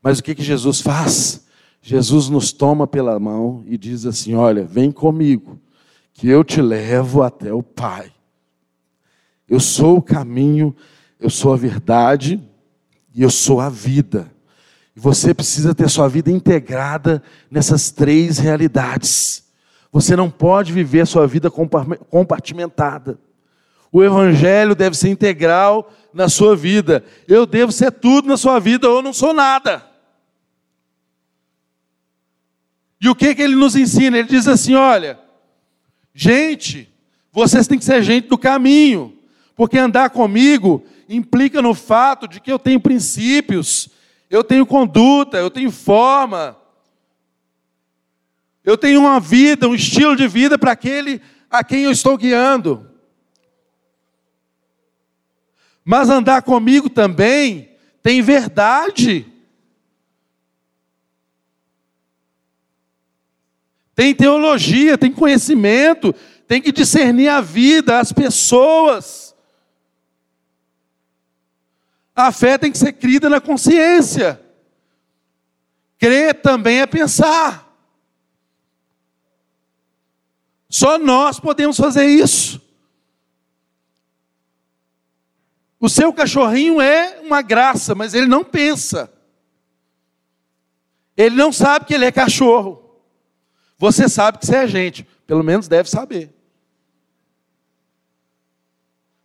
Mas 0.00 0.20
o 0.20 0.22
que, 0.22 0.36
que 0.36 0.44
Jesus 0.44 0.80
faz? 0.80 1.48
Jesus 1.82 2.28
nos 2.28 2.52
toma 2.52 2.86
pela 2.86 3.18
mão 3.18 3.64
e 3.66 3.76
diz 3.76 4.06
assim: 4.06 4.36
Olha, 4.36 4.64
vem 4.64 4.92
comigo, 4.92 5.58
que 6.12 6.28
eu 6.28 6.44
te 6.44 6.62
levo 6.62 7.24
até 7.24 7.52
o 7.52 7.60
Pai. 7.60 8.12
Eu 9.50 9.58
sou 9.58 9.96
o 9.96 10.02
caminho, 10.02 10.74
eu 11.18 11.28
sou 11.28 11.52
a 11.52 11.56
verdade 11.56 12.40
e 13.12 13.20
eu 13.20 13.28
sou 13.28 13.60
a 13.60 13.68
vida. 13.68 14.32
Você 14.94 15.34
precisa 15.34 15.74
ter 15.74 15.90
sua 15.90 16.06
vida 16.06 16.30
integrada 16.30 17.20
nessas 17.50 17.90
três 17.90 18.38
realidades. 18.38 19.44
Você 19.90 20.14
não 20.14 20.30
pode 20.30 20.72
viver 20.72 21.04
sua 21.04 21.26
vida 21.26 21.50
compartimentada. 21.50 23.18
O 23.90 24.04
evangelho 24.04 24.76
deve 24.76 24.96
ser 24.96 25.08
integral 25.08 25.92
na 26.14 26.28
sua 26.28 26.54
vida. 26.54 27.04
Eu 27.26 27.44
devo 27.44 27.72
ser 27.72 27.90
tudo 27.90 28.28
na 28.28 28.36
sua 28.36 28.60
vida 28.60 28.88
ou 28.88 29.02
não 29.02 29.12
sou 29.12 29.34
nada. 29.34 29.84
E 33.00 33.08
o 33.08 33.16
que 33.16 33.34
que 33.34 33.42
ele 33.42 33.56
nos 33.56 33.74
ensina? 33.74 34.16
Ele 34.16 34.28
diz 34.28 34.46
assim: 34.46 34.74
olha, 34.74 35.18
gente, 36.14 36.88
vocês 37.32 37.66
têm 37.66 37.78
que 37.78 37.84
ser 37.84 38.00
gente 38.02 38.28
do 38.28 38.38
caminho, 38.38 39.18
porque 39.60 39.76
andar 39.76 40.08
comigo 40.08 40.82
implica 41.06 41.60
no 41.60 41.74
fato 41.74 42.26
de 42.26 42.40
que 42.40 42.50
eu 42.50 42.58
tenho 42.58 42.80
princípios, 42.80 43.90
eu 44.30 44.42
tenho 44.42 44.64
conduta, 44.64 45.36
eu 45.36 45.50
tenho 45.50 45.70
forma, 45.70 46.56
eu 48.64 48.78
tenho 48.78 49.00
uma 49.00 49.20
vida, 49.20 49.68
um 49.68 49.74
estilo 49.74 50.16
de 50.16 50.26
vida 50.26 50.56
para 50.56 50.72
aquele 50.72 51.20
a 51.50 51.62
quem 51.62 51.82
eu 51.82 51.90
estou 51.90 52.16
guiando. 52.16 52.90
Mas 55.84 56.08
andar 56.08 56.40
comigo 56.40 56.88
também 56.88 57.76
tem 58.02 58.22
verdade. 58.22 59.26
Tem 63.94 64.14
teologia, 64.14 64.96
tem 64.96 65.12
conhecimento, 65.12 66.14
tem 66.48 66.62
que 66.62 66.72
discernir 66.72 67.28
a 67.28 67.42
vida, 67.42 67.98
as 67.98 68.10
pessoas. 68.10 69.29
A 72.14 72.32
fé 72.32 72.58
tem 72.58 72.70
que 72.72 72.78
ser 72.78 72.92
crida 72.92 73.28
na 73.28 73.40
consciência. 73.40 74.40
Crer 75.98 76.40
também 76.40 76.80
é 76.80 76.86
pensar. 76.86 77.70
Só 80.68 80.98
nós 80.98 81.40
podemos 81.40 81.76
fazer 81.76 82.06
isso. 82.06 82.60
O 85.78 85.88
seu 85.88 86.12
cachorrinho 86.12 86.80
é 86.80 87.20
uma 87.20 87.42
graça, 87.42 87.94
mas 87.94 88.14
ele 88.14 88.26
não 88.26 88.44
pensa. 88.44 89.12
Ele 91.16 91.34
não 91.34 91.52
sabe 91.52 91.86
que 91.86 91.94
ele 91.94 92.04
é 92.04 92.12
cachorro. 92.12 93.00
Você 93.78 94.08
sabe 94.08 94.38
que 94.38 94.46
você 94.46 94.56
é 94.56 94.68
gente, 94.68 95.04
pelo 95.26 95.42
menos 95.42 95.68
deve 95.68 95.88
saber. 95.88 96.34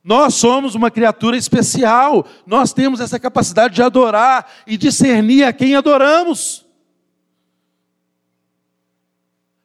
Nós 0.05 0.35
somos 0.35 0.75
uma 0.75 0.91
criatura 0.91 1.35
especial, 1.35 2.27
nós 2.45 2.71
temos 2.71 2.99
essa 2.99 3.19
capacidade 3.19 3.73
de 3.73 3.81
adorar 3.81 4.47
e 4.67 4.77
discernir 4.77 5.43
a 5.43 5.51
quem 5.51 5.75
adoramos. 5.75 6.63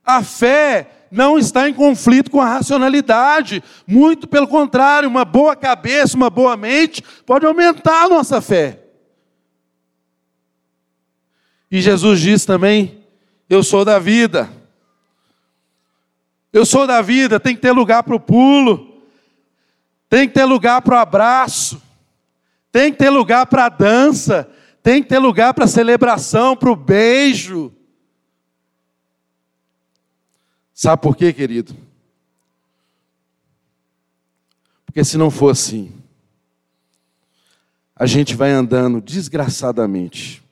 A 0.02 0.22
fé 0.22 1.08
não 1.10 1.38
está 1.38 1.68
em 1.68 1.74
conflito 1.74 2.30
com 2.30 2.40
a 2.40 2.46
racionalidade, 2.46 3.62
muito 3.86 4.26
pelo 4.26 4.48
contrário, 4.48 5.10
uma 5.10 5.26
boa 5.26 5.54
cabeça, 5.54 6.16
uma 6.16 6.30
boa 6.30 6.56
mente 6.56 7.02
pode 7.26 7.44
aumentar 7.44 8.04
a 8.04 8.08
nossa 8.08 8.40
fé. 8.40 8.80
E 11.70 11.82
Jesus 11.82 12.18
diz 12.18 12.46
também: 12.46 13.04
Eu 13.46 13.62
sou 13.62 13.84
da 13.84 13.98
vida. 13.98 14.50
Eu 16.50 16.64
sou 16.64 16.86
da 16.86 17.02
vida, 17.02 17.38
tem 17.38 17.54
que 17.54 17.60
ter 17.60 17.72
lugar 17.72 18.02
para 18.02 18.16
o 18.16 18.20
pulo. 18.20 18.89
Tem 20.10 20.26
que 20.26 20.34
ter 20.34 20.44
lugar 20.44 20.82
para 20.82 20.96
o 20.96 20.98
abraço, 20.98 21.80
tem 22.72 22.90
que 22.90 22.98
ter 22.98 23.10
lugar 23.10 23.46
para 23.46 23.66
a 23.66 23.68
dança, 23.68 24.50
tem 24.82 25.00
que 25.00 25.08
ter 25.08 25.20
lugar 25.20 25.54
para 25.54 25.66
a 25.66 25.68
celebração, 25.68 26.56
para 26.56 26.68
o 26.68 26.74
beijo. 26.74 27.72
Sabe 30.74 31.00
por 31.00 31.16
quê, 31.16 31.32
querido? 31.32 31.76
Porque 34.84 35.04
se 35.04 35.16
não 35.16 35.30
for 35.30 35.50
assim, 35.50 35.92
a 37.94 38.04
gente 38.04 38.34
vai 38.34 38.50
andando 38.50 39.00
desgraçadamente 39.00 40.42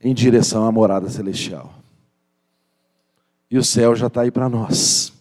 em 0.00 0.14
direção 0.14 0.64
à 0.64 0.70
morada 0.70 1.10
celestial. 1.10 1.74
E 3.50 3.58
o 3.58 3.64
céu 3.64 3.96
já 3.96 4.06
está 4.06 4.20
aí 4.20 4.30
para 4.30 4.48
nós. 4.48 5.12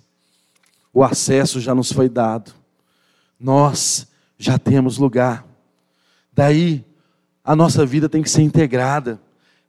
O 0.94 1.04
acesso 1.04 1.60
já 1.60 1.74
nos 1.74 1.92
foi 1.92 2.08
dado 2.08 2.61
nós 3.42 4.08
já 4.38 4.60
temos 4.60 4.98
lugar. 4.98 5.46
Daí, 6.32 6.86
a 7.44 7.56
nossa 7.56 7.86
vida 7.86 8.08
tem 8.08 8.22
que 8.22 8.30
ser 8.30 8.44
integrada, 8.44 9.20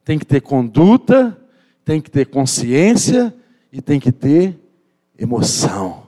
tem 0.04 0.18
que 0.18 0.26
ter 0.26 0.42
conduta, 0.42 1.38
tem 1.84 2.00
que 2.00 2.10
ter 2.10 2.26
consciência 2.26 3.34
e 3.72 3.80
tem 3.80 3.98
que 3.98 4.12
ter 4.12 4.60
emoção. 5.18 6.06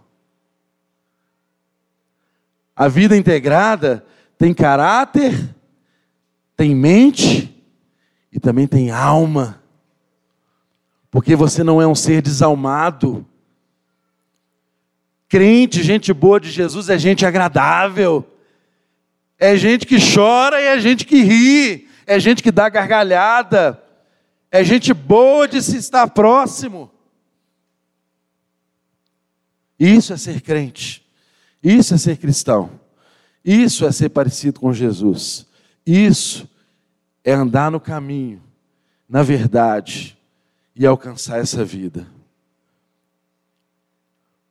A 2.76 2.88
vida 2.88 3.16
integrada 3.16 4.04
tem 4.36 4.52
caráter, 4.52 5.54
tem 6.56 6.74
mente 6.74 7.64
e 8.32 8.38
também 8.38 8.66
tem 8.66 8.90
alma. 8.90 9.62
Porque 11.10 11.36
você 11.36 11.62
não 11.62 11.80
é 11.80 11.86
um 11.86 11.94
ser 11.94 12.20
desalmado. 12.20 13.24
Crente, 15.34 15.82
gente 15.82 16.12
boa 16.12 16.38
de 16.38 16.48
Jesus 16.48 16.88
é 16.88 16.96
gente 16.96 17.26
agradável. 17.26 18.24
É 19.36 19.56
gente 19.56 19.84
que 19.84 19.96
chora 19.98 20.60
e 20.60 20.64
é 20.66 20.78
gente 20.78 21.04
que 21.04 21.22
ri, 21.22 21.88
é 22.06 22.20
gente 22.20 22.40
que 22.40 22.52
dá 22.52 22.68
gargalhada, 22.68 23.82
é 24.48 24.62
gente 24.62 24.94
boa 24.94 25.48
de 25.48 25.60
se 25.60 25.76
estar 25.76 26.06
próximo. 26.06 26.88
Isso 29.76 30.12
é 30.12 30.16
ser 30.16 30.40
crente, 30.40 31.04
isso 31.60 31.94
é 31.94 31.98
ser 31.98 32.16
cristão, 32.16 32.70
isso 33.44 33.84
é 33.84 33.90
ser 33.90 34.10
parecido 34.10 34.60
com 34.60 34.72
Jesus, 34.72 35.46
isso 35.84 36.48
é 37.24 37.32
andar 37.32 37.72
no 37.72 37.80
caminho, 37.80 38.40
na 39.08 39.24
verdade, 39.24 40.16
e 40.76 40.86
alcançar 40.86 41.40
essa 41.40 41.64
vida. 41.64 42.13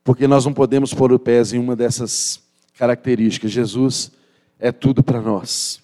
Porque 0.04 0.28
nós 0.28 0.46
não 0.46 0.54
podemos 0.54 0.94
pôr 0.94 1.12
o 1.12 1.20
pés 1.20 1.54
em 1.54 1.60
uma 1.60 1.76
dessas 1.76 2.42
características. 2.78 3.52
Jesus 3.52 4.12
é 4.60 4.72
tudo 4.72 5.04
para 5.04 5.22
nós. 5.22 5.83